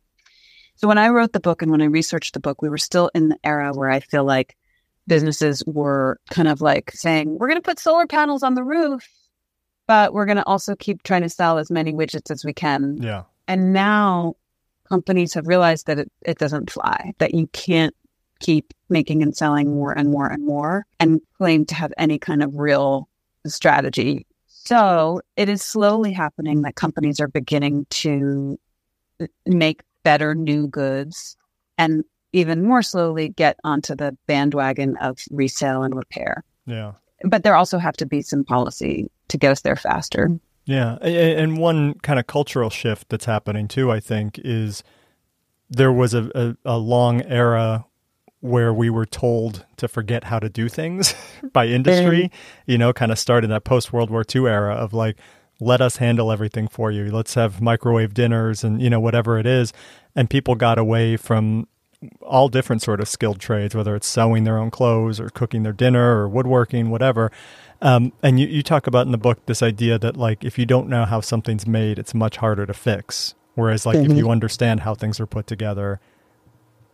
So 0.77 0.89
when 0.89 0.99
I 0.99 1.09
wrote 1.09 1.33
the 1.33 1.41
book 1.41 1.63
and 1.63 1.71
when 1.71 1.83
I 1.83 1.87
researched 1.87 2.35
the 2.35 2.41
book, 2.41 2.63
we 2.63 2.69
were 2.69 2.79
still 2.79 3.11
in 3.15 3.31
the 3.31 3.39
era 3.45 3.73
where 3.73 3.91
I 3.91 4.01
feel 4.01 4.25
like 4.25 4.57
businesses 5.07 5.63
were 5.67 6.19
kind 6.31 6.49
of 6.49 6.61
like 6.61 6.91
saying, 6.93 7.39
we're 7.39 7.49
going 7.49 7.61
to 7.61 7.63
put 7.63 7.79
solar 7.79 8.07
panels 8.07 8.43
on 8.43 8.55
the 8.55 8.65
roof, 8.65 9.09
but 9.87 10.13
we're 10.13 10.27
going 10.27 10.37
to 10.37 10.47
also 10.47 10.75
keep 10.77 11.03
trying 11.03 11.23
to 11.23 11.29
sell 11.29 11.59
as 11.59 11.71
many 11.71 11.93
widgets 11.93 12.31
as 12.31 12.45
we 12.45 12.53
can. 12.53 12.99
Yeah. 13.01 13.23
And 13.49 13.73
now 13.73 14.35
companies 14.89 15.35
have 15.35 15.47
realized 15.47 15.87
that 15.87 15.99
it, 15.99 16.13
it 16.23 16.39
doesn't 16.39 16.71
fly, 16.71 17.13
that 17.19 17.35
you 17.35 17.47
can't 17.49 17.95
keep 18.41 18.73
making 18.89 19.23
and 19.23 19.37
selling 19.37 19.75
more 19.75 19.93
and 19.93 20.11
more 20.11 20.27
and 20.27 20.45
more 20.45 20.85
and 21.01 21.21
claim 21.39 21.65
to 21.67 21.75
have 21.75 21.93
any 21.97 22.19
kind 22.19 22.43
of 22.43 22.55
real 22.55 23.09
strategy. 23.47 24.27
So 24.47 25.21
it 25.37 25.49
is 25.49 25.63
slowly 25.63 26.13
happening 26.13 26.63
that 26.63 26.75
companies 26.75 27.21
are 27.21 27.29
beginning 27.29 27.87
to 27.91 28.59
make 29.47 29.83
better 30.03 30.35
new 30.35 30.67
goods 30.69 31.37
and 31.79 32.05
even 32.37 32.63
more 32.63 32.83
slowly 32.83 33.31
get 33.31 33.59
onto 33.65 33.95
the 33.95 34.17
bandwagon 34.27 34.97
of 34.99 35.19
resale 35.31 35.83
and 35.83 35.95
repair. 35.95 36.45
Yeah. 36.67 36.93
But 37.25 37.45
there 37.45 37.57
also 37.57 37.79
have 37.79 37.97
to 37.97 38.07
be 38.07 38.21
some 38.21 38.45
policy 38.45 39.11
to 39.29 39.39
get 39.39 39.53
us 39.53 39.63
there 39.63 39.75
faster. 39.75 40.39
Yeah. 40.67 40.97
And 40.97 41.57
one 41.57 41.95
kind 42.01 42.19
of 42.19 42.27
cultural 42.27 42.69
shift 42.69 43.09
that's 43.09 43.25
happening 43.25 43.69
too, 43.69 43.91
I 43.91 44.01
think, 44.01 44.39
is 44.45 44.83
there 45.71 45.93
was 45.93 46.13
a, 46.13 46.31
a, 46.35 46.75
a 46.75 46.79
long 46.79 47.23
era 47.23 47.87
where 48.41 48.73
we 48.73 48.91
were 48.91 49.07
told 49.07 49.65
to 49.79 49.89
forget 49.89 50.25
how 50.25 50.39
to 50.39 50.51
do 50.51 50.69
things 50.69 51.15
by 51.55 51.67
industry, 51.67 52.25
mm. 52.25 52.31
you 52.67 52.77
know, 52.77 52.93
kind 52.93 53.11
of 53.11 53.19
started 53.19 53.49
that 53.49 53.65
post 53.65 53.95
World 53.95 54.11
War 54.11 54.25
II 54.35 54.47
era 54.47 54.75
of 54.75 54.93
like, 54.93 55.17
let 55.59 55.81
us 55.81 55.97
handle 55.97 56.31
everything 56.31 56.69
for 56.69 56.91
you. 56.91 57.11
Let's 57.11 57.33
have 57.33 57.63
microwave 57.63 58.13
dinners 58.13 58.63
and, 58.63 58.83
you 58.83 58.91
know, 58.91 59.01
whatever 59.01 59.39
it 59.39 59.47
is. 59.47 59.73
And 60.15 60.29
people 60.29 60.55
got 60.55 60.79
away 60.79 61.17
from 61.17 61.67
all 62.21 62.49
different 62.49 62.83
sort 62.83 63.01
of 63.01 63.09
skilled 63.09 63.41
trades, 63.41 63.75
whether 63.75 63.95
it's 63.95 64.07
sewing 64.07 64.45
their 64.45 64.59
own 64.59 64.71
clothes 64.71 65.21
or 65.21 65.29
cooking 65.31 65.63
their 65.63 65.73
dinner 65.73 66.17
or 66.17 66.29
woodworking, 66.29 66.91
whatever. 66.91 67.31
Um, 67.83 68.13
and 68.23 68.41
you, 68.41 68.47
you 68.47 68.63
talk 68.63 68.87
about 68.87 69.07
in 69.07 69.13
the 69.13 69.19
book 69.19 69.45
this 69.47 69.63
idea 69.63 69.99
that 69.99 70.17
like 70.17 70.45
if 70.45 70.59
you 70.59 70.67
don't 70.67 70.89
know 70.89 71.05
how 71.05 71.21
something's 71.21 71.67
made, 71.67 71.99
it's 71.99 72.15
much 72.15 72.39
harder 72.39 72.67
to 72.67 72.75
fix. 72.75 73.35
Whereas 73.55 73.87
like 73.87 73.97
mm-hmm. 73.97 74.13
if 74.13 74.19
you 74.19 74.31
understand 74.31 74.81
how 74.81 74.95
things 74.95 75.19
are 75.21 75.27
put 75.27 75.47
together, 75.47 76.01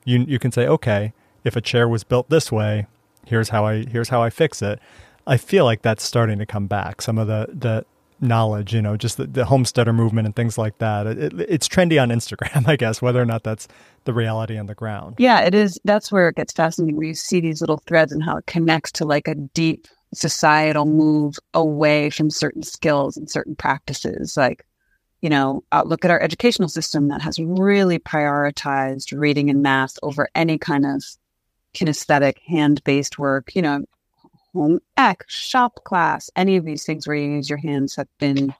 you 0.04 0.24
you 0.26 0.38
can 0.38 0.52
say, 0.52 0.66
okay, 0.66 1.12
if 1.44 1.56
a 1.56 1.60
chair 1.60 1.88
was 1.88 2.04
built 2.04 2.30
this 2.30 2.50
way, 2.50 2.86
here's 3.26 3.50
how 3.50 3.66
I 3.66 3.84
here's 3.84 4.08
how 4.08 4.22
I 4.22 4.30
fix 4.30 4.62
it. 4.62 4.78
I 5.26 5.36
feel 5.36 5.64
like 5.64 5.82
that's 5.82 6.02
starting 6.02 6.38
to 6.38 6.46
come 6.46 6.66
back. 6.66 7.02
Some 7.02 7.18
of 7.18 7.26
the 7.26 7.48
the 7.52 7.84
knowledge, 8.22 8.72
you 8.72 8.80
know, 8.80 8.96
just 8.96 9.16
the, 9.16 9.26
the 9.26 9.44
homesteader 9.44 9.92
movement 9.92 10.26
and 10.26 10.36
things 10.36 10.56
like 10.56 10.78
that. 10.78 11.06
It, 11.06 11.18
it, 11.18 11.40
it's 11.48 11.68
trendy 11.68 12.00
on 12.00 12.10
Instagram, 12.10 12.66
I 12.68 12.76
guess, 12.76 13.02
whether 13.02 13.20
or 13.20 13.26
not 13.26 13.42
that's 13.42 13.68
the 14.04 14.14
reality 14.14 14.56
on 14.56 14.66
the 14.66 14.74
ground. 14.74 15.16
Yeah, 15.18 15.40
it 15.40 15.54
is. 15.54 15.78
That's 15.84 16.10
where 16.12 16.28
it 16.28 16.36
gets 16.36 16.52
fascinating. 16.52 16.96
Where 16.96 17.06
you 17.06 17.14
see 17.14 17.40
these 17.40 17.60
little 17.60 17.82
threads 17.86 18.12
and 18.12 18.22
how 18.22 18.36
it 18.36 18.46
connects 18.46 18.92
to 18.92 19.04
like 19.04 19.28
a 19.28 19.34
deep 19.34 19.88
societal 20.14 20.86
move 20.86 21.36
away 21.54 22.10
from 22.10 22.30
certain 22.30 22.62
skills 22.62 23.16
and 23.16 23.30
certain 23.30 23.56
practices. 23.56 24.36
Like, 24.36 24.64
you 25.20 25.30
know, 25.30 25.64
uh, 25.72 25.82
look 25.84 26.04
at 26.04 26.10
our 26.10 26.20
educational 26.20 26.68
system 26.68 27.08
that 27.08 27.22
has 27.22 27.38
really 27.38 27.98
prioritized 27.98 29.18
reading 29.18 29.50
and 29.50 29.62
math 29.62 29.98
over 30.02 30.28
any 30.34 30.58
kind 30.58 30.84
of 30.84 31.02
kinesthetic, 31.74 32.38
hand 32.46 32.82
based 32.84 33.18
work, 33.18 33.54
you 33.54 33.62
know, 33.62 33.84
home 34.54 34.80
ec, 34.96 35.24
shop 35.28 35.84
class, 35.84 36.30
any 36.36 36.56
of 36.56 36.64
these 36.64 36.84
things 36.84 37.06
where 37.06 37.16
you 37.16 37.30
use 37.32 37.48
your 37.48 37.58
hands 37.58 37.96
have 37.96 38.08
been 38.18 38.54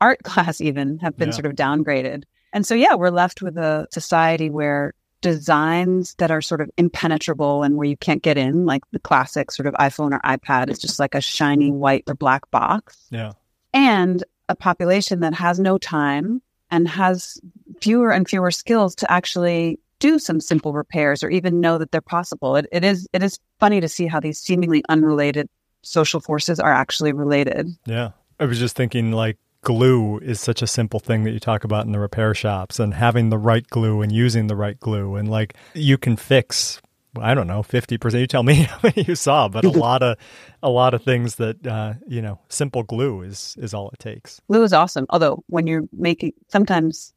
art 0.00 0.22
class 0.24 0.60
even 0.60 0.98
have 0.98 1.16
been 1.16 1.28
yeah. 1.28 1.34
sort 1.34 1.46
of 1.46 1.52
downgraded. 1.52 2.24
And 2.52 2.66
so 2.66 2.74
yeah, 2.74 2.94
we're 2.94 3.10
left 3.10 3.42
with 3.42 3.56
a 3.56 3.86
society 3.90 4.50
where 4.50 4.94
designs 5.20 6.14
that 6.18 6.30
are 6.30 6.42
sort 6.42 6.60
of 6.60 6.70
impenetrable 6.76 7.62
and 7.62 7.76
where 7.76 7.88
you 7.88 7.96
can't 7.96 8.22
get 8.22 8.38
in, 8.38 8.64
like 8.64 8.82
the 8.92 8.98
classic 8.98 9.50
sort 9.50 9.66
of 9.66 9.74
iPhone 9.74 10.12
or 10.12 10.20
iPad 10.20 10.70
is 10.70 10.78
just 10.78 10.98
like 10.98 11.14
a 11.14 11.20
shiny 11.20 11.70
white 11.70 12.04
or 12.06 12.14
black 12.14 12.48
box. 12.50 13.06
Yeah. 13.10 13.32
And 13.72 14.22
a 14.48 14.54
population 14.54 15.20
that 15.20 15.34
has 15.34 15.58
no 15.58 15.78
time 15.78 16.40
and 16.70 16.86
has 16.88 17.40
fewer 17.80 18.10
and 18.10 18.28
fewer 18.28 18.50
skills 18.50 18.94
to 18.96 19.10
actually 19.10 19.80
do 19.98 20.18
some 20.18 20.40
simple 20.40 20.72
repairs 20.72 21.22
or 21.22 21.30
even 21.30 21.60
know 21.60 21.78
that 21.78 21.90
they're 21.90 22.00
possible. 22.00 22.56
It, 22.56 22.66
it 22.72 22.84
is 22.84 23.08
it 23.12 23.22
is 23.22 23.38
funny 23.58 23.80
to 23.80 23.88
see 23.88 24.06
how 24.06 24.20
these 24.20 24.38
seemingly 24.38 24.82
unrelated 24.88 25.48
social 25.82 26.20
forces 26.20 26.60
are 26.60 26.72
actually 26.72 27.12
related. 27.12 27.68
Yeah. 27.86 28.10
I 28.38 28.44
was 28.44 28.58
just 28.58 28.76
thinking 28.76 29.12
like 29.12 29.38
glue 29.62 30.18
is 30.18 30.40
such 30.40 30.62
a 30.62 30.66
simple 30.66 31.00
thing 31.00 31.24
that 31.24 31.32
you 31.32 31.40
talk 31.40 31.64
about 31.64 31.86
in 31.86 31.92
the 31.92 31.98
repair 31.98 32.34
shops 32.34 32.78
and 32.78 32.94
having 32.94 33.30
the 33.30 33.38
right 33.38 33.66
glue 33.68 34.02
and 34.02 34.12
using 34.12 34.46
the 34.46 34.56
right 34.56 34.78
glue 34.78 35.16
and 35.16 35.30
like 35.30 35.54
you 35.74 35.98
can 35.98 36.16
fix 36.16 36.80
I 37.18 37.34
don't 37.34 37.46
know, 37.46 37.62
50%. 37.62 38.20
You 38.20 38.26
tell 38.26 38.42
me 38.42 38.54
how 38.64 38.78
many 38.82 39.04
you 39.04 39.14
saw, 39.14 39.48
but 39.48 39.64
a 39.64 39.70
lot 39.86 40.02
of 40.02 40.18
a 40.62 40.68
lot 40.68 40.94
of 40.94 41.02
things 41.02 41.36
that 41.36 41.66
uh, 41.66 41.94
you 42.06 42.20
know, 42.20 42.38
simple 42.48 42.82
glue 42.82 43.22
is 43.22 43.56
is 43.58 43.74
all 43.74 43.90
it 43.90 43.98
takes. 43.98 44.40
Glue 44.48 44.62
is 44.62 44.72
awesome. 44.72 45.06
Although 45.10 45.42
when 45.46 45.66
you're 45.66 45.84
making 45.92 46.32
sometimes 46.48 47.14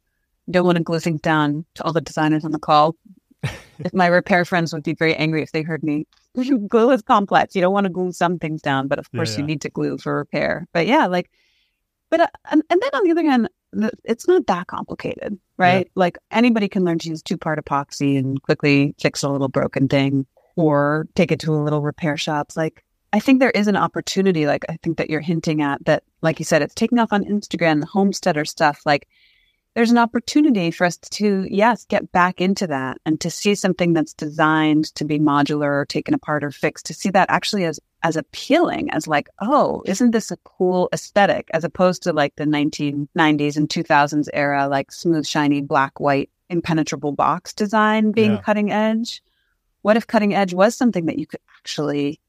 don't 0.52 0.66
want 0.66 0.78
to 0.78 0.84
glue 0.84 1.00
things 1.00 1.22
down 1.22 1.66
to 1.76 1.84
all 1.84 1.94
the 1.94 2.02
designers 2.02 2.46
on 2.46 2.52
the 2.52 2.60
call. 2.60 2.96
if 3.44 3.94
my 3.94 4.08
repair 4.08 4.44
friends 4.46 4.74
would 4.74 4.84
be 4.84 4.94
very 4.94 5.16
angry 5.16 5.42
if 5.42 5.52
they 5.52 5.62
heard 5.62 5.84
me. 5.84 6.06
glue 6.68 6.92
is 6.92 7.02
complex. 7.02 7.56
You 7.56 7.62
don't 7.62 7.74
want 7.74 7.86
to 7.86 7.90
glue 7.92 8.12
some 8.12 8.38
things 8.40 8.62
down, 8.62 8.88
but 8.88 9.00
of 9.00 9.12
course 9.12 9.32
yeah, 9.32 9.38
yeah. 9.38 9.42
you 9.42 9.48
need 9.48 9.62
to 9.62 9.70
glue 9.70 9.98
for 9.98 10.16
repair. 10.16 10.68
But 10.74 10.88
yeah, 10.88 11.08
like, 11.08 11.30
but 12.10 12.22
uh, 12.22 12.28
and, 12.52 12.64
and 12.70 12.82
then 12.82 12.90
on 12.94 13.04
the 13.04 13.12
other 13.12 13.24
hand, 13.24 13.50
the, 13.72 13.92
it's 14.04 14.28
not 14.28 14.48
that 14.48 14.68
complicated, 14.68 15.40
right? 15.58 15.86
Yeah. 15.86 15.92
Like 15.96 16.18
anybody 16.32 16.68
can 16.68 16.84
learn 16.84 17.00
to 17.00 17.10
use 17.10 17.22
two 17.22 17.38
part 17.38 17.64
epoxy 17.64 18.18
and 18.18 18.42
quickly 18.42 18.96
fix 19.00 19.24
a 19.24 19.30
little 19.30 19.48
broken 19.48 19.88
thing, 19.88 20.26
or 20.56 21.08
take 21.16 21.32
it 21.32 21.40
to 21.42 21.54
a 21.54 21.64
little 21.64 21.82
repair 21.82 22.18
shop. 22.18 22.52
Like 22.56 22.84
I 23.14 23.20
think 23.20 23.40
there 23.40 23.52
is 23.52 23.68
an 23.68 23.76
opportunity, 23.76 24.46
like 24.46 24.66
I 24.70 24.78
think 24.84 24.98
that 24.98 25.10
you're 25.10 25.22
hinting 25.22 25.62
at 25.62 25.84
that, 25.86 26.04
like 26.22 26.40
you 26.40 26.46
said, 26.46 26.62
it's 26.62 26.76
taking 26.76 27.00
off 27.00 27.14
on 27.14 27.24
Instagram, 27.24 27.80
the 27.80 27.88
homesteader 27.88 28.46
stuff, 28.46 28.82
like 28.86 29.08
there's 29.76 29.92
an 29.92 29.98
opportunity 29.98 30.72
for 30.72 30.86
us 30.86 30.98
to, 30.98 31.48
yes, 31.50 31.86
get 31.86 32.12
back 32.12 32.42
into 32.42 32.68
that 32.68 32.98
and 33.06 33.22
to 33.22 33.30
see 33.30 33.56
something 33.56 33.94
that's 33.94 34.14
designed 34.14 34.86
to 34.96 35.06
be 35.06 35.20
modular 35.20 35.82
or 35.82 35.86
taken 35.86 36.14
apart 36.14 36.44
or 36.44 36.52
fixed, 36.52 36.88
to 36.88 36.94
see 36.94 37.10
that 37.12 37.30
actually 37.30 37.66
as, 37.66 37.80
as 38.04 38.16
appealing 38.16 38.90
as 38.92 39.08
like, 39.08 39.30
oh, 39.40 39.84
isn't 39.86 40.12
this 40.12 40.32
a 40.32 40.38
cool 40.38 40.90
aesthetic 40.92 41.50
as 41.54 41.64
opposed 41.64 42.04
to 42.04 42.14
like 42.14 42.36
the 42.36 42.46
1990s 42.46 43.58
and 43.58 43.70
2000s 43.70 44.28
era, 44.34 44.68
like 44.68 44.92
smooth, 44.92 45.26
shiny, 45.26 45.62
black, 45.62 46.00
white, 46.00 46.30
impenetrable 46.50 47.12
box 47.12 47.54
design 47.54 48.12
being 48.12 48.34
yeah. 48.34 48.42
cutting 48.42 48.72
edge? 48.72 49.22
What 49.82 49.98
if 49.98 50.08
cutting 50.08 50.34
edge 50.34 50.54
was 50.54 50.76
something 50.76 51.06
that 51.06 51.20
you 51.20 51.28
could 51.28 51.42
actually 51.60 52.20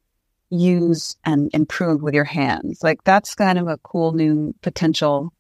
use 0.51 1.17
and 1.25 1.51
improve 1.55 2.03
with 2.03 2.14
your 2.14 2.25
hands? 2.25 2.83
Like 2.83 3.03
that's 3.05 3.35
kind 3.35 3.59
of 3.59 3.67
a 3.67 3.79
cool 3.79 4.12
new 4.12 4.55
potential 4.61 5.33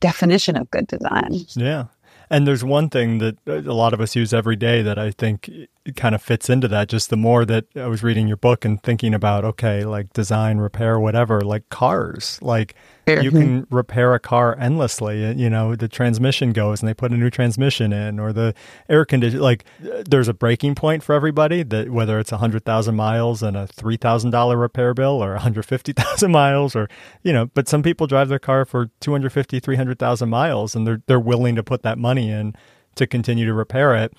definition 0.00 0.56
of 0.56 0.70
good 0.70 0.86
design. 0.86 1.40
Yeah. 1.54 1.86
And 2.30 2.46
there's 2.46 2.62
one 2.62 2.90
thing 2.90 3.18
that 3.18 3.38
a 3.46 3.72
lot 3.72 3.94
of 3.94 4.00
us 4.00 4.14
use 4.14 4.34
every 4.34 4.56
day 4.56 4.82
that 4.82 4.98
I 4.98 5.10
think 5.10 5.50
kind 5.96 6.14
of 6.14 6.22
fits 6.22 6.50
into 6.50 6.68
that. 6.68 6.88
Just 6.88 7.10
the 7.10 7.16
more 7.16 7.44
that 7.44 7.66
I 7.76 7.86
was 7.86 8.02
reading 8.02 8.28
your 8.28 8.36
book 8.36 8.64
and 8.64 8.82
thinking 8.82 9.14
about, 9.14 9.44
okay, 9.44 9.84
like 9.84 10.12
design, 10.12 10.58
repair, 10.58 10.98
whatever, 10.98 11.40
like 11.40 11.68
cars, 11.70 12.38
like 12.42 12.74
you 13.06 13.30
can 13.30 13.62
mm-hmm. 13.62 13.74
repair 13.74 14.14
a 14.14 14.20
car 14.20 14.56
endlessly. 14.58 15.24
Uh, 15.24 15.32
you 15.32 15.48
know, 15.48 15.74
the 15.74 15.88
transmission 15.88 16.52
goes 16.52 16.80
and 16.80 16.88
they 16.88 16.94
put 16.94 17.12
a 17.12 17.16
new 17.16 17.30
transmission 17.30 17.92
in, 17.92 18.18
or 18.18 18.32
the 18.32 18.54
air 18.88 19.04
condition. 19.04 19.40
Like, 19.40 19.64
uh, 19.82 20.02
there's 20.08 20.28
a 20.28 20.34
breaking 20.34 20.74
point 20.74 21.02
for 21.02 21.14
everybody. 21.14 21.62
That 21.62 21.90
whether 21.90 22.18
it's 22.18 22.32
a 22.32 22.38
hundred 22.38 22.64
thousand 22.64 22.96
miles 22.96 23.42
and 23.42 23.56
a 23.56 23.66
three 23.66 23.96
thousand 23.96 24.30
dollar 24.30 24.56
repair 24.56 24.94
bill, 24.94 25.22
or 25.22 25.34
a 25.34 25.40
hundred 25.40 25.64
fifty 25.64 25.92
thousand 25.96 26.32
miles, 26.32 26.76
or 26.76 26.88
you 27.22 27.32
know. 27.32 27.46
But 27.46 27.68
some 27.68 27.82
people 27.82 28.06
drive 28.06 28.28
their 28.28 28.38
car 28.38 28.64
for 28.64 28.90
250, 29.00 29.60
300,000 29.60 30.28
miles, 30.28 30.74
and 30.74 30.86
they're 30.86 31.02
they're 31.06 31.20
willing 31.20 31.54
to 31.56 31.62
put 31.62 31.82
that 31.82 31.98
money 31.98 32.30
in 32.30 32.54
to 32.96 33.06
continue 33.06 33.46
to 33.46 33.54
repair 33.54 33.94
it. 33.94 34.12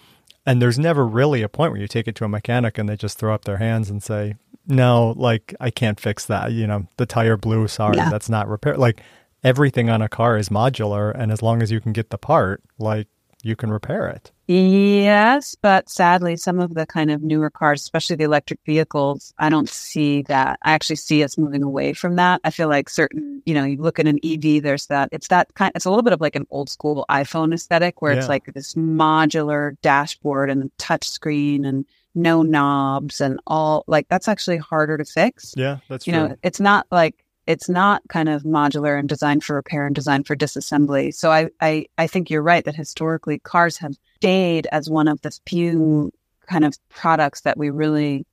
And 0.45 0.61
there's 0.61 0.79
never 0.79 1.05
really 1.05 1.41
a 1.41 1.49
point 1.49 1.71
where 1.71 1.81
you 1.81 1.87
take 1.87 2.07
it 2.07 2.15
to 2.15 2.25
a 2.25 2.29
mechanic 2.29 2.77
and 2.77 2.87
they 2.87 2.95
just 2.95 3.19
throw 3.19 3.33
up 3.33 3.45
their 3.45 3.57
hands 3.57 3.89
and 3.89 4.01
say, 4.01 4.35
no, 4.67 5.13
like 5.17 5.53
I 5.59 5.69
can't 5.69 5.99
fix 5.99 6.25
that. 6.25 6.51
You 6.51 6.67
know, 6.67 6.87
the 6.97 7.05
tire 7.05 7.37
blew. 7.37 7.67
Sorry, 7.67 7.97
yeah. 7.97 8.09
that's 8.09 8.29
not 8.29 8.47
repair. 8.47 8.77
Like 8.77 9.01
everything 9.43 9.89
on 9.89 10.01
a 10.01 10.09
car 10.09 10.37
is 10.37 10.49
modular. 10.49 11.13
And 11.13 11.31
as 11.31 11.41
long 11.41 11.61
as 11.61 11.71
you 11.71 11.81
can 11.81 11.93
get 11.93 12.09
the 12.09 12.17
part, 12.17 12.63
like 12.77 13.07
you 13.43 13.55
can 13.55 13.71
repair 13.71 14.07
it. 14.07 14.31
Yes, 14.47 15.55
but 15.61 15.89
sadly, 15.89 16.35
some 16.35 16.59
of 16.59 16.73
the 16.73 16.85
kind 16.85 17.11
of 17.11 17.21
newer 17.21 17.49
cars, 17.49 17.81
especially 17.81 18.15
the 18.15 18.23
electric 18.23 18.59
vehicles, 18.65 19.33
I 19.37 19.49
don't 19.49 19.69
see 19.69 20.23
that. 20.23 20.59
I 20.63 20.71
actually 20.71 20.95
see 20.95 21.23
us 21.23 21.37
moving 21.37 21.61
away 21.61 21.93
from 21.93 22.15
that. 22.15 22.41
I 22.43 22.49
feel 22.49 22.67
like 22.67 22.89
certain, 22.89 23.43
you 23.45 23.53
know, 23.53 23.63
you 23.63 23.77
look 23.77 23.99
at 23.99 24.07
an 24.07 24.19
EV, 24.23 24.63
there's 24.63 24.87
that. 24.87 25.09
It's 25.11 25.27
that 25.27 25.53
kind. 25.53 25.71
It's 25.75 25.85
a 25.85 25.89
little 25.89 26.03
bit 26.03 26.13
of 26.13 26.21
like 26.21 26.35
an 26.35 26.47
old 26.49 26.69
school 26.69 27.05
iPhone 27.09 27.53
aesthetic, 27.53 28.01
where 28.01 28.11
yeah. 28.11 28.19
it's 28.19 28.27
like 28.27 28.45
this 28.53 28.73
modular 28.73 29.79
dashboard 29.81 30.49
and 30.49 30.71
touch 30.79 31.07
screen 31.07 31.63
and 31.63 31.85
no 32.15 32.41
knobs 32.41 33.21
and 33.21 33.39
all. 33.45 33.83
Like 33.87 34.07
that's 34.09 34.27
actually 34.27 34.57
harder 34.57 34.97
to 34.97 35.05
fix. 35.05 35.53
Yeah, 35.55 35.77
that's 35.87 36.07
you 36.07 36.13
true. 36.13 36.29
know, 36.29 36.35
it's 36.41 36.59
not 36.59 36.87
like 36.91 37.23
it's 37.49 37.67
not 37.67 38.03
kind 38.09 38.29
of 38.29 38.43
modular 38.43 38.97
and 38.99 39.09
designed 39.09 39.43
for 39.43 39.55
repair 39.55 39.87
and 39.87 39.95
designed 39.95 40.27
for 40.27 40.35
disassembly. 40.35 41.11
So 41.11 41.31
I, 41.31 41.49
I, 41.59 41.87
I 41.97 42.05
think 42.05 42.29
you're 42.29 42.43
right 42.43 42.63
that 42.63 42.75
historically 42.75 43.39
cars 43.39 43.75
have 43.77 43.95
stayed 44.17 44.67
as 44.71 44.87
one 44.87 45.07
of 45.07 45.19
the 45.21 45.31
few 45.47 46.13
kind 46.45 46.63
of 46.63 46.77
products 46.89 47.41
that 47.41 47.57
we 47.57 47.71
really 47.71 48.23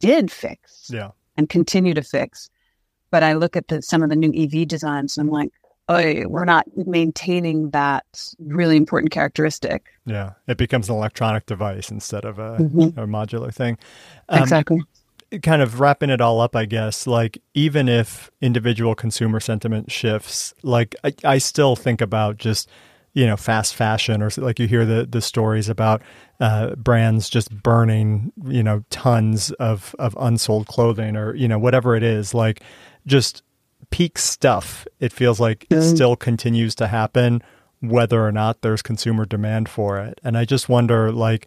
did 0.00 0.30
fix 0.30 0.90
yeah. 0.92 1.12
and 1.38 1.48
continue 1.48 1.94
to 1.94 2.02
fix. 2.02 2.50
But 3.10 3.22
I 3.22 3.32
look 3.32 3.56
at 3.56 3.68
the, 3.68 3.80
some 3.80 4.02
of 4.02 4.10
the 4.10 4.16
new 4.16 4.34
EV 4.36 4.68
designs 4.68 5.16
and 5.16 5.28
I'm 5.28 5.32
like, 5.32 5.50
oh, 5.88 6.28
we're 6.28 6.44
not 6.44 6.66
maintaining 6.76 7.70
that 7.70 8.04
really 8.38 8.76
important 8.76 9.12
characteristic. 9.12 9.86
Yeah, 10.04 10.32
it 10.46 10.58
becomes 10.58 10.90
an 10.90 10.96
electronic 10.96 11.46
device 11.46 11.90
instead 11.90 12.26
of 12.26 12.38
a, 12.38 12.58
mm-hmm. 12.58 13.00
a 13.00 13.06
modular 13.06 13.52
thing. 13.52 13.78
Um, 14.28 14.42
exactly 14.42 14.82
kind 15.42 15.62
of 15.62 15.80
wrapping 15.80 16.10
it 16.10 16.20
all 16.20 16.40
up, 16.40 16.56
I 16.56 16.64
guess, 16.64 17.06
like 17.06 17.40
even 17.54 17.88
if 17.88 18.30
individual 18.40 18.94
consumer 18.94 19.40
sentiment 19.40 19.90
shifts, 19.90 20.54
like 20.62 20.94
I, 21.04 21.12
I 21.24 21.38
still 21.38 21.76
think 21.76 22.00
about 22.00 22.38
just, 22.38 22.68
you 23.12 23.26
know, 23.26 23.36
fast 23.36 23.74
fashion 23.74 24.22
or 24.22 24.30
like 24.36 24.58
you 24.58 24.66
hear 24.66 24.84
the, 24.86 25.06
the 25.06 25.20
stories 25.20 25.68
about 25.68 26.02
uh, 26.40 26.74
brands 26.76 27.28
just 27.28 27.50
burning, 27.62 28.32
you 28.46 28.62
know, 28.62 28.84
tons 28.90 29.50
of, 29.52 29.94
of 29.98 30.16
unsold 30.20 30.66
clothing 30.66 31.16
or, 31.16 31.34
you 31.34 31.48
know, 31.48 31.58
whatever 31.58 31.94
it 31.94 32.02
is, 32.02 32.32
like 32.32 32.62
just 33.06 33.42
peak 33.90 34.18
stuff. 34.18 34.86
It 35.00 35.12
feels 35.12 35.40
like 35.40 35.66
it 35.70 35.82
still 35.82 36.16
continues 36.16 36.74
to 36.76 36.86
happen 36.86 37.42
whether 37.80 38.26
or 38.26 38.32
not 38.32 38.62
there's 38.62 38.82
consumer 38.82 39.24
demand 39.24 39.68
for 39.68 39.98
it. 39.98 40.20
And 40.24 40.36
I 40.36 40.44
just 40.44 40.68
wonder, 40.68 41.12
like, 41.12 41.46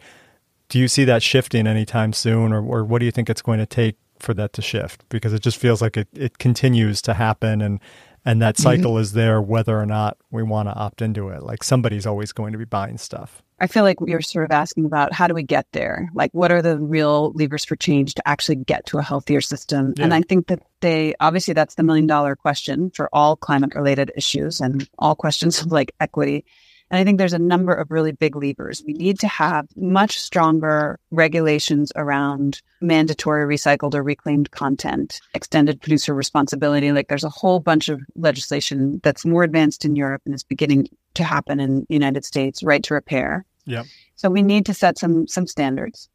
do 0.71 0.79
you 0.79 0.87
see 0.87 1.03
that 1.03 1.21
shifting 1.21 1.67
anytime 1.67 2.13
soon, 2.13 2.53
or, 2.53 2.63
or 2.63 2.85
what 2.85 2.99
do 2.99 3.05
you 3.05 3.11
think 3.11 3.29
it's 3.29 3.41
going 3.41 3.59
to 3.59 3.65
take 3.65 3.97
for 4.19 4.33
that 4.35 4.53
to 4.53 4.61
shift? 4.61 5.03
Because 5.09 5.33
it 5.33 5.41
just 5.41 5.57
feels 5.57 5.81
like 5.81 5.97
it, 5.97 6.07
it 6.13 6.37
continues 6.37 7.01
to 7.03 7.13
happen, 7.13 7.61
and 7.61 7.81
and 8.23 8.41
that 8.41 8.55
mm-hmm. 8.55 8.63
cycle 8.63 8.91
mm-hmm. 8.93 9.01
is 9.01 9.11
there 9.11 9.41
whether 9.41 9.77
or 9.77 9.85
not 9.85 10.17
we 10.31 10.43
want 10.43 10.69
to 10.69 10.73
opt 10.73 11.01
into 11.01 11.27
it. 11.27 11.43
Like 11.43 11.61
somebody's 11.63 12.05
always 12.05 12.31
going 12.31 12.53
to 12.53 12.57
be 12.57 12.63
buying 12.63 12.97
stuff. 12.97 13.43
I 13.59 13.67
feel 13.67 13.83
like 13.83 13.97
you're 14.07 14.21
sort 14.21 14.45
of 14.45 14.51
asking 14.51 14.85
about 14.85 15.13
how 15.13 15.27
do 15.27 15.33
we 15.33 15.43
get 15.43 15.67
there? 15.73 16.09
Like, 16.15 16.31
what 16.33 16.51
are 16.51 16.61
the 16.61 16.79
real 16.79 17.31
levers 17.33 17.65
for 17.65 17.75
change 17.75 18.15
to 18.15 18.27
actually 18.27 18.55
get 18.55 18.85
to 18.87 18.97
a 18.97 19.03
healthier 19.03 19.41
system? 19.41 19.93
Yeah. 19.97 20.05
And 20.05 20.13
I 20.13 20.21
think 20.21 20.47
that 20.47 20.63
they 20.79 21.15
obviously 21.19 21.53
that's 21.53 21.75
the 21.75 21.83
million 21.83 22.07
dollar 22.07 22.37
question 22.37 22.91
for 22.91 23.09
all 23.11 23.35
climate 23.35 23.75
related 23.75 24.11
issues 24.15 24.61
and 24.61 24.89
all 24.97 25.15
questions 25.15 25.61
of 25.61 25.71
like 25.71 25.93
equity. 25.99 26.45
And 26.91 26.99
I 26.99 27.05
think 27.05 27.17
there's 27.17 27.33
a 27.33 27.39
number 27.39 27.73
of 27.73 27.89
really 27.89 28.11
big 28.11 28.35
levers. 28.35 28.83
We 28.85 28.91
need 28.91 29.17
to 29.21 29.27
have 29.29 29.65
much 29.77 30.19
stronger 30.19 30.99
regulations 31.09 31.93
around 31.95 32.61
mandatory 32.81 33.45
recycled 33.45 33.95
or 33.95 34.03
reclaimed 34.03 34.51
content, 34.51 35.21
extended 35.33 35.81
producer 35.81 36.13
responsibility. 36.13 36.91
Like 36.91 37.07
there's 37.07 37.23
a 37.23 37.29
whole 37.29 37.61
bunch 37.61 37.87
of 37.87 38.01
legislation 38.15 38.99
that's 39.03 39.25
more 39.25 39.43
advanced 39.43 39.85
in 39.85 39.95
Europe 39.95 40.21
and 40.25 40.35
is 40.35 40.43
beginning 40.43 40.89
to 41.13 41.23
happen 41.23 41.61
in 41.61 41.85
the 41.87 41.93
United 41.93 42.25
States, 42.25 42.61
right 42.61 42.83
to 42.83 42.93
repair. 42.93 43.45
Yeah. 43.65 43.83
So 44.17 44.29
we 44.29 44.41
need 44.41 44.65
to 44.65 44.73
set 44.73 44.97
some 44.97 45.27
some 45.27 45.47
standards. 45.47 46.09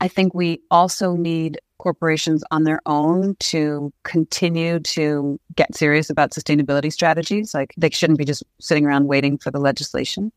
I 0.00 0.08
think 0.08 0.34
we 0.34 0.60
also 0.72 1.14
need 1.14 1.60
corporations 1.80 2.44
on 2.50 2.64
their 2.64 2.80
own 2.84 3.34
to 3.40 3.90
continue 4.04 4.78
to 4.80 5.40
get 5.56 5.74
serious 5.74 6.10
about 6.10 6.32
sustainability 6.32 6.92
strategies. 6.92 7.54
Like 7.54 7.72
they 7.76 7.88
shouldn't 7.88 8.18
be 8.18 8.26
just 8.26 8.44
sitting 8.60 8.84
around 8.84 9.08
waiting 9.08 9.38
for 9.38 9.50
the 9.50 9.58
legislation. 9.58 10.30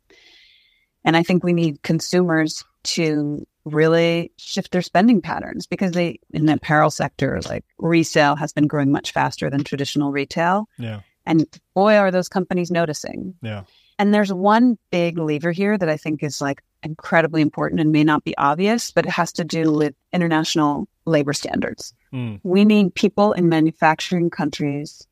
And 1.04 1.18
I 1.18 1.24
think 1.24 1.44
we 1.44 1.52
need 1.52 1.84
consumers 1.84 2.64
to 2.84 3.46
really 3.66 4.32
shift 4.38 4.72
their 4.72 4.82
spending 4.82 5.22
patterns 5.22 5.68
because 5.68 5.92
they, 5.92 6.20
in 6.34 6.46
the 6.46 6.54
apparel 6.54 6.90
sector, 6.90 7.42
like 7.46 7.66
resale 7.78 8.38
has 8.38 8.54
been 8.54 8.68
growing 8.68 8.92
much 8.92 9.12
faster 9.12 9.50
than 9.50 9.66
traditional 9.66 10.14
retail. 10.14 10.70
Yeah. 10.78 11.02
And 11.26 11.46
boy, 11.76 11.96
are 11.96 12.12
those 12.12 12.30
companies 12.30 12.72
noticing. 12.72 13.36
Yeah. 13.42 13.64
And 14.00 14.14
there's 14.14 14.32
one 14.32 14.78
big 14.92 15.18
lever 15.18 15.52
here 15.52 15.78
that 15.78 15.90
I 15.90 15.98
think 15.98 16.24
is 16.24 16.40
like 16.40 16.64
incredibly 16.84 17.42
important 17.42 17.82
and 17.82 17.92
may 17.92 18.04
not 18.04 18.24
be 18.24 18.38
obvious, 18.38 18.92
but 18.92 19.06
it 19.06 19.12
has 19.12 19.32
to 19.34 19.44
do 19.44 19.72
with 19.72 19.96
international 20.12 20.88
labor 21.06 21.34
standards. 21.34 21.94
Mm. 22.14 22.40
We 22.44 22.66
need 22.66 22.96
people 22.96 23.34
in 23.34 23.50
manufacturing 23.50 24.30
countries 24.30 25.06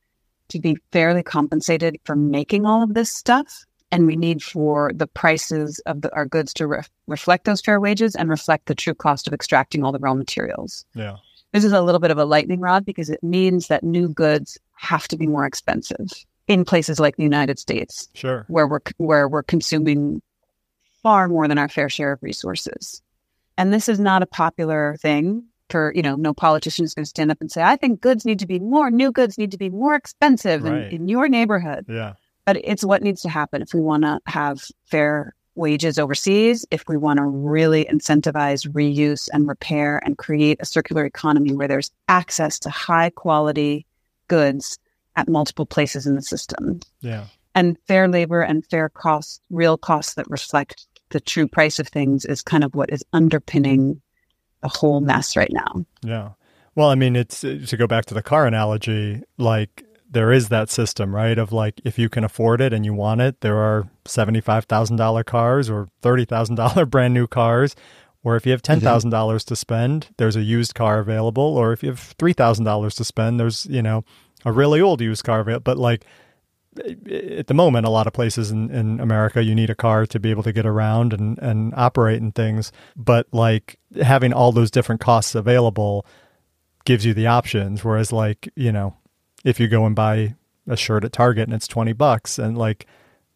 to 0.49 0.59
be 0.59 0.78
fairly 0.91 1.24
compensated 1.24 1.97
for 2.03 2.15
making 2.15 2.65
all 2.65 2.84
of 2.84 2.93
this 2.93 3.11
stuff. 3.11 3.65
And 3.93 4.07
we 4.07 4.15
need 4.15 4.41
for 4.41 4.91
the 4.93 5.07
prices 5.07 5.80
of 5.86 6.01
the, 6.01 6.13
our 6.15 6.26
goods 6.26 6.53
to 6.55 6.67
re- 6.67 6.84
reflect 7.07 7.43
those 7.43 7.59
fair 7.59 7.80
wages 7.80 8.15
and 8.15 8.30
reflect 8.30 8.67
the 8.67 8.76
true 8.76 8.93
cost 8.93 9.28
of 9.28 9.34
extracting 9.34 9.84
all 9.84 9.91
the 9.91 9.99
raw 9.99 10.13
materials. 10.13 10.86
Yeah. 10.95 11.17
This 11.51 11.65
is 11.65 11.74
a 11.74 11.82
little 11.82 11.99
bit 11.99 12.11
of 12.11 12.17
a 12.17 12.24
lightning 12.24 12.61
rod 12.61 12.86
because 12.86 13.09
it 13.09 13.22
means 13.22 13.67
that 13.67 13.84
new 13.84 14.07
goods 14.07 14.57
have 14.76 15.07
to 15.09 15.17
be 15.17 15.28
more 15.28 15.45
expensive 15.45 16.07
in 16.47 16.63
places 16.63 16.99
like 16.99 17.17
the 17.17 17.24
United 17.24 17.59
States. 17.59 18.07
Sure. 18.13 18.45
Where 18.47 18.67
we're 18.67 18.80
where 18.97 19.28
we're 19.28 19.43
consuming 19.43 20.22
far 21.04 21.28
more 21.28 21.47
than 21.47 21.58
our 21.58 21.70
fair 21.70 21.89
share 21.89 22.12
of 22.12 22.24
resources. 22.24 23.02
And 23.58 23.74
this 23.74 23.89
is 23.89 23.99
not 23.99 24.24
a 24.24 24.28
popular 24.28 24.95
thing 24.99 25.43
for, 25.70 25.93
you 25.95 26.02
know, 26.02 26.16
no 26.16 26.34
politician 26.34 26.86
is 26.86 26.93
going 26.93 27.04
to 27.04 27.10
stand 27.10 27.32
up 27.32 27.41
and 27.41 27.52
say, 27.52 27.64
I 27.64 27.76
think 27.76 28.02
goods 28.02 28.26
need 28.26 28.39
to 28.39 28.47
be 28.47 28.60
more, 28.60 28.91
new 28.91 29.12
goods 29.12 29.38
need 29.38 29.52
to 29.52 29.58
be 29.58 29.70
more 29.70 29.95
expensive 29.95 30.64
right. 30.64 30.91
in, 30.91 31.02
in 31.02 31.08
your 31.08 31.30
neighborhood. 31.30 31.86
Yeah. 31.88 32.14
But 32.45 32.58
it's 32.64 32.84
what 32.84 33.04
needs 33.04 33.22
to 33.22 33.30
happen 33.30 33.62
if 33.62 33.74
we 33.74 33.80
want 33.80 34.04
to 34.04 34.20
have 34.26 34.64
fair 34.86 35.34
wages 35.56 35.99
overseas, 35.99 36.66
if 36.72 36.84
we 36.88 36.97
want 36.97 37.18
to 37.18 37.26
really 37.26 37.86
incentivize 37.86 38.68
reuse 38.70 39.30
and 39.32 39.47
repair 39.47 40.02
and 40.04 40.18
create 40.18 40.58
a 40.60 40.66
circular 40.66 41.06
economy 41.06 41.54
where 41.54 41.68
there's 41.68 41.91
access 42.08 42.60
to 42.60 42.70
high 42.70 43.10
quality 43.10 43.86
goods 44.28 44.80
at 45.16 45.28
multiple 45.28 45.66
places 45.66 46.08
in 46.08 46.16
the 46.16 46.22
system. 46.22 46.80
Yeah. 47.02 47.26
And 47.54 47.78
fair 47.88 48.08
labor 48.08 48.41
and 48.41 48.66
fair 48.66 48.88
costs, 48.89 49.41
real 49.49 49.78
costs 49.78 50.14
that 50.14 50.30
reflect 50.30 50.88
the 51.12 51.20
true 51.20 51.47
price 51.47 51.80
of 51.80 51.88
things 51.88 52.26
is 52.26 52.41
kind 52.41 52.64
of 52.64 52.76
what 52.76 52.91
is 52.91 53.03
underpinning 53.14 54.01
the 54.62 54.68
whole 54.68 55.01
mess 55.01 55.36
right 55.36 55.51
now. 55.51 55.86
Yeah. 56.03 56.32
Well, 56.76 56.89
I 56.89 56.95
mean, 56.95 57.16
it's 57.16 57.41
to 57.41 57.78
go 57.78 57.88
back 57.88 58.05
to 58.05 58.14
the 58.14 58.22
car 58.22 58.47
analogy, 58.47 59.22
like 59.38 59.84
there 60.09 60.32
is 60.32 60.49
that 60.49 60.70
system, 60.70 61.16
right? 61.16 61.38
Of 61.38 61.51
like, 61.51 61.82
if 61.84 61.97
you 61.97 62.09
can 62.09 62.24
afford 62.24 62.62
it 62.62 62.74
and 62.74 62.86
you 62.86 62.93
want 62.93 63.22
it, 63.22 63.41
there 63.41 63.57
are 63.57 63.89
$75,000 64.05 65.26
cars 65.26 65.70
or 65.70 65.89
$30,000 66.01 66.89
brand 66.89 67.14
new 67.14 67.28
cars. 67.28 67.76
Or 68.24 68.36
if 68.36 68.45
you 68.45 68.51
have 68.51 68.62
$10,000 68.62 68.82
mm-hmm. 68.82 69.09
dollars 69.09 69.43
to 69.45 69.55
spend, 69.55 70.09
there's 70.18 70.36
a 70.36 70.43
used 70.43 70.76
car 70.76 70.99
available. 70.99 71.43
Or 71.43 71.74
if 71.74 71.82
you 71.82 71.89
have 71.89 72.16
$3,000 72.18 72.95
to 72.95 73.03
spend, 73.03 73.39
there's, 73.39 73.66
you 73.66 73.82
know, 73.82 74.03
a 74.45 74.51
really 74.51 74.80
old 74.80 75.01
used 75.01 75.24
car 75.24 75.39
available. 75.39 75.64
But 75.64 75.78
like, 75.78 76.05
at 76.78 77.47
the 77.47 77.53
moment, 77.53 77.86
a 77.86 77.89
lot 77.89 78.07
of 78.07 78.13
places 78.13 78.51
in, 78.51 78.69
in 78.72 78.99
America, 78.99 79.43
you 79.43 79.53
need 79.53 79.69
a 79.69 79.76
car 79.76 80.05
to 80.05 80.19
be 80.19 80.30
able 80.30 80.43
to 80.43 80.53
get 80.53 80.65
around 80.65 81.13
and, 81.13 81.38
and 81.39 81.74
operate 81.76 82.22
and 82.22 82.34
things. 82.34 82.72
But 82.95 83.28
like 83.34 83.78
having 84.01 84.32
all 84.32 84.51
those 84.51 84.72
different 84.72 85.01
costs 85.01 85.36
available 85.36 86.05
gives 86.86 87.05
you 87.05 87.13
the 87.13 87.28
options. 87.28 87.84
Whereas, 87.84 88.13
like, 88.13 88.49
you 88.55 88.72
know, 88.72 88.95
if 89.43 89.59
you 89.59 89.67
go 89.67 89.86
and 89.86 89.95
buy 89.95 90.36
a 90.67 90.78
shirt 90.78 91.03
at 91.03 91.11
Target 91.11 91.47
and 91.47 91.53
it's 91.53 91.67
20 91.67 91.93
bucks 91.93 92.38
and 92.38 92.57
like 92.57 92.86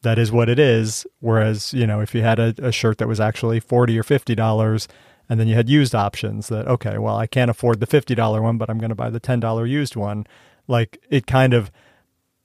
that 0.03 0.19
is 0.19 0.31
what 0.31 0.47
it 0.47 0.59
is. 0.59 1.05
Whereas, 1.19 1.73
you 1.73 1.85
know, 1.85 1.99
if 1.99 2.15
you 2.15 2.21
had 2.21 2.39
a, 2.39 2.53
a 2.59 2.71
shirt 2.71 2.99
that 2.99 3.07
was 3.07 3.19
actually 3.19 3.59
40 3.59 3.97
or 3.99 4.03
$50 4.03 4.87
and 5.27 5.39
then 5.39 5.47
you 5.47 5.55
had 5.55 5.67
used 5.67 5.95
options 5.95 6.47
that, 6.47 6.67
okay, 6.67 6.97
well, 6.97 7.17
I 7.17 7.27
can't 7.27 7.49
afford 7.49 7.79
the 7.79 7.87
$50 7.87 8.41
one, 8.41 8.57
but 8.57 8.69
I'm 8.69 8.77
going 8.77 8.89
to 8.89 8.95
buy 8.95 9.09
the 9.09 9.19
$10 9.19 9.69
used 9.69 9.95
one. 9.95 10.27
Like 10.67 11.01
it 11.09 11.27
kind 11.27 11.53
of, 11.53 11.71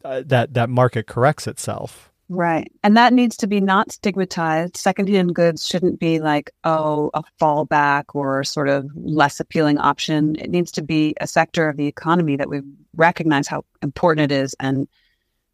uh, 0.04 0.22
that 0.26 0.54
that 0.54 0.70
market 0.70 1.06
corrects 1.06 1.46
itself. 1.46 2.10
Right. 2.32 2.70
And 2.84 2.96
that 2.96 3.12
needs 3.12 3.36
to 3.38 3.48
be 3.48 3.60
not 3.60 3.90
stigmatized. 3.90 4.76
Secondhand 4.76 5.34
goods 5.34 5.66
shouldn't 5.66 5.98
be 5.98 6.20
like, 6.20 6.52
oh, 6.62 7.10
a 7.12 7.24
fallback 7.40 8.04
or 8.14 8.44
sort 8.44 8.68
of 8.68 8.88
less 8.94 9.40
appealing 9.40 9.78
option. 9.78 10.36
It 10.36 10.48
needs 10.48 10.70
to 10.72 10.82
be 10.82 11.16
a 11.20 11.26
sector 11.26 11.68
of 11.68 11.76
the 11.76 11.88
economy 11.88 12.36
that 12.36 12.48
we 12.48 12.60
recognize 12.94 13.48
how 13.48 13.64
important 13.82 14.30
it 14.30 14.34
is 14.36 14.54
and 14.60 14.86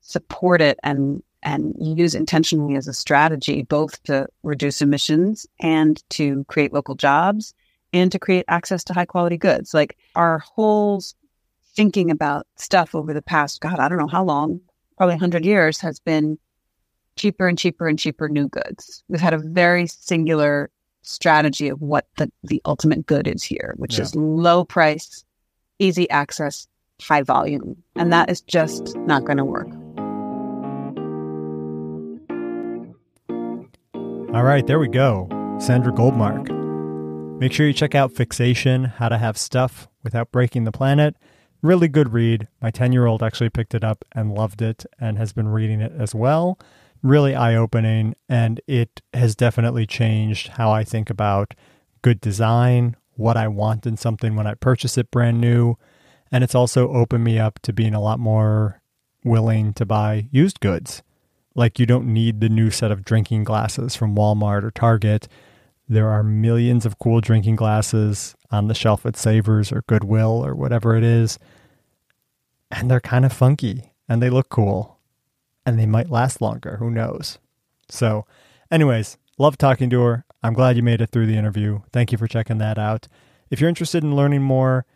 support 0.03 0.61
it 0.61 0.79
and 0.83 1.23
and 1.43 1.75
use 1.81 2.15
intentionally 2.15 2.77
as 2.77 2.89
a 2.89 2.93
strategy, 2.93 3.63
both 3.63 4.03
to 4.03 4.27
reduce 4.43 4.83
emissions 4.83 5.47
and 5.61 6.03
to 6.11 6.45
create 6.49 6.75
local 6.75 6.95
jobs 6.95 7.55
and 7.93 8.13
to 8.13 8.19
create 8.19 8.45
access 8.49 8.85
to 8.85 8.93
high 8.93 9.05
quality 9.05 9.39
goods. 9.39 9.73
Like 9.73 9.97
our 10.15 10.41
whole 10.41 11.03
thinking 11.77 12.11
about 12.11 12.47
stuff 12.57 12.95
over 12.95 13.15
the 13.15 13.23
past, 13.23 13.61
God, 13.61 13.79
I 13.79 13.89
don't 13.89 13.99
know 13.99 14.07
how 14.07 14.25
long, 14.25 14.61
probably 14.97 15.15
100 15.15 15.45
years, 15.45 15.79
has 15.81 16.01
been 16.01 16.39
cheaper 17.17 17.47
and 17.47 17.59
cheaper 17.59 17.87
and 17.87 17.99
cheaper 17.99 18.29
new 18.29 18.49
goods. 18.49 19.05
We've 19.09 19.21
had 19.21 19.35
a 19.35 19.39
very 19.39 19.87
singular 19.87 20.71
strategy 21.03 21.69
of 21.69 21.81
what 21.81 22.07
the, 22.17 22.33
the 22.43 22.61
ultimate 22.65 23.07
good 23.07 23.29
is 23.29 23.43
here, 23.43 23.75
which 23.77 23.97
yeah. 23.97 24.03
is 24.03 24.17
low 24.17 24.65
price, 24.65 25.25
easy 25.79 26.09
access, 26.11 26.67
high 27.01 27.23
volume. 27.23 27.77
And 27.95 28.13
that 28.13 28.31
is 28.31 28.41
just 28.41 28.97
not 28.97 29.25
going 29.25 29.39
to 29.39 29.45
work. 29.45 29.69
All 34.35 34.43
right, 34.43 34.67
there 34.67 34.79
we 34.79 34.89
go. 34.89 35.29
Sandra 35.59 35.93
Goldmark. 35.93 36.51
Make 37.39 37.53
sure 37.53 37.67
you 37.67 37.73
check 37.73 37.95
out 37.95 38.13
Fixation 38.13 38.85
How 38.85 39.09
to 39.09 39.19
Have 39.19 39.39
Stuff 39.39 39.89
Without 40.03 40.33
Breaking 40.33 40.65
the 40.65 40.73
Planet. 40.73 41.17
Really 41.67 41.89
good 41.89 42.13
read. 42.13 42.47
My 42.63 42.71
10 42.71 42.93
year 42.93 43.07
old 43.07 43.25
actually 43.25 43.51
picked 43.51 43.75
it 43.75 43.83
up 43.83 44.05
and 44.13 44.33
loved 44.33 44.63
it 44.63 44.87
and 45.01 45.19
has 45.19 45.33
been 45.33 45.49
reading 45.49 45.81
it 45.81 45.91
as 45.99 46.15
well. 46.15 46.61
Really 47.03 47.35
eye 47.35 47.57
opening, 47.57 48.15
and 48.29 48.61
it 48.69 49.03
has 49.13 49.35
definitely 49.35 49.85
changed 49.85 50.47
how 50.47 50.71
I 50.71 50.85
think 50.85 51.11
about 51.11 51.55
good 52.03 52.21
design, 52.21 52.95
what 53.15 53.37
I 53.37 53.49
want 53.49 53.85
in 53.85 53.97
something 53.97 54.37
when 54.37 54.47
I 54.47 54.55
purchase 54.55 54.97
it 54.97 55.11
brand 55.11 55.41
new. 55.41 55.75
And 56.31 56.45
it's 56.45 56.55
also 56.55 56.89
opened 56.89 57.25
me 57.25 57.41
up 57.41 57.59
to 57.63 57.73
being 57.73 57.95
a 57.95 58.01
lot 58.01 58.21
more 58.21 58.81
willing 59.25 59.75
to 59.75 59.85
buy 59.85 60.29
used 60.31 60.61
goods 60.61 61.03
like 61.57 61.81
you 61.81 61.87
don't 61.87 62.07
need 62.07 62.41
the 62.41 62.49
new 62.49 62.71
set 62.71 62.93
of 62.93 63.05
drinking 63.05 63.43
glasses 63.43 63.97
from 63.97 64.15
Walmart 64.15 64.63
or 64.63 64.71
Target. 64.71 65.27
There 65.89 66.09
are 66.09 66.23
millions 66.23 66.85
of 66.85 66.99
cool 66.99 67.21
drinking 67.21 67.57
glasses 67.57 68.35
on 68.51 68.69
the 68.69 68.75
shelf 68.75 69.07
at 69.07 69.17
Savers 69.17 69.71
or 69.71 69.85
Goodwill 69.87 70.45
or 70.45 70.55
whatever 70.55 70.97
it 70.97 71.05
is. 71.05 71.39
And 72.71 72.91
they're 72.91 73.01
kind 73.01 73.25
of 73.25 73.33
funky 73.33 73.93
and 74.09 74.21
they 74.21 74.31
look 74.31 74.49
cool 74.49 74.99
and 75.65 75.79
they 75.79 75.87
might 75.87 76.11
last 76.11 76.41
longer. 76.41 76.77
Who 76.79 76.91
knows? 76.91 77.39
So, 77.89 78.27
anyways, 78.71 79.17
love 79.39 79.57
talking 79.57 79.89
to 79.91 80.01
her. 80.03 80.25
I'm 80.43 80.55
glad 80.55 80.77
you 80.77 80.83
made 80.83 81.01
it 81.01 81.11
through 81.11 81.27
the 81.27 81.37
interview. 81.37 81.81
Thank 81.93 82.13
you 82.13 82.19
for 82.19 82.27
checking 82.27 82.59
that 82.59 82.79
out. 82.79 83.07
If 83.51 83.61
you're 83.61 83.69
interested 83.69 84.03
in 84.03 84.17
learning 84.17 84.43
more, 84.43 84.87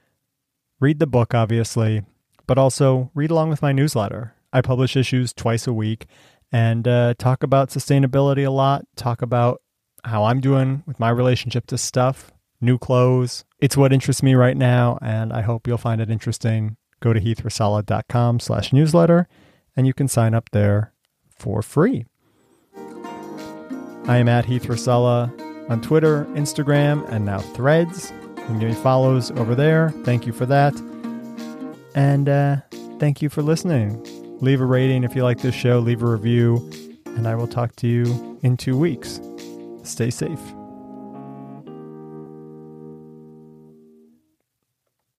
read 0.81 0.99
the 0.99 1.07
book, 1.07 1.35
obviously, 1.35 2.03
but 2.47 2.59
also 2.59 3.11
read 3.15 3.31
along 3.31 3.51
with 3.51 3.63
my 3.63 3.71
newsletter. 3.73 4.35
I 4.53 4.61
publish 4.61 4.97
issues 4.97 5.33
twice 5.33 5.69
a 5.69 5.73
week 5.73 6.07
and 6.51 6.89
uh, 6.89 7.15
talk 7.17 7.45
about 7.45 7.71
sustainability 7.71 8.45
a 8.45 8.51
lot, 8.51 8.87
talk 8.97 9.23
about 9.23 9.63
how 10.05 10.25
I'm 10.25 10.41
doing 10.41 10.83
with 10.87 11.01
my 11.01 11.11
relationship 11.11 11.67
to 11.67 11.79
stuff, 11.79 12.33
new 12.61 12.79
clothes. 12.79 13.45
It's 13.59 13.77
what 13.77 13.93
interests 13.93 14.23
me 14.23 14.35
right 14.35 14.57
now, 14.57 14.99
and 15.03 15.33
I 15.33 15.43
hope 15.43 15.67
you'll 15.67 15.79
find 15.79 16.01
it 16.01 16.11
interesting. 16.11 16.77
Go 17.01 17.13
to 17.13 17.21
heathracela.com 17.21 18.41
slash 18.41 18.73
newsletter, 18.73 19.29
and 19.77 19.87
you 19.87 19.95
can 19.95 20.09
sign 20.09 20.35
up 20.35 20.51
there 20.51 20.93
for 21.31 21.63
free. 21.63 22.07
I 24.07 24.17
am 24.17 24.29
at 24.29 24.47
Heath 24.47 24.65
Racela 24.65 25.31
on 25.71 25.81
Twitter, 25.81 26.25
Instagram, 26.33 27.09
and 27.11 27.25
now 27.25 27.39
Threads. 27.39 28.13
You 28.39 28.45
can 28.45 28.59
give 28.59 28.69
me 28.71 28.75
follows 28.75 29.31
over 29.33 29.55
there. 29.55 29.91
Thank 30.05 30.27
you 30.27 30.33
for 30.33 30.47
that. 30.47 30.75
And 31.95 32.29
uh, 32.29 32.57
thank 32.99 33.23
you 33.23 33.29
for 33.29 33.43
listening. 33.43 34.05
Leave 34.41 34.61
a 34.61 34.65
rating 34.65 35.05
if 35.05 35.15
you 35.15 35.23
like 35.23 35.41
this 35.41 35.55
show, 35.55 35.79
leave 35.79 36.03
a 36.03 36.07
review, 36.07 36.71
and 37.05 37.29
I 37.29 37.35
will 37.35 37.49
talk 37.49 37.77
to 37.77 37.87
you 37.87 38.39
in 38.43 38.57
two 38.57 38.77
weeks. 38.77 39.21
Stay 39.91 40.09
safe. 40.11 40.60